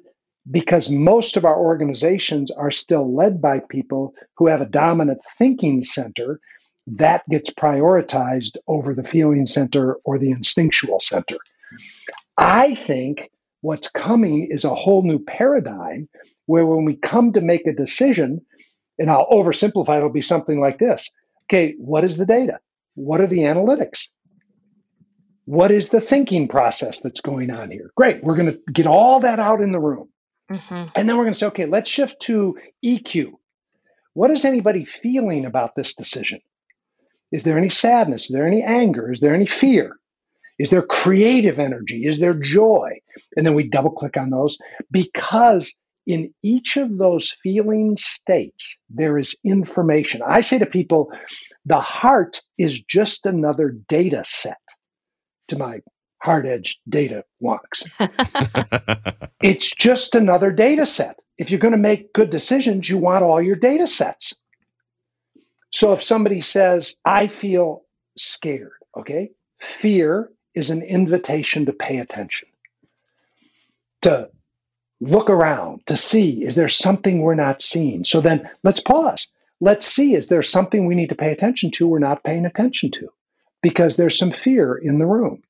because 0.50 0.90
most 0.90 1.38
of 1.38 1.46
our 1.46 1.58
organizations 1.58 2.52
are 2.52 2.72
still 2.72 3.14
led 3.14 3.42
by 3.42 3.60
people 3.60 4.14
who 4.38 4.48
have 4.48 4.62
a 4.62 4.66
dominant 4.66 5.20
thinking 5.38 5.84
center, 5.84 6.40
that 6.86 7.28
gets 7.30 7.50
prioritized 7.50 8.58
over 8.68 8.94
the 8.94 9.04
feeling 9.04 9.46
center 9.46 9.96
or 10.04 10.20
the 10.20 10.32
instinctual 10.32 11.00
center. 11.00 11.38
I 12.38 12.76
think 12.76 13.30
what's 13.62 13.90
coming 13.90 14.50
is 14.52 14.66
a 14.66 14.76
whole 14.76 15.04
new 15.04 15.20
paradigm 15.20 16.10
where 16.46 16.66
when 16.66 16.84
we 16.84 16.98
come 16.98 17.32
to 17.34 17.42
make 17.42 17.66
a 17.66 17.74
decision, 17.74 18.42
and 19.00 19.10
I'll 19.10 19.30
oversimplify, 19.30 19.98
it'll 19.98 20.10
be 20.10 20.22
something 20.22 20.60
like 20.60 20.78
this. 20.78 21.10
Okay, 21.46 21.76
what 21.78 22.04
is 22.04 22.18
the 22.18 22.26
data? 22.26 22.60
What 22.96 23.22
are 23.22 23.28
the 23.28 23.40
analytics? 23.40 24.08
What 25.46 25.72
is 25.72 25.90
the 25.90 26.02
thinking 26.02 26.48
process 26.48 27.02
that's 27.02 27.22
going 27.22 27.52
on 27.52 27.70
here? 27.70 27.92
Great, 27.96 28.24
we're 28.24 28.36
going 28.36 28.52
to 28.52 28.72
get 28.72 28.88
all 28.88 29.20
that 29.20 29.40
out 29.40 29.62
in 29.62 29.72
the 29.72 29.80
room. 29.80 30.10
Mm-hmm. 30.52 30.90
And 30.96 31.10
then 31.10 31.18
we're 31.18 31.24
going 31.24 31.34
to 31.34 31.40
say, 31.40 31.48
okay, 31.48 31.66
let's 31.66 31.90
shift 31.90 32.20
to 32.22 32.58
EQ. 32.84 33.32
What 34.14 34.32
is 34.32 34.46
anybody 34.46 34.86
feeling 34.86 35.46
about 35.46 35.76
this 35.76 35.96
decision? 35.96 36.40
Is 37.32 37.44
there 37.44 37.58
any 37.58 37.70
sadness? 37.70 38.26
Is 38.26 38.30
there 38.30 38.48
any 38.48 38.62
anger? 38.62 39.12
Is 39.12 39.20
there 39.20 39.34
any 39.34 39.48
fear? 39.48 39.98
Is 40.60 40.70
there 40.70 40.84
creative 40.84 41.60
energy? 41.60 42.06
Is 42.06 42.20
there 42.20 42.36
joy? 42.36 43.00
And 43.36 43.46
then 43.46 43.56
we 43.56 43.68
double 43.68 43.92
click 43.92 44.18
on 44.18 44.30
those 44.30 44.58
because 44.92 45.76
in 46.06 46.34
each 46.44 46.78
of 46.78 46.98
those 46.98 47.36
feeling 47.42 47.96
states, 47.98 48.80
there 48.90 49.18
is 49.18 49.36
information. 49.44 50.22
I 50.26 50.42
say 50.42 50.60
to 50.60 50.66
people, 50.66 51.12
the 51.66 51.80
heart 51.80 52.42
is 52.58 52.84
just 52.84 53.26
another 53.26 53.70
data 53.88 54.24
set 54.26 54.58
to 55.48 55.58
my 55.58 55.82
hard 56.22 56.46
edge 56.46 56.80
data 56.88 57.26
wonks. 57.42 57.90
it's 59.42 59.76
just 59.76 60.16
another 60.16 60.52
data 60.52 60.86
set. 60.86 61.20
If 61.38 61.52
you're 61.52 61.60
going 61.60 61.74
to 61.74 61.78
make 61.78 62.14
good 62.14 62.30
decisions, 62.30 62.88
you 62.88 62.98
want 62.98 63.24
all 63.24 63.42
your 63.42 63.56
data 63.56 63.88
sets. 63.88 64.36
So 65.72 65.92
if 65.94 66.04
somebody 66.04 66.42
says, 66.42 66.96
I 67.04 67.28
feel 67.28 67.84
scared, 68.18 68.72
okay, 68.96 69.32
fear 69.60 70.32
is 70.54 70.70
an 70.70 70.84
invitation 70.84 71.66
to 71.66 71.74
pay 71.74 71.98
attention, 71.98 72.48
to 74.04 74.30
look 75.02 75.30
around, 75.30 75.86
to 75.88 75.98
see 75.98 76.44
is 76.46 76.56
there 76.56 76.70
something 76.70 77.22
we're 77.22 77.34
not 77.36 77.62
seeing? 77.62 78.06
So 78.06 78.22
then 78.22 78.50
let's 78.64 78.80
pause. 78.80 79.28
Let's 79.60 79.86
see 79.86 80.16
is 80.16 80.28
there 80.28 80.44
something 80.44 80.86
we 80.86 80.96
need 80.96 81.10
to 81.10 81.16
pay 81.16 81.32
attention 81.32 81.72
to 81.72 81.88
we're 81.88 82.00
not 82.00 82.24
paying 82.24 82.46
attention 82.46 82.92
to 82.92 83.10
because 83.64 83.96
there's 83.96 84.18
some 84.18 84.32
fear 84.32 84.76
in 84.76 85.00
the 85.00 85.08
room. 85.08 85.42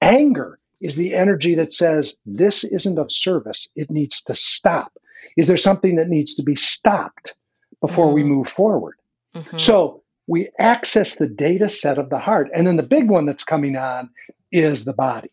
Anger 0.00 0.58
is 0.80 0.96
the 0.96 1.14
energy 1.14 1.56
that 1.56 1.72
says 1.72 2.16
this 2.24 2.64
isn't 2.64 2.98
of 2.98 3.12
service, 3.12 3.68
it 3.76 3.90
needs 3.90 4.22
to 4.22 4.34
stop. 4.34 4.92
Is 5.36 5.46
there 5.48 5.58
something 5.58 5.96
that 5.96 6.08
needs 6.08 6.36
to 6.36 6.42
be 6.42 6.56
stopped 6.56 7.34
before 7.80 8.06
mm-hmm. 8.06 8.14
we 8.14 8.22
move 8.22 8.48
forward? 8.48 8.94
Mm-hmm. 9.34 9.58
So 9.58 10.02
we 10.26 10.50
access 10.58 11.16
the 11.16 11.26
data 11.26 11.68
set 11.68 11.98
of 11.98 12.10
the 12.10 12.18
heart. 12.18 12.48
And 12.54 12.66
then 12.66 12.76
the 12.76 12.82
big 12.82 13.08
one 13.08 13.26
that's 13.26 13.44
coming 13.44 13.76
on 13.76 14.10
is 14.50 14.84
the 14.84 14.92
body. 14.92 15.30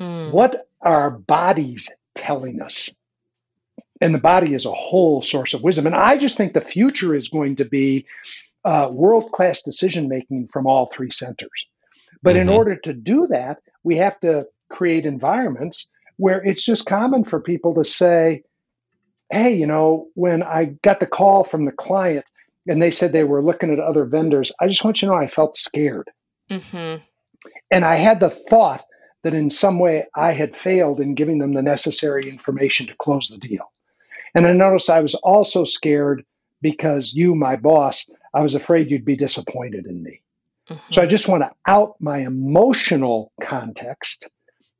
Mm. 0.00 0.32
What 0.32 0.68
are 0.80 1.10
bodies 1.10 1.90
telling 2.14 2.60
us? 2.60 2.90
And 4.00 4.14
the 4.14 4.18
body 4.18 4.54
is 4.54 4.66
a 4.66 4.72
whole 4.72 5.22
source 5.22 5.54
of 5.54 5.62
wisdom. 5.62 5.86
And 5.86 5.94
I 5.94 6.18
just 6.18 6.36
think 6.36 6.52
the 6.52 6.60
future 6.60 7.14
is 7.14 7.28
going 7.28 7.56
to 7.56 7.64
be 7.64 8.06
uh, 8.64 8.88
world 8.90 9.32
class 9.32 9.62
decision 9.62 10.08
making 10.08 10.48
from 10.48 10.66
all 10.66 10.86
three 10.86 11.10
centers. 11.10 11.66
But 12.22 12.34
mm-hmm. 12.34 12.48
in 12.48 12.48
order 12.48 12.76
to 12.76 12.92
do 12.92 13.26
that, 13.28 13.58
we 13.84 13.96
have 13.98 14.18
to 14.20 14.46
create 14.70 15.06
environments 15.06 15.88
where 16.16 16.44
it's 16.44 16.64
just 16.64 16.86
common 16.86 17.24
for 17.24 17.40
people 17.40 17.74
to 17.74 17.84
say, 17.84 18.42
hey, 19.30 19.54
you 19.54 19.66
know, 19.66 20.08
when 20.14 20.42
I 20.42 20.76
got 20.82 21.00
the 21.00 21.06
call 21.06 21.44
from 21.44 21.64
the 21.64 21.72
client 21.72 22.24
and 22.66 22.82
they 22.82 22.90
said 22.90 23.12
they 23.12 23.24
were 23.24 23.42
looking 23.42 23.72
at 23.72 23.80
other 23.80 24.04
vendors. 24.04 24.52
I 24.60 24.68
just 24.68 24.84
want 24.84 25.00
you 25.00 25.08
to 25.08 25.14
know 25.14 25.20
I 25.20 25.26
felt 25.26 25.56
scared. 25.56 26.10
Mm-hmm. 26.50 27.02
And 27.70 27.84
I 27.84 27.96
had 27.96 28.20
the 28.20 28.30
thought 28.30 28.84
that 29.22 29.34
in 29.34 29.50
some 29.50 29.78
way 29.78 30.06
I 30.14 30.32
had 30.32 30.56
failed 30.56 31.00
in 31.00 31.14
giving 31.14 31.38
them 31.38 31.54
the 31.54 31.62
necessary 31.62 32.28
information 32.28 32.86
to 32.86 32.94
close 32.96 33.28
the 33.28 33.38
deal. 33.38 33.72
And 34.34 34.46
I 34.46 34.52
noticed 34.52 34.90
I 34.90 35.00
was 35.00 35.14
also 35.14 35.64
scared 35.64 36.24
because 36.60 37.12
you, 37.14 37.34
my 37.34 37.56
boss, 37.56 38.08
I 38.34 38.42
was 38.42 38.54
afraid 38.54 38.90
you'd 38.90 39.04
be 39.04 39.16
disappointed 39.16 39.86
in 39.86 40.02
me. 40.02 40.22
Mm-hmm. 40.68 40.92
So 40.92 41.02
I 41.02 41.06
just 41.06 41.28
want 41.28 41.42
to 41.42 41.50
out 41.66 41.96
my 42.00 42.18
emotional 42.18 43.32
context 43.42 44.28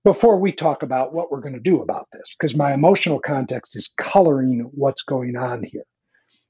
before 0.05 0.39
we 0.39 0.53
talk 0.53 0.83
about 0.83 1.12
what 1.12 1.31
we're 1.31 1.41
going 1.41 1.55
to 1.55 1.61
do 1.61 1.83
about 1.83 2.09
this, 2.12 2.35
because 2.35 2.55
my 2.55 2.72
emotional 2.72 3.20
context 3.20 3.76
is 3.76 3.93
coloring 3.99 4.70
what's 4.72 5.03
going 5.03 5.37
on 5.37 5.62
here 5.62 5.85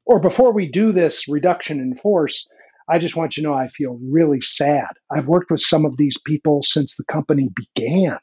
or 0.09 0.19
before 0.19 0.53
we 0.53 0.67
do 0.67 0.91
this 0.91 1.29
reduction 1.29 1.79
in 1.79 1.95
force, 1.95 2.49
I 2.89 2.99
just 2.99 3.15
want 3.15 3.37
you 3.37 3.43
to 3.43 3.49
know 3.51 3.55
I 3.55 3.69
feel 3.69 4.01
really 4.03 4.41
sad. 4.41 4.89
I've 5.11 5.29
worked 5.29 5.51
with 5.51 5.61
some 5.61 5.85
of 5.85 5.99
these 5.99 6.19
people 6.19 6.63
since 6.63 6.97
the 6.97 7.05
company 7.05 7.51
began. 7.55 8.19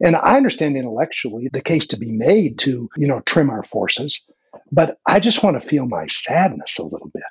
And 0.00 0.14
I 0.14 0.36
understand 0.36 0.76
intellectually 0.76 1.48
the 1.50 1.62
case 1.62 1.86
to 1.88 1.98
be 1.98 2.12
made 2.12 2.58
to, 2.60 2.90
you 2.96 3.08
know, 3.08 3.20
trim 3.20 3.48
our 3.48 3.62
forces, 3.62 4.22
but 4.70 4.98
I 5.06 5.20
just 5.20 5.42
want 5.42 5.60
to 5.60 5.66
feel 5.66 5.86
my 5.86 6.06
sadness 6.08 6.78
a 6.78 6.84
little 6.84 7.10
bit. 7.12 7.22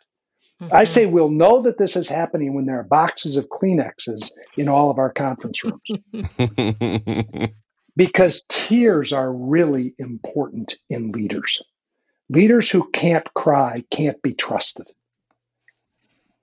Mm-hmm. 0.61 0.75
I 0.75 0.86
say 0.86 1.05
we'll 1.05 1.30
know 1.30 1.61
that 1.63 1.78
this 1.78 1.95
is 1.95 2.09
happening 2.09 2.55
when 2.55 2.65
there 2.65 2.80
are 2.80 2.84
boxes 2.84 3.38
of 3.38 3.47
Kleenexes 3.49 4.32
in 4.57 4.67
all 4.67 4.89
of 4.89 4.97
our 4.97 5.11
conference 5.11 5.63
rooms. 5.63 7.51
because 7.95 8.43
tears 8.49 9.13
are 9.13 9.32
really 9.32 9.93
important 9.99 10.78
in 10.89 11.11
leaders. 11.11 11.61
Leaders 12.30 12.69
who 12.69 12.89
can't 12.91 13.32
cry 13.34 13.84
can't 13.91 14.21
be 14.21 14.34
trusted. 14.34 14.88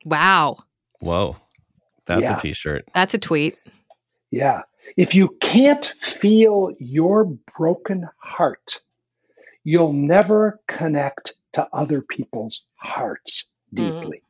Wow. 0.04 0.58
Whoa. 1.00 1.36
That's 2.06 2.22
yeah. 2.22 2.34
a 2.34 2.38
t 2.38 2.52
shirt. 2.52 2.84
That's 2.94 3.14
a 3.14 3.18
tweet. 3.18 3.58
Yeah. 4.30 4.62
If 4.96 5.14
you 5.14 5.36
can't 5.40 5.92
feel 6.02 6.72
your 6.78 7.24
broken 7.56 8.08
heart, 8.18 8.80
you'll 9.64 9.92
never 9.92 10.60
connect 10.68 11.34
to 11.54 11.66
other 11.72 12.02
people's 12.02 12.64
hearts 12.76 13.46
deeply. 13.72 14.22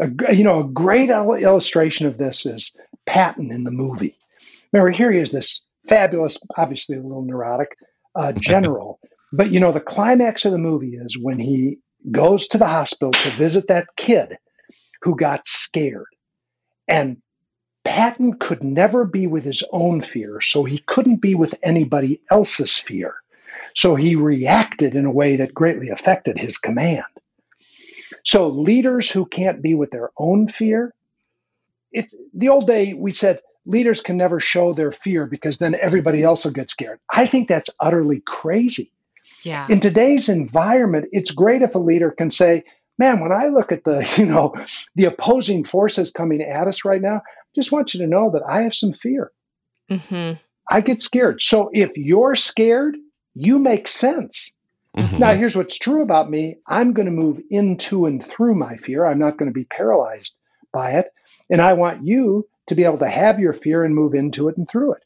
Mm. 0.00 0.28
A, 0.28 0.34
you 0.34 0.44
know, 0.44 0.60
a 0.60 0.68
great 0.68 1.10
illustration 1.10 2.06
of 2.06 2.18
this 2.18 2.46
is 2.46 2.72
Patton 3.06 3.50
in 3.50 3.64
the 3.64 3.70
movie. 3.70 4.16
Remember, 4.72 4.90
here 4.90 5.10
he 5.10 5.18
is, 5.18 5.30
this 5.30 5.60
fabulous, 5.86 6.38
obviously 6.56 6.96
a 6.96 7.02
little 7.02 7.24
neurotic 7.24 7.76
uh, 8.14 8.32
general 8.40 9.00
but 9.32 9.50
you 9.50 9.60
know, 9.60 9.72
the 9.72 9.80
climax 9.80 10.44
of 10.44 10.52
the 10.52 10.58
movie 10.58 10.94
is 10.94 11.18
when 11.18 11.38
he 11.38 11.78
goes 12.10 12.48
to 12.48 12.58
the 12.58 12.66
hospital 12.66 13.12
to 13.12 13.36
visit 13.36 13.68
that 13.68 13.86
kid 13.96 14.36
who 15.00 15.16
got 15.16 15.46
scared. 15.46 16.06
And 16.86 17.22
Patton 17.84 18.38
could 18.38 18.62
never 18.62 19.04
be 19.04 19.26
with 19.26 19.44
his 19.44 19.64
own 19.72 20.02
fear, 20.02 20.40
so 20.40 20.64
he 20.64 20.78
couldn't 20.78 21.22
be 21.22 21.34
with 21.34 21.54
anybody 21.62 22.20
else's 22.30 22.78
fear. 22.78 23.14
So 23.74 23.94
he 23.94 24.16
reacted 24.16 24.94
in 24.94 25.06
a 25.06 25.10
way 25.10 25.36
that 25.36 25.54
greatly 25.54 25.88
affected 25.88 26.38
his 26.38 26.58
command. 26.58 27.04
So 28.24 28.48
leaders 28.48 29.10
who 29.10 29.26
can't 29.26 29.62
be 29.62 29.74
with 29.74 29.90
their 29.90 30.10
own 30.16 30.48
fear, 30.48 30.94
it's 31.90 32.14
the 32.34 32.48
old 32.48 32.66
day 32.66 32.94
we 32.94 33.12
said 33.12 33.40
leaders 33.66 34.00
can 34.00 34.16
never 34.16 34.40
show 34.40 34.72
their 34.72 34.92
fear 34.92 35.26
because 35.26 35.58
then 35.58 35.74
everybody 35.74 36.22
else 36.22 36.44
will 36.44 36.52
get 36.52 36.70
scared. 36.70 37.00
I 37.10 37.26
think 37.26 37.48
that's 37.48 37.70
utterly 37.80 38.22
crazy. 38.26 38.92
Yeah. 39.42 39.66
In 39.68 39.80
today's 39.80 40.28
environment, 40.28 41.06
it's 41.12 41.30
great 41.30 41.62
if 41.62 41.74
a 41.74 41.78
leader 41.78 42.10
can 42.10 42.30
say, 42.30 42.64
man, 42.98 43.20
when 43.20 43.32
I 43.32 43.48
look 43.48 43.72
at 43.72 43.84
the, 43.84 44.08
you 44.16 44.26
know, 44.26 44.54
the 44.94 45.06
opposing 45.06 45.64
forces 45.64 46.12
coming 46.12 46.42
at 46.42 46.68
us 46.68 46.84
right 46.84 47.02
now, 47.02 47.16
I 47.16 47.20
just 47.54 47.72
want 47.72 47.94
you 47.94 48.00
to 48.00 48.06
know 48.06 48.30
that 48.30 48.42
I 48.48 48.62
have 48.62 48.74
some 48.74 48.92
fear. 48.92 49.32
Mm-hmm. 49.90 50.40
I 50.70 50.80
get 50.80 51.00
scared. 51.00 51.42
So 51.42 51.70
if 51.72 51.96
you're 51.96 52.36
scared, 52.36 52.96
you 53.34 53.58
make 53.58 53.88
sense. 53.88 54.52
Mm-hmm. 54.96 55.18
Now, 55.18 55.34
here's 55.34 55.56
what's 55.56 55.78
true 55.78 56.02
about 56.02 56.30
me 56.30 56.58
I'm 56.66 56.92
going 56.92 57.06
to 57.06 57.12
move 57.12 57.40
into 57.50 58.06
and 58.06 58.24
through 58.24 58.54
my 58.54 58.76
fear. 58.76 59.06
I'm 59.06 59.18
not 59.18 59.38
going 59.38 59.50
to 59.50 59.54
be 59.54 59.64
paralyzed 59.64 60.34
by 60.72 60.92
it. 60.92 61.06
And 61.50 61.60
I 61.60 61.72
want 61.74 62.04
you 62.04 62.46
to 62.66 62.74
be 62.74 62.84
able 62.84 62.98
to 62.98 63.08
have 63.08 63.40
your 63.40 63.52
fear 63.52 63.84
and 63.84 63.94
move 63.94 64.14
into 64.14 64.48
it 64.48 64.56
and 64.56 64.68
through 64.68 64.94
it. 64.94 65.04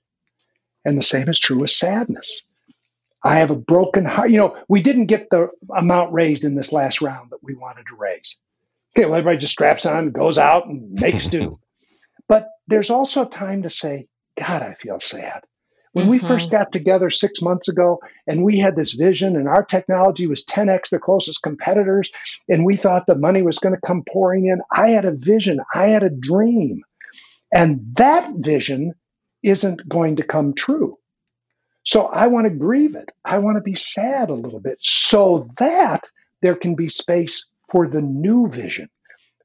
And 0.84 0.98
the 0.98 1.02
same 1.02 1.28
is 1.28 1.40
true 1.40 1.60
with 1.60 1.70
sadness. 1.70 2.42
I 3.22 3.40
have 3.40 3.50
a 3.50 3.56
broken 3.56 4.04
heart. 4.04 4.30
You 4.30 4.38
know, 4.38 4.56
we 4.68 4.82
didn't 4.82 5.06
get 5.06 5.28
the 5.30 5.48
amount 5.76 6.12
raised 6.12 6.44
in 6.44 6.54
this 6.54 6.72
last 6.72 7.02
round 7.02 7.30
that 7.30 7.42
we 7.42 7.54
wanted 7.54 7.86
to 7.88 7.96
raise. 7.96 8.36
Okay, 8.96 9.04
well, 9.04 9.16
everybody 9.16 9.38
just 9.38 9.52
straps 9.52 9.84
on, 9.84 10.10
goes 10.10 10.38
out, 10.38 10.66
and 10.66 10.92
makes 11.00 11.26
do. 11.26 11.58
But 12.28 12.48
there's 12.66 12.90
also 12.90 13.24
time 13.24 13.62
to 13.62 13.70
say, 13.70 14.08
God, 14.36 14.60
I 14.60 14.74
feel 14.74 14.98
sad. 14.98 15.44
When 15.96 16.08
mm-hmm. 16.08 16.10
we 16.10 16.18
first 16.18 16.50
got 16.50 16.72
together 16.72 17.08
six 17.08 17.40
months 17.40 17.68
ago 17.68 18.02
and 18.26 18.44
we 18.44 18.58
had 18.58 18.76
this 18.76 18.92
vision 18.92 19.34
and 19.34 19.48
our 19.48 19.64
technology 19.64 20.26
was 20.26 20.44
10x 20.44 20.90
the 20.90 20.98
closest 20.98 21.42
competitors, 21.42 22.10
and 22.50 22.66
we 22.66 22.76
thought 22.76 23.06
the 23.06 23.14
money 23.14 23.40
was 23.40 23.58
going 23.58 23.74
to 23.74 23.80
come 23.80 24.04
pouring 24.06 24.44
in, 24.44 24.60
I 24.70 24.90
had 24.90 25.06
a 25.06 25.10
vision, 25.10 25.58
I 25.74 25.86
had 25.86 26.02
a 26.02 26.10
dream. 26.10 26.82
And 27.50 27.94
that 27.94 28.30
vision 28.34 28.92
isn't 29.42 29.88
going 29.88 30.16
to 30.16 30.22
come 30.22 30.52
true. 30.52 30.98
So 31.82 32.04
I 32.04 32.26
want 32.26 32.44
to 32.44 32.50
grieve 32.50 32.94
it. 32.94 33.10
I 33.24 33.38
want 33.38 33.56
to 33.56 33.62
be 33.62 33.74
sad 33.74 34.28
a 34.28 34.34
little 34.34 34.60
bit 34.60 34.76
so 34.82 35.48
that 35.56 36.04
there 36.42 36.56
can 36.56 36.74
be 36.74 36.90
space 36.90 37.46
for 37.70 37.88
the 37.88 38.02
new 38.02 38.48
vision. 38.48 38.90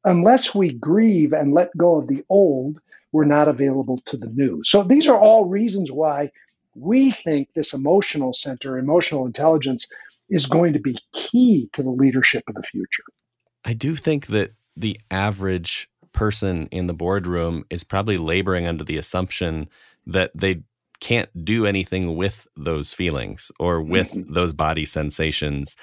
Unless 0.03 0.55
we 0.55 0.73
grieve 0.73 1.33
and 1.33 1.53
let 1.53 1.75
go 1.77 1.95
of 1.97 2.07
the 2.07 2.23
old, 2.29 2.79
we're 3.11 3.25
not 3.25 3.47
available 3.47 3.99
to 4.05 4.17
the 4.17 4.27
new. 4.27 4.63
So 4.63 4.83
these 4.83 5.07
are 5.07 5.19
all 5.19 5.45
reasons 5.45 5.91
why 5.91 6.31
we 6.75 7.11
think 7.11 7.49
this 7.53 7.73
emotional 7.73 8.33
center, 8.33 8.77
emotional 8.77 9.25
intelligence, 9.25 9.87
is 10.29 10.45
going 10.45 10.73
to 10.73 10.79
be 10.79 10.97
key 11.13 11.69
to 11.73 11.83
the 11.83 11.89
leadership 11.89 12.43
of 12.47 12.55
the 12.55 12.63
future. 12.63 13.03
I 13.65 13.73
do 13.73 13.95
think 13.95 14.27
that 14.27 14.53
the 14.77 14.99
average 15.11 15.89
person 16.13 16.67
in 16.67 16.87
the 16.87 16.93
boardroom 16.93 17.65
is 17.69 17.83
probably 17.83 18.17
laboring 18.17 18.65
under 18.65 18.83
the 18.83 18.97
assumption 18.97 19.69
that 20.07 20.31
they 20.33 20.63
can't 20.99 21.29
do 21.43 21.65
anything 21.65 22.15
with 22.15 22.47
those 22.55 22.93
feelings 22.93 23.51
or 23.59 23.81
with 23.81 24.11
mm-hmm. 24.11 24.33
those 24.33 24.53
body 24.53 24.85
sensations. 24.85 25.75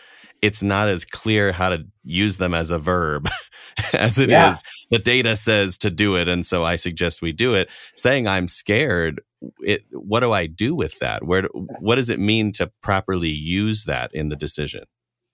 It's 0.43 0.63
not 0.63 0.89
as 0.89 1.05
clear 1.05 1.53
how 1.53 1.71
to 1.71 1.87
use 2.05 2.39
them 2.39 2.55
as 2.55 2.71
a 2.71 2.79
verb 2.79 3.29
as 3.93 4.19
it 4.19 4.31
yeah. 4.31 4.51
is. 4.51 4.63
The 4.91 4.99
data 4.99 5.37
says 5.37 5.79
to 5.79 5.91
do 5.91 6.17
it. 6.17 6.29
And 6.29 6.45
so 6.45 6.65
I 6.65 6.77
suggest 6.77 7.23
we 7.23 7.33
do 7.33 7.55
it. 7.55 7.71
Saying 7.95 8.27
I'm 8.27 8.49
scared, 8.49 9.21
it, 9.61 9.85
what 9.93 10.21
do 10.21 10.33
I 10.33 10.47
do 10.47 10.75
with 10.75 10.99
that? 11.01 11.25
Where, 11.25 11.45
what 11.81 11.97
does 11.97 12.11
it 12.11 12.19
mean 12.19 12.53
to 12.53 12.71
properly 12.83 13.29
use 13.29 13.85
that 13.85 14.15
in 14.15 14.29
the 14.29 14.37
decision? 14.37 14.85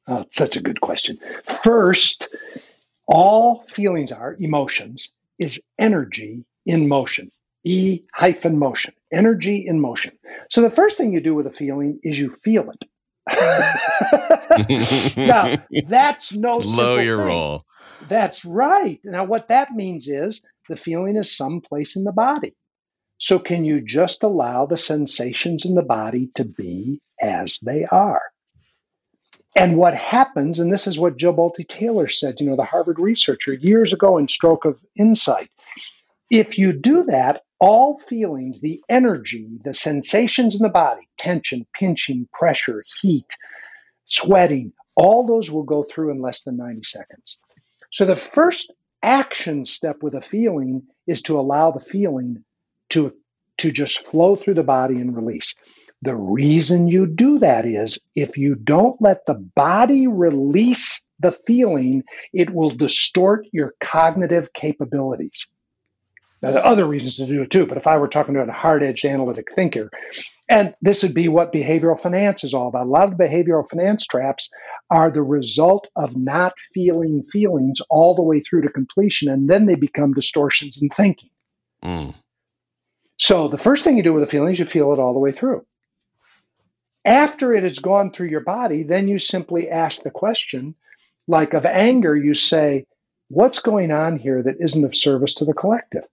Oh, 0.07 0.25
such 0.31 0.57
a 0.57 0.61
good 0.61 0.81
question. 0.81 1.19
First, 1.63 2.29
all 3.07 3.65
feelings 3.69 4.13
are 4.13 4.37
emotions 4.39 5.11
is 5.39 5.61
energy 5.79 6.45
in 6.67 6.89
motion. 6.89 7.31
E 7.65 8.03
hyphen 8.13 8.59
motion, 8.59 8.93
energy 9.11 9.65
in 9.67 9.81
motion. 9.81 10.13
So 10.51 10.61
the 10.61 10.71
first 10.71 10.99
thing 10.99 11.13
you 11.13 11.21
do 11.21 11.35
with 11.35 11.47
a 11.47 11.51
feeling 11.51 11.99
is 12.03 12.19
you 12.19 12.29
feel 12.29 12.71
it. 12.71 12.85
now, 15.17 15.57
that's 15.87 16.37
no 16.37 16.61
slow 16.61 16.99
your 16.99 17.19
thing. 17.19 17.27
roll. 17.27 17.63
That's 18.09 18.45
right. 18.45 19.01
Now, 19.03 19.25
what 19.25 19.49
that 19.49 19.73
means 19.73 20.09
is 20.09 20.43
the 20.69 20.77
feeling 20.77 21.17
is 21.17 21.35
someplace 21.35 21.97
in 21.97 22.05
the 22.05 22.13
body. 22.13 22.55
So, 23.19 23.39
can 23.39 23.65
you 23.65 23.81
just 23.81 24.23
allow 24.23 24.67
the 24.67 24.77
sensations 24.77 25.65
in 25.65 25.75
the 25.75 25.83
body 25.83 26.31
to 26.35 26.45
be 26.45 27.01
as 27.21 27.59
they 27.63 27.87
are? 27.87 28.23
And 29.57 29.77
what 29.77 29.95
happens, 29.95 30.59
and 30.59 30.73
this 30.73 30.87
is 30.87 30.99
what 30.99 31.17
Jill 31.17 31.33
Bolte 31.33 31.67
Taylor 31.67 32.09
said, 32.09 32.41
you 32.41 32.47
know, 32.47 32.57
the 32.57 32.65
Harvard 32.65 32.99
researcher 32.99 33.53
years 33.53 33.93
ago 33.93 34.19
in 34.19 34.27
Stroke 34.27 34.65
of 34.65 34.83
Insight. 34.97 35.49
If 36.29 36.59
you 36.59 36.73
do 36.73 37.05
that, 37.05 37.44
all 37.61 37.99
feelings, 38.09 38.61
the 38.61 38.81
energy, 38.89 39.49
the 39.65 39.75
sensations 39.75 40.57
in 40.57 40.63
the 40.63 40.69
body, 40.69 41.09
tension, 41.19 41.67
pinching, 41.73 42.29
pressure, 42.33 42.85
heat, 43.01 43.37
sweating, 44.05 44.73
all 44.97 45.27
those 45.27 45.51
will 45.51 45.63
go 45.63 45.85
through 45.85 46.11
in 46.11 46.21
less 46.21 46.45
than 46.45 46.57
90 46.57 46.83
seconds. 46.85 47.39
So 47.91 48.05
the 48.05 48.17
first 48.17 48.73
action 49.03 49.67
step 49.67 50.03
with 50.03 50.15
a 50.15 50.21
feeling 50.21 50.83
is 51.07 51.23
to 51.23 51.39
allow 51.39 51.71
the 51.71 51.81
feeling 51.81 52.45
to, 52.91 53.13
to 53.59 53.71
just 53.71 54.07
flow 54.07 54.37
through 54.37 54.55
the 54.55 54.63
body 54.63 54.97
and 54.97 55.15
release. 55.17 55.55
The 56.03 56.15
reason 56.17 56.89
you 56.89 57.07
do 57.07 57.39
that 57.39 57.65
is 57.65 57.99
if 58.15 58.37
you 58.37 58.57
don't 58.57 59.01
let 59.01 59.25
the 59.27 59.35
body 59.35 60.07
release 60.07 61.01
the 61.21 61.33
feeling, 61.33 62.03
it 62.33 62.51
will 62.51 62.71
distort 62.71 63.47
your 63.53 63.75
cognitive 63.81 64.53
capabilities. 64.53 65.47
Now, 66.45 66.53
there 66.53 66.63
are 66.63 66.73
other 66.73 66.87
reasons 66.87 67.17
to 67.17 67.27
do 67.27 67.41
it 67.41 67.51
too, 67.51 67.65
but 67.65 67.79
if 67.79 67.87
I 67.87 67.97
were 67.97 68.07
talking 68.07 68.35
to 68.35 68.43
a 68.43 68.53
hard 68.53 68.83
edged 68.83 69.07
analytic 69.07 69.49
thinker, 69.55 69.91
and 70.47 70.75
this 70.83 71.03
would 71.03 71.15
be 71.15 71.29
what 71.29 71.55
behavioral 71.55 71.99
finance 71.99 72.45
is 72.45 72.53
all 72.53 72.69
about. 72.69 72.87
A 72.87 72.91
lot 72.91 73.05
of 73.05 73.17
the 73.17 73.25
behavioral 73.25 73.67
finance 73.67 74.05
traps 74.05 74.51
are 74.91 75.11
the 75.11 75.23
result 75.23 75.89
of 75.97 76.15
not 76.15 76.53
feeling 76.75 77.23
feelings 77.33 77.81
all 77.89 78.15
the 78.15 78.23
way 78.23 78.41
through 78.41 78.61
to 78.63 78.69
completion, 78.69 79.31
and 79.31 79.49
then 79.49 79.65
they 79.65 79.75
become 79.75 80.13
distortions 80.13 80.83
in 80.83 80.91
thinking. 80.91 81.31
Mm. 81.83 82.15
So 83.19 83.49
the 83.49 83.57
first 83.57 83.83
thing 83.83 83.97
you 83.97 84.03
do 84.03 84.13
with 84.13 84.25
a 84.25 84.27
feeling 84.27 84.53
is 84.53 84.59
you 84.59 84.67
feel 84.67 84.93
it 84.93 84.99
all 84.99 85.15
the 85.15 85.21
way 85.21 85.33
through. 85.33 85.65
After 87.07 87.55
it 87.55 87.65
has 87.65 87.79
gone 87.79 88.13
through 88.13 88.29
your 88.29 88.41
body, 88.41 88.83
then 88.83 89.09
you 89.09 89.19
simply 89.19 89.71
ask 89.71 90.03
the 90.03 90.11
question, 90.11 90.75
like 91.27 91.55
of 91.55 91.65
anger, 91.65 92.15
you 92.15 92.35
say, 92.35 92.85
What's 93.29 93.61
going 93.61 93.91
on 93.91 94.19
here 94.19 94.43
that 94.43 94.57
isn't 94.61 94.85
of 94.85 94.95
service 94.95 95.37
to 95.37 95.47
the 95.47 95.55
collective? 95.55 96.05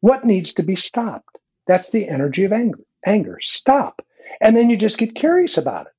What 0.00 0.24
needs 0.24 0.54
to 0.54 0.62
be 0.62 0.76
stopped? 0.76 1.38
That's 1.66 1.90
the 1.90 2.08
energy 2.08 2.44
of 2.44 2.52
anger. 2.52 2.80
Anger, 3.04 3.38
stop. 3.42 4.02
And 4.40 4.56
then 4.56 4.70
you 4.70 4.76
just 4.76 4.98
get 4.98 5.14
curious 5.14 5.58
about 5.58 5.86
it. 5.86 5.92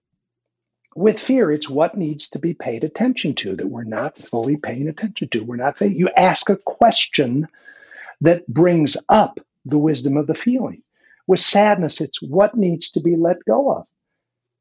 With 0.95 1.19
fear, 1.19 1.51
it's 1.51 1.69
what 1.69 1.97
needs 1.97 2.29
to 2.31 2.39
be 2.39 2.53
paid 2.53 2.83
attention 2.83 3.35
to 3.35 3.55
that 3.55 3.67
we're 3.67 3.83
not 3.83 4.17
fully 4.17 4.57
paying 4.57 4.87
attention 4.87 5.29
to. 5.29 5.41
We're 5.41 5.55
not, 5.57 5.79
you 5.81 6.09
ask 6.15 6.49
a 6.49 6.57
question 6.57 7.47
that 8.21 8.47
brings 8.47 8.97
up 9.07 9.39
the 9.65 9.77
wisdom 9.77 10.17
of 10.17 10.27
the 10.27 10.35
feeling. 10.35 10.81
With 11.27 11.39
sadness, 11.39 12.01
it's 12.01 12.21
what 12.21 12.57
needs 12.57 12.91
to 12.91 13.01
be 13.01 13.15
let 13.15 13.45
go 13.45 13.71
of. 13.71 13.85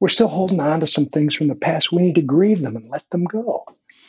We're 0.00 0.08
still 0.08 0.28
holding 0.28 0.60
on 0.60 0.80
to 0.80 0.86
some 0.86 1.06
things 1.06 1.34
from 1.34 1.48
the 1.48 1.54
past. 1.54 1.90
We 1.90 2.02
need 2.02 2.16
to 2.16 2.22
grieve 2.22 2.60
them 2.62 2.76
and 2.76 2.88
let 2.88 3.04
them 3.10 3.24
go. 3.24 3.64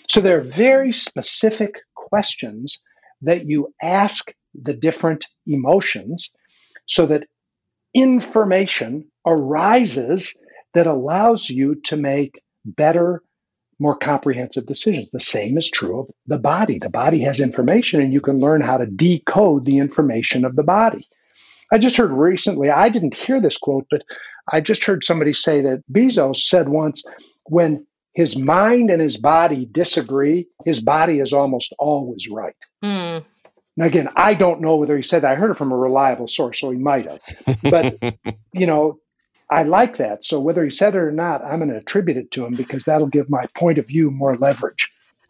So 0.07 0.21
there 0.21 0.39
are 0.39 0.43
very 0.43 0.91
specific 0.91 1.80
questions 1.95 2.80
that 3.21 3.45
you 3.47 3.73
ask 3.82 4.32
the 4.53 4.73
different 4.73 5.25
emotions 5.45 6.31
so 6.87 7.05
that 7.05 7.27
information 7.93 9.09
arises 9.25 10.35
that 10.73 10.87
allows 10.87 11.49
you 11.49 11.75
to 11.85 11.97
make 11.97 12.41
better, 12.65 13.23
more 13.79 13.97
comprehensive 13.97 14.65
decisions. 14.65 15.09
The 15.11 15.19
same 15.19 15.57
is 15.57 15.69
true 15.69 16.01
of 16.01 16.09
the 16.27 16.37
body. 16.37 16.79
The 16.79 16.89
body 16.89 17.21
has 17.23 17.39
information, 17.39 18.01
and 18.01 18.13
you 18.13 18.21
can 18.21 18.39
learn 18.39 18.61
how 18.61 18.77
to 18.77 18.85
decode 18.85 19.65
the 19.65 19.77
information 19.77 20.45
of 20.45 20.55
the 20.55 20.63
body. 20.63 21.07
I 21.71 21.77
just 21.77 21.97
heard 21.97 22.11
recently, 22.11 22.69
I 22.69 22.89
didn't 22.89 23.15
hear 23.15 23.39
this 23.41 23.57
quote, 23.57 23.85
but 23.89 24.03
I 24.51 24.61
just 24.61 24.85
heard 24.85 25.03
somebody 25.03 25.33
say 25.33 25.61
that 25.61 25.83
Bezos 25.91 26.37
said 26.37 26.67
once 26.67 27.03
when 27.45 27.85
his 28.13 28.37
mind 28.37 28.89
and 28.89 29.01
his 29.01 29.17
body 29.17 29.67
disagree, 29.71 30.47
his 30.65 30.81
body 30.81 31.19
is 31.19 31.31
almost 31.31 31.73
always 31.77 32.27
right. 32.29 32.55
Mm. 32.83 33.23
Now, 33.80 33.86
again, 33.86 34.09
I 34.17 34.34
don't 34.34 34.59
know 34.59 34.75
whether 34.75 34.97
he 34.97 35.03
said 35.03 35.23
that. 35.23 35.32
I 35.32 35.36
heard 35.36 35.51
it 35.51 35.53
from 35.57 35.71
a 35.71 35.77
reliable 35.77 36.27
source, 36.27 36.59
so 36.59 36.69
he 36.69 36.77
might 36.77 37.05
have. 37.05 37.21
But, 37.63 37.97
you 38.53 38.67
know, 38.67 38.99
I 39.49 39.63
like 39.63 39.95
that. 39.99 40.25
So 40.25 40.38
whether 40.38 40.65
he 40.65 40.69
said 40.69 40.95
it 40.95 40.97
or 40.97 41.13
not, 41.13 41.45
I'm 41.45 41.59
going 41.59 41.69
to 41.69 41.77
attribute 41.77 42.17
it 42.17 42.30
to 42.32 42.45
him 42.45 42.55
because 42.55 42.84
that'll 42.84 43.07
give 43.07 43.30
my 43.30 43.45
point 43.55 43.77
of 43.77 43.88
view 43.88 44.11
more 44.11 44.36
leverage. 44.36 44.91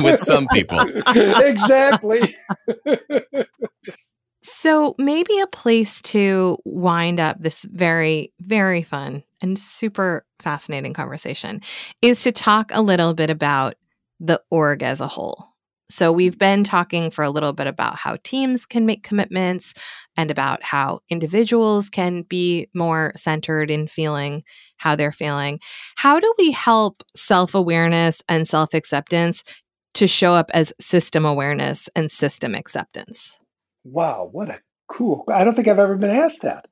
With 0.00 0.20
some 0.20 0.46
people. 0.52 0.80
exactly. 1.06 2.36
so 4.42 4.94
maybe 4.98 5.38
a 5.38 5.46
place 5.46 6.02
to 6.02 6.58
wind 6.66 7.20
up 7.20 7.40
this 7.40 7.64
very, 7.72 8.34
very 8.40 8.82
fun 8.82 9.24
and 9.40 9.58
super 9.58 10.26
fascinating 10.40 10.92
conversation 10.92 11.62
is 12.02 12.22
to 12.24 12.32
talk 12.32 12.70
a 12.74 12.82
little 12.82 13.14
bit 13.14 13.30
about 13.30 13.76
the 14.18 14.42
org 14.50 14.82
as 14.82 15.00
a 15.00 15.08
whole. 15.08 15.46
So, 15.90 16.12
we've 16.12 16.38
been 16.38 16.64
talking 16.64 17.10
for 17.10 17.22
a 17.22 17.30
little 17.30 17.52
bit 17.52 17.66
about 17.66 17.96
how 17.96 18.16
teams 18.22 18.64
can 18.64 18.86
make 18.86 19.02
commitments 19.02 19.74
and 20.16 20.30
about 20.30 20.62
how 20.62 21.00
individuals 21.08 21.90
can 21.90 22.22
be 22.22 22.68
more 22.74 23.12
centered 23.16 23.70
in 23.70 23.86
feeling 23.86 24.42
how 24.76 24.96
they're 24.96 25.12
feeling. 25.12 25.60
How 25.96 26.18
do 26.18 26.34
we 26.38 26.50
help 26.50 27.02
self 27.14 27.54
awareness 27.54 28.22
and 28.28 28.48
self 28.48 28.74
acceptance 28.74 29.44
to 29.94 30.06
show 30.06 30.32
up 30.32 30.50
as 30.54 30.72
system 30.80 31.24
awareness 31.24 31.88
and 31.94 32.10
system 32.10 32.54
acceptance? 32.54 33.40
Wow, 33.84 34.28
what 34.32 34.50
a 34.50 34.58
cool. 34.88 35.24
I 35.28 35.44
don't 35.44 35.54
think 35.54 35.68
I've 35.68 35.78
ever 35.78 35.96
been 35.96 36.10
asked 36.10 36.42
that. 36.42 36.66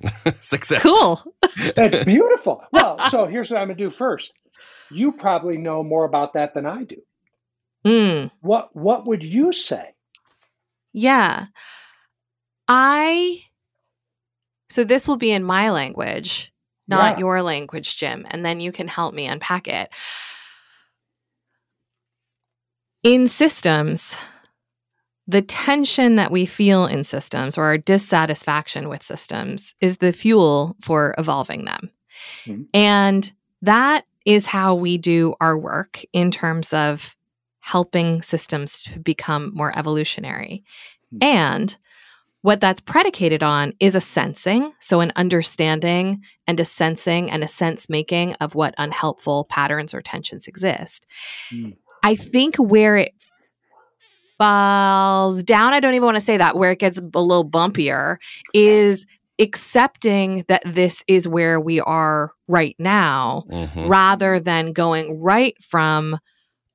Success. 0.40 0.82
Cool. 0.82 1.22
That's 1.76 2.04
beautiful. 2.04 2.62
Well, 2.72 2.98
so 3.10 3.26
here's 3.26 3.50
what 3.50 3.60
I'm 3.60 3.68
going 3.68 3.76
to 3.76 3.84
do 3.84 3.90
first. 3.90 4.32
You 4.90 5.12
probably 5.12 5.58
know 5.58 5.82
more 5.82 6.04
about 6.04 6.34
that 6.34 6.54
than 6.54 6.66
I 6.66 6.84
do. 6.84 6.96
Mm. 7.86 8.30
What 8.40 8.74
what 8.74 9.06
would 9.06 9.22
you 9.24 9.52
say? 9.52 9.94
Yeah. 10.92 11.46
I 12.68 13.42
so 14.70 14.84
this 14.84 15.06
will 15.06 15.16
be 15.16 15.32
in 15.32 15.44
my 15.44 15.70
language, 15.70 16.52
not 16.88 17.14
Yeah. 17.14 17.18
your 17.20 17.42
language, 17.42 17.96
Jim, 17.96 18.26
and 18.30 18.44
then 18.44 18.60
you 18.60 18.72
can 18.72 18.88
help 18.88 19.14
me 19.14 19.26
unpack 19.26 19.68
it. 19.68 19.90
In 23.02 23.26
systems, 23.26 24.16
the 25.26 25.42
tension 25.42 26.16
that 26.16 26.30
we 26.30 26.46
feel 26.46 26.86
in 26.86 27.04
systems 27.04 27.58
or 27.58 27.64
our 27.64 27.78
dissatisfaction 27.78 28.88
with 28.88 29.02
systems 29.02 29.74
is 29.80 29.98
the 29.98 30.12
fuel 30.12 30.76
for 30.80 31.14
evolving 31.18 31.64
them. 31.64 31.90
Mhm. 32.44 32.68
And 32.74 33.32
that 33.62 34.04
is 34.24 34.46
how 34.46 34.74
we 34.74 34.98
do 34.98 35.34
our 35.40 35.58
work 35.58 36.00
in 36.12 36.30
terms 36.30 36.72
of 36.72 37.16
helping 37.62 38.20
systems 38.22 38.82
to 38.82 38.98
become 39.00 39.50
more 39.54 39.76
evolutionary. 39.78 40.62
Mhm. 41.14 41.24
And 41.24 41.76
what 42.42 42.60
that's 42.60 42.80
predicated 42.80 43.42
on 43.42 43.72
is 43.78 43.94
a 43.94 44.00
sensing, 44.00 44.72
so 44.80 45.00
an 45.00 45.12
understanding 45.14 46.22
and 46.48 46.58
a 46.58 46.64
sensing 46.64 47.30
and 47.30 47.44
a 47.44 47.48
sense 47.48 47.88
making 47.88 48.34
of 48.34 48.54
what 48.56 48.74
unhelpful 48.78 49.44
patterns 49.44 49.94
or 49.94 50.02
tensions 50.02 50.48
exist. 50.48 51.06
Mm. 51.50 51.76
I 52.02 52.16
think 52.16 52.56
where 52.56 52.96
it 52.96 53.14
falls 54.38 55.42
down, 55.44 55.72
I 55.72 55.78
don't 55.78 55.94
even 55.94 56.04
want 56.06 56.16
to 56.16 56.20
say 56.20 56.36
that, 56.36 56.56
where 56.56 56.72
it 56.72 56.80
gets 56.80 56.98
a 56.98 57.02
little 57.02 57.48
bumpier 57.48 58.16
is 58.52 59.06
accepting 59.38 60.44
that 60.48 60.62
this 60.66 61.04
is 61.06 61.28
where 61.28 61.60
we 61.60 61.80
are 61.80 62.32
right 62.48 62.74
now 62.78 63.44
Mhm. 63.50 63.88
rather 63.88 64.40
than 64.40 64.72
going 64.72 65.20
right 65.20 65.54
from 65.62 66.18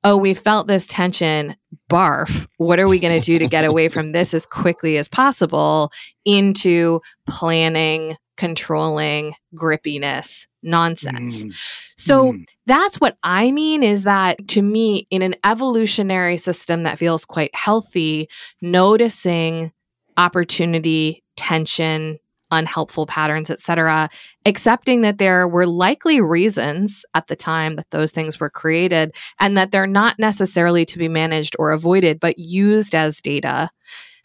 oh 0.04 0.16
we 0.16 0.34
felt 0.34 0.66
this 0.66 0.86
tension. 0.86 1.56
Barf 1.90 2.46
what 2.58 2.78
are 2.78 2.88
we 2.88 2.98
going 2.98 3.18
to 3.18 3.24
do 3.24 3.38
to 3.38 3.46
get 3.46 3.64
away 3.64 3.88
from 3.88 4.12
this 4.12 4.34
as 4.34 4.44
quickly 4.44 4.98
as 4.98 5.08
possible 5.08 5.90
into 6.24 7.00
planning 7.26 8.16
controlling 8.36 9.34
grippiness? 9.54 10.46
Nonsense. 10.62 11.44
Mm, 11.44 11.54
so 11.96 12.32
mm, 12.32 12.44
that's 12.66 13.00
what 13.00 13.16
I 13.22 13.52
mean 13.52 13.84
is 13.84 14.04
that 14.04 14.48
to 14.48 14.62
me, 14.62 15.06
in 15.10 15.22
an 15.22 15.36
evolutionary 15.44 16.36
system 16.36 16.82
that 16.82 16.98
feels 16.98 17.24
quite 17.24 17.54
healthy, 17.54 18.28
noticing 18.60 19.72
opportunity, 20.16 21.22
tension, 21.36 22.18
unhelpful 22.50 23.06
patterns, 23.06 23.50
etc., 23.50 24.08
accepting 24.46 25.02
that 25.02 25.18
there 25.18 25.46
were 25.48 25.66
likely 25.66 26.20
reasons 26.20 27.04
at 27.14 27.26
the 27.26 27.36
time 27.36 27.76
that 27.76 27.90
those 27.90 28.10
things 28.10 28.38
were 28.40 28.50
created 28.50 29.14
and 29.40 29.56
that 29.56 29.70
they're 29.70 29.86
not 29.86 30.18
necessarily 30.18 30.84
to 30.84 30.98
be 30.98 31.08
managed 31.08 31.56
or 31.58 31.72
avoided, 31.72 32.20
but 32.20 32.38
used 32.38 32.94
as 32.94 33.20
data 33.20 33.70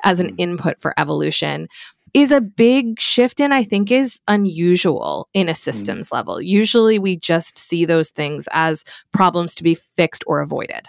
as 0.03 0.19
an 0.19 0.31
Mm. 0.31 0.35
input 0.37 0.79
for 0.81 0.93
evolution 0.99 1.67
is 2.13 2.31
a 2.31 2.41
big 2.41 2.99
shift 2.99 3.41
and 3.41 3.53
I 3.53 3.63
think 3.63 3.89
is 3.91 4.19
unusual 4.27 5.27
in 5.33 5.49
a 5.49 5.55
systems 5.55 6.11
level. 6.11 6.39
Usually 6.39 6.99
we 6.99 7.17
just 7.17 7.57
see 7.57 7.85
those 7.85 8.11
things 8.11 8.47
as 8.51 8.83
problems 9.11 9.55
to 9.55 9.63
be 9.63 9.73
fixed 9.73 10.23
or 10.27 10.39
avoided. 10.41 10.87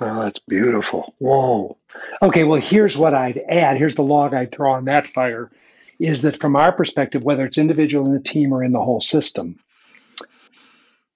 Oh, 0.00 0.22
that's 0.22 0.38
beautiful. 0.38 1.14
Whoa. 1.18 1.76
Okay, 2.22 2.44
well, 2.44 2.60
here's 2.60 2.96
what 2.96 3.14
I'd 3.14 3.42
add. 3.50 3.76
Here's 3.76 3.96
the 3.96 4.02
log 4.02 4.32
I'd 4.32 4.52
throw 4.52 4.72
on 4.72 4.84
that 4.84 5.08
fire 5.08 5.50
is 5.98 6.22
that 6.22 6.40
from 6.40 6.56
our 6.56 6.72
perspective, 6.72 7.24
whether 7.24 7.44
it's 7.44 7.58
individual 7.58 8.06
in 8.06 8.12
the 8.12 8.20
team 8.20 8.52
or 8.52 8.62
in 8.64 8.72
the 8.72 8.82
whole 8.82 9.00
system, 9.00 9.58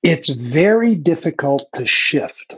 it's 0.03 0.29
very 0.29 0.95
difficult 0.95 1.69
to 1.75 1.87
shift 1.87 2.57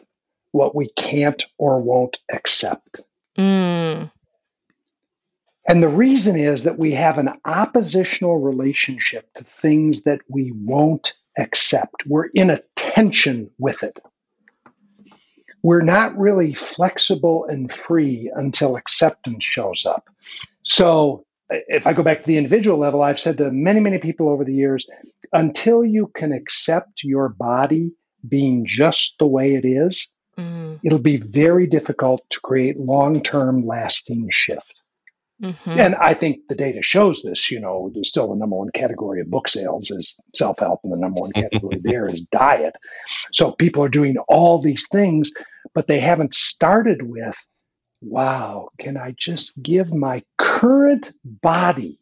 what 0.53 0.75
we 0.75 0.89
can't 0.97 1.45
or 1.59 1.81
won't 1.81 2.19
accept. 2.33 3.01
Mm, 3.37 4.11
And 5.67 5.83
the 5.83 5.89
reason 5.89 6.39
is 6.39 6.65
that 6.65 6.79
we 6.79 6.93
have 6.93 7.19
an 7.19 7.31
oppositional 7.45 8.39
relationship 8.39 9.33
to 9.35 9.45
things 9.45 10.03
that 10.03 10.21
we 10.29 10.53
won't 10.53 11.15
accept. 11.37 12.07
We're 12.07 12.27
in 12.27 12.51
a 12.51 12.61
tension 12.77 13.51
with 13.59 13.83
it. 13.83 13.99
We're 15.63 15.83
not 15.83 16.17
really 16.19 16.55
flexible 16.55 17.47
and 17.47 17.73
free 17.73 18.31
until 18.35 18.77
acceptance 18.77 19.45
shows 19.45 19.87
up. 19.87 20.09
So, 20.63 21.25
if 21.51 21.87
I 21.87 21.93
go 21.93 22.03
back 22.03 22.21
to 22.21 22.27
the 22.27 22.39
individual 22.39 22.79
level, 22.79 23.03
I've 23.03 23.21
said 23.21 23.39
to 23.39 23.51
many, 23.51 23.81
many 23.81 23.99
people 23.99 24.29
over 24.29 24.45
the 24.45 24.55
years 24.55 24.87
until 25.33 25.85
you 25.85 26.11
can 26.15 26.33
accept 26.33 27.03
your 27.03 27.29
body 27.29 27.93
being 28.27 28.65
just 28.67 29.17
the 29.19 29.27
way 29.27 29.55
it 29.55 29.65
is, 29.65 30.09
mm, 30.39 30.79
it'll 30.83 30.99
be 30.99 31.19
very 31.19 31.67
difficult 31.67 32.23
to 32.31 32.41
create 32.41 32.79
long 32.79 33.23
term 33.23 33.67
lasting 33.67 34.29
shift. 34.31 34.81
mhm. 35.43 35.77
And 35.77 35.95
I 35.97 36.15
think 36.15 36.39
the 36.49 36.55
data 36.55 36.79
shows 36.83 37.23
this. 37.23 37.51
You 37.51 37.61
know, 37.61 37.91
there's 37.93 38.09
still 38.09 38.31
the 38.31 38.37
number 38.37 38.57
one 38.57 38.71
category 38.71 39.21
of 39.21 39.31
book 39.31 39.49
sales 39.49 39.91
is 39.91 40.17
self 40.35 40.61
help, 40.61 40.81
and 40.85 40.93
the 40.93 40.97
number 40.97 41.21
one 41.21 41.33
category 41.33 41.81
there 41.83 42.07
is 42.09 42.23
diet. 42.23 42.77
So 43.33 43.53
people 43.53 43.83
are 43.85 43.89
doing 43.89 44.17
all 44.29 44.63
these 44.63 44.89
things, 44.91 45.33
but 45.75 45.87
they 45.89 46.01
haven't 46.01 46.33
started 46.33 47.03
with, 47.03 47.37
wow, 48.05 48.69
can 48.79 48.97
I 48.97 49.15
just 49.19 49.61
give 49.63 49.93
my 49.93 50.23
current 50.39 51.13
body 51.25 51.99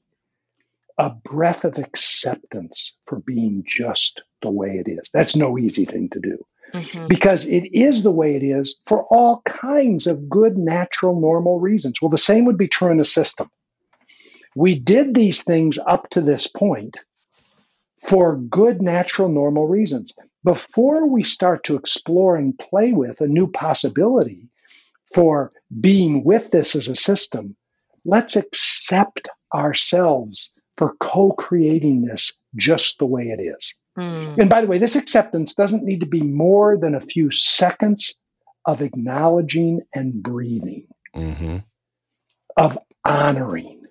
a 0.99 1.11
breath 1.11 1.65
of 1.65 1.79
acceptance 1.79 2.93
for 3.07 3.21
being 3.21 3.65
just 3.67 4.23
the 4.43 4.51
way 4.51 4.79
it 4.79 4.89
is? 4.89 5.11
That's 5.13 5.37
no 5.37 5.59
easy 5.59 5.85
thing 5.85 6.09
to 6.11 6.21
do 6.21 6.45
Mhm. 6.75 7.09
because 7.09 7.47
it 7.47 7.73
is 7.73 8.03
the 8.03 8.11
way 8.11 8.35
it 8.35 8.43
is 8.43 8.81
for 8.87 9.05
all 9.05 9.43
kinds 9.45 10.07
of 10.07 10.29
good, 10.29 10.57
natural, 10.57 11.21
normal 11.21 11.61
reasons. 11.61 12.01
Well, 12.01 12.11
the 12.11 12.19
same 12.19 12.45
would 12.47 12.59
be 12.59 12.69
true 12.69 12.91
in 12.91 13.01
a 13.01 13.05
system. 13.05 13.51
We 14.55 14.79
did 14.79 15.15
these 15.15 15.45
things 15.45 15.79
up 15.79 16.09
to 16.11 16.21
this 16.21 16.47
point 16.47 16.99
for 18.03 18.37
good, 18.37 18.83
natural, 18.83 19.29
normal 19.29 19.67
reasons. 19.67 20.15
Before 20.45 21.07
we 21.07 21.23
start 21.23 21.65
to 21.65 21.77
explore 21.77 22.37
and 22.37 22.59
play 22.59 22.93
with 22.93 23.21
a 23.21 23.29
new 23.29 23.47
possibility 23.47 24.49
for 25.15 25.53
being 25.81 26.25
with 26.25 26.51
this 26.51 26.77
as 26.77 26.89
a 26.89 26.97
system, 26.97 27.57
let's 28.05 28.37
accept 28.37 29.29
ourselves 29.55 30.53
for 30.77 30.95
co 31.01 31.33
creating 31.33 32.03
this 32.05 32.33
just 32.57 32.99
the 32.99 33.07
way 33.07 33.25
it 33.25 33.41
is. 33.41 33.75
Mm, 33.99 34.39
And 34.39 34.51
by 34.51 34.61
the 34.63 34.67
way, 34.67 34.79
this 34.79 34.97
acceptance 34.97 35.55
doesn't 35.55 35.85
need 35.85 36.01
to 36.01 36.07
be 36.07 36.23
more 36.23 36.79
than 36.79 36.95
a 36.95 37.01
few 37.01 37.31
seconds 37.31 38.15
of 38.65 38.81
acknowledging 38.81 39.81
and 39.95 40.23
breathing, 40.23 40.87
Mhm. 41.15 41.65
of 42.57 42.79
honoring. 43.05 43.85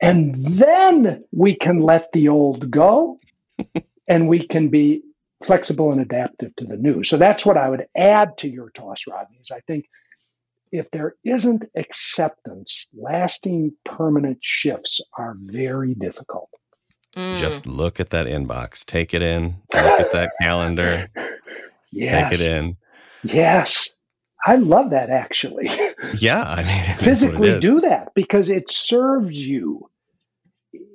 And 0.00 0.34
then 0.36 1.24
we 1.32 1.56
can 1.56 1.80
let 1.80 2.12
the 2.12 2.28
old 2.28 2.70
go 2.70 3.18
and 4.08 4.28
we 4.28 4.46
can 4.46 4.68
be 4.68 5.02
flexible 5.42 5.92
and 5.92 6.00
adaptive 6.00 6.54
to 6.56 6.64
the 6.64 6.76
new. 6.76 7.02
So 7.02 7.16
that's 7.16 7.44
what 7.46 7.56
I 7.56 7.68
would 7.68 7.86
add 7.96 8.38
to 8.38 8.48
your 8.48 8.70
toss, 8.70 9.06
Rodney, 9.06 9.38
is 9.40 9.50
I 9.50 9.60
think 9.60 9.86
if 10.72 10.90
there 10.90 11.14
isn't 11.24 11.64
acceptance, 11.76 12.86
lasting 12.94 13.72
permanent 13.84 14.38
shifts 14.40 15.00
are 15.16 15.36
very 15.40 15.94
difficult. 15.94 16.50
mm. 17.16 17.36
Just 17.36 17.66
look 17.66 18.00
at 18.00 18.10
that 18.10 18.26
inbox. 18.26 18.84
Take 18.84 19.14
it 19.14 19.22
in. 19.22 19.56
Look 19.74 19.84
at 20.00 20.12
that 20.12 20.32
calendar. 20.40 21.08
Yes. 21.90 22.30
Take 22.30 22.40
it 22.40 22.46
in. 22.46 22.76
Yes. 23.24 23.90
I 24.46 24.56
love 24.56 24.90
that 24.90 25.10
actually. 25.10 25.68
Yeah, 26.20 26.44
I 26.46 26.56
mean, 26.56 26.66
that's 26.66 26.88
what 26.88 26.98
it 26.98 27.04
physically 27.04 27.58
do 27.58 27.80
that 27.80 28.14
because 28.14 28.50
it 28.50 28.70
serves 28.70 29.38
you. 29.44 29.90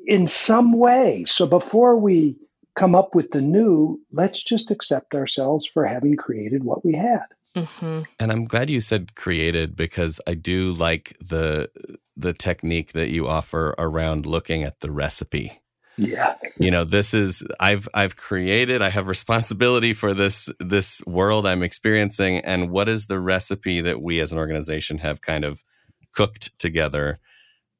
in 0.05 0.27
some 0.27 0.73
way. 0.73 1.25
So 1.27 1.45
before 1.47 1.97
we 1.97 2.37
come 2.75 2.95
up 2.95 3.15
with 3.15 3.31
the 3.31 3.41
new, 3.41 3.99
let's 4.11 4.43
just 4.43 4.71
accept 4.71 5.13
ourselves 5.13 5.65
for 5.65 5.85
having 5.85 6.15
created 6.15 6.63
what 6.63 6.85
we 6.85 6.93
had. 6.93 7.25
Mm-hmm. 7.55 8.01
And 8.19 8.31
I'm 8.31 8.45
glad 8.45 8.69
you 8.69 8.81
said 8.81 9.15
created 9.15 9.75
because 9.75 10.19
I 10.27 10.33
do 10.33 10.73
like 10.73 11.15
the 11.19 11.69
the 12.15 12.33
technique 12.33 12.93
that 12.93 13.09
you 13.09 13.27
offer 13.27 13.75
around 13.77 14.25
looking 14.25 14.63
at 14.63 14.79
the 14.81 14.91
recipe. 14.91 15.63
Yeah. 15.97 16.35
you 16.57 16.71
know, 16.71 16.83
this 16.83 17.13
is 17.13 17.43
I've 17.59 17.87
I've 17.93 18.15
created, 18.15 18.81
I 18.81 18.89
have 18.89 19.07
responsibility 19.07 19.93
for 19.93 20.13
this 20.13 20.49
this 20.59 21.03
world 21.05 21.45
I'm 21.45 21.61
experiencing 21.61 22.39
and 22.39 22.71
what 22.71 22.89
is 22.89 23.05
the 23.05 23.19
recipe 23.19 23.81
that 23.81 24.01
we 24.01 24.19
as 24.19 24.31
an 24.31 24.39
organization 24.39 24.99
have 24.99 25.21
kind 25.21 25.45
of 25.45 25.63
cooked 26.13 26.57
together 26.59 27.19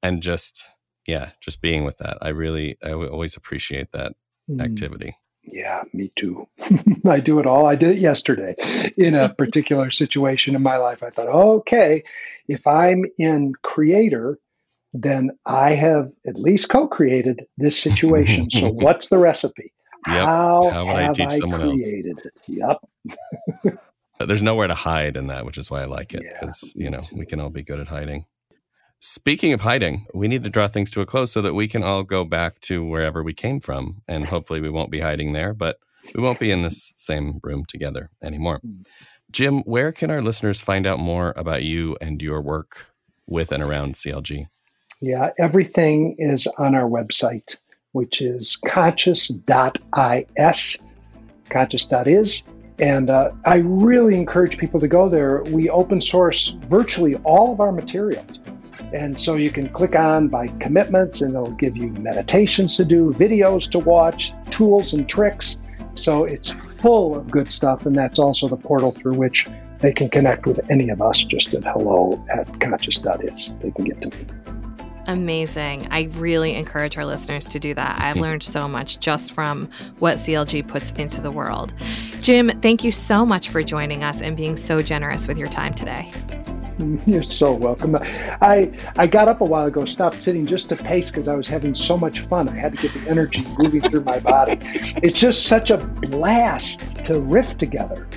and 0.03 0.21
just 0.21 0.63
yeah, 1.07 1.31
just 1.41 1.61
being 1.61 1.83
with 1.83 1.97
that. 1.97 2.17
I 2.21 2.29
really 2.29 2.77
I 2.83 2.93
always 2.93 3.35
appreciate 3.35 3.91
that 3.91 4.13
mm. 4.49 4.61
activity. 4.61 5.17
Yeah, 5.43 5.83
me 5.93 6.11
too. 6.15 6.47
I 7.07 7.19
do 7.19 7.39
it 7.39 7.45
all. 7.45 7.65
I 7.65 7.75
did 7.75 7.97
it 7.97 7.99
yesterday 7.99 8.55
in 8.97 9.15
a 9.15 9.29
particular 9.37 9.91
situation 9.91 10.55
in 10.55 10.61
my 10.63 10.77
life. 10.77 11.03
I 11.03 11.09
thought, 11.09 11.27
okay, 11.27 12.03
if 12.47 12.65
I'm 12.65 13.05
in 13.17 13.53
creator, 13.61 14.39
then 14.93 15.31
I 15.45 15.75
have 15.75 16.11
at 16.25 16.35
least 16.35 16.69
co-created 16.69 17.45
this 17.57 17.79
situation. 17.79 18.49
so 18.49 18.69
what's 18.71 19.09
the 19.09 19.17
recipe? 19.17 19.73
Yep. 20.07 20.25
How, 20.25 20.69
How 20.71 20.85
would 20.85 20.95
I 20.95 21.11
teach 21.13 21.27
I 21.27 21.37
someone 21.37 21.61
created 21.61 22.17
else? 22.17 22.25
it? 22.25 22.79
Yep. 23.65 23.77
There's 24.19 24.41
nowhere 24.41 24.67
to 24.67 24.73
hide 24.73 25.17
in 25.17 25.27
that, 25.27 25.45
which 25.45 25.57
is 25.57 25.69
why 25.69 25.81
I 25.81 25.85
like 25.85 26.13
it 26.13 26.21
because 26.21 26.73
yeah, 26.75 26.83
you 26.85 26.89
know 26.91 27.01
too. 27.01 27.15
we 27.17 27.25
can 27.25 27.39
all 27.39 27.49
be 27.49 27.63
good 27.63 27.79
at 27.79 27.87
hiding. 27.87 28.25
Speaking 29.05 29.51
of 29.51 29.59
hiding, 29.59 30.05
we 30.13 30.29
need 30.29 30.45
to 30.45 30.49
draw 30.49 30.69
things 30.69 30.89
to 30.91 31.01
a 31.01 31.05
close 31.05 31.29
so 31.29 31.41
that 31.41 31.53
we 31.53 31.67
can 31.67 31.83
all 31.83 32.03
go 32.03 32.23
back 32.23 32.61
to 32.61 32.85
wherever 32.85 33.21
we 33.21 33.33
came 33.33 33.59
from. 33.59 34.01
And 34.07 34.25
hopefully, 34.25 34.61
we 34.61 34.69
won't 34.69 34.91
be 34.91 35.01
hiding 35.01 35.33
there, 35.33 35.53
but 35.53 35.77
we 36.15 36.23
won't 36.23 36.39
be 36.39 36.51
in 36.51 36.61
this 36.61 36.93
same 36.95 37.41
room 37.43 37.65
together 37.67 38.11
anymore. 38.23 38.59
Hmm. 38.59 38.79
Jim, 39.29 39.59
where 39.63 39.91
can 39.91 40.09
our 40.09 40.21
listeners 40.21 40.61
find 40.61 40.87
out 40.87 40.99
more 40.99 41.33
about 41.35 41.63
you 41.63 41.97
and 41.99 42.21
your 42.21 42.41
work 42.41 42.93
with 43.27 43.51
and 43.51 43.61
around 43.61 43.95
CLG? 43.95 44.47
Yeah, 45.01 45.31
everything 45.37 46.15
is 46.17 46.47
on 46.57 46.73
our 46.73 46.89
website, 46.89 47.57
which 47.91 48.21
is 48.21 48.57
conscious.is, 48.65 50.77
conscious.is. 51.49 52.43
And 52.79 53.09
uh, 53.09 53.31
I 53.43 53.55
really 53.55 54.15
encourage 54.15 54.57
people 54.57 54.79
to 54.79 54.87
go 54.87 55.09
there. 55.09 55.43
We 55.49 55.69
open 55.69 55.99
source 55.99 56.55
virtually 56.69 57.15
all 57.25 57.51
of 57.51 57.59
our 57.59 57.73
materials. 57.73 58.39
And 58.93 59.19
so 59.19 59.35
you 59.35 59.49
can 59.49 59.69
click 59.69 59.95
on 59.95 60.27
by 60.27 60.47
commitments, 60.59 61.21
and 61.21 61.33
it'll 61.33 61.51
give 61.51 61.75
you 61.77 61.89
meditations 61.89 62.77
to 62.77 62.85
do, 62.85 63.11
videos 63.13 63.69
to 63.71 63.79
watch, 63.79 64.33
tools 64.49 64.93
and 64.93 65.07
tricks. 65.07 65.57
So 65.95 66.23
it's 66.23 66.51
full 66.79 67.15
of 67.15 67.29
good 67.29 67.51
stuff. 67.51 67.85
And 67.85 67.95
that's 67.95 68.19
also 68.19 68.47
the 68.47 68.57
portal 68.57 68.91
through 68.91 69.15
which 69.15 69.47
they 69.79 69.91
can 69.91 70.09
connect 70.09 70.45
with 70.45 70.59
any 70.69 70.89
of 70.89 71.01
us 71.01 71.23
just 71.23 71.53
at 71.53 71.63
hello 71.63 72.23
at 72.33 72.59
conscious.is. 72.59 73.57
They 73.59 73.71
can 73.71 73.85
get 73.85 74.01
to 74.01 74.09
me. 74.09 74.25
Amazing. 75.07 75.87
I 75.91 76.03
really 76.13 76.55
encourage 76.55 76.97
our 76.97 77.05
listeners 77.05 77.45
to 77.47 77.59
do 77.59 77.73
that. 77.73 77.99
I've 77.99 78.15
learned 78.15 78.41
so 78.41 78.67
much 78.69 78.99
just 78.99 79.33
from 79.33 79.69
what 79.99 80.15
CLG 80.15 80.65
puts 80.65 80.93
into 80.93 81.19
the 81.19 81.31
world. 81.31 81.73
Jim, 82.21 82.49
thank 82.61 82.85
you 82.85 82.91
so 82.91 83.25
much 83.25 83.49
for 83.49 83.61
joining 83.61 84.03
us 84.03 84.21
and 84.21 84.37
being 84.37 84.55
so 84.55 84.81
generous 84.81 85.27
with 85.27 85.37
your 85.37 85.49
time 85.49 85.73
today. 85.73 86.09
You're 87.05 87.23
so 87.23 87.53
welcome. 87.53 87.95
I 87.95 88.71
I 88.97 89.07
got 89.07 89.27
up 89.27 89.41
a 89.41 89.45
while 89.45 89.65
ago, 89.67 89.85
stopped 89.85 90.21
sitting 90.21 90.45
just 90.45 90.69
to 90.69 90.75
pace 90.75 91.11
because 91.11 91.27
I 91.27 91.35
was 91.35 91.47
having 91.47 91.75
so 91.75 91.97
much 91.97 92.21
fun. 92.27 92.49
I 92.49 92.55
had 92.55 92.75
to 92.75 92.81
get 92.81 92.93
the 92.93 93.09
energy 93.09 93.45
moving 93.57 93.81
through 93.81 94.03
my 94.03 94.19
body. 94.19 94.59
It's 95.03 95.19
just 95.19 95.47
such 95.47 95.69
a 95.71 95.77
blast 95.77 97.03
to 97.05 97.19
riff 97.19 97.57
together, 97.57 98.07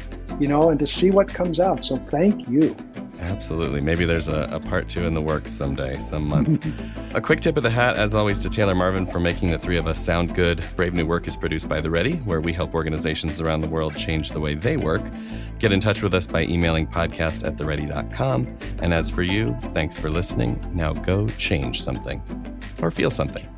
you 0.40 0.48
know, 0.48 0.70
and 0.70 0.78
to 0.80 0.86
see 0.86 1.10
what 1.10 1.28
comes 1.28 1.60
out. 1.60 1.84
So 1.84 1.96
thank 1.96 2.48
you. 2.48 2.76
Absolutely. 3.18 3.80
Maybe 3.80 4.04
there's 4.04 4.28
a, 4.28 4.48
a, 4.52 4.60
part 4.60 4.88
two 4.88 5.04
in 5.04 5.14
the 5.14 5.22
works 5.22 5.50
someday, 5.50 5.98
some 5.98 6.28
month. 6.28 6.66
a 7.14 7.20
quick 7.20 7.40
tip 7.40 7.56
of 7.56 7.62
the 7.62 7.70
hat, 7.70 7.96
as 7.96 8.14
always, 8.14 8.38
to 8.40 8.50
Taylor 8.50 8.74
Marvin 8.74 9.06
for 9.06 9.18
making 9.18 9.50
the 9.50 9.58
three 9.58 9.78
of 9.78 9.86
us 9.86 9.98
sound 9.98 10.34
good. 10.34 10.64
Brave 10.76 10.92
New 10.92 11.06
Work 11.06 11.26
is 11.26 11.36
produced 11.36 11.68
by 11.68 11.80
The 11.80 11.90
Ready, 11.90 12.16
where 12.18 12.40
we 12.40 12.52
help 12.52 12.74
organizations 12.74 13.40
around 13.40 13.62
the 13.62 13.68
world 13.68 13.96
change 13.96 14.30
the 14.30 14.40
way 14.40 14.54
they 14.54 14.76
work. 14.76 15.02
Get 15.58 15.72
in 15.72 15.80
touch 15.80 16.02
with 16.02 16.12
us 16.12 16.26
by 16.26 16.42
emailing 16.42 16.86
podcast 16.86 17.46
at 17.46 17.56
theready.com. 17.56 18.58
And 18.82 18.92
as 18.92 19.10
for 19.10 19.22
you, 19.22 19.56
thanks 19.72 19.98
for 19.98 20.10
listening. 20.10 20.62
Now 20.72 20.92
go 20.92 21.26
change 21.28 21.82
something 21.82 22.22
or 22.82 22.90
feel 22.90 23.10
something. 23.10 23.48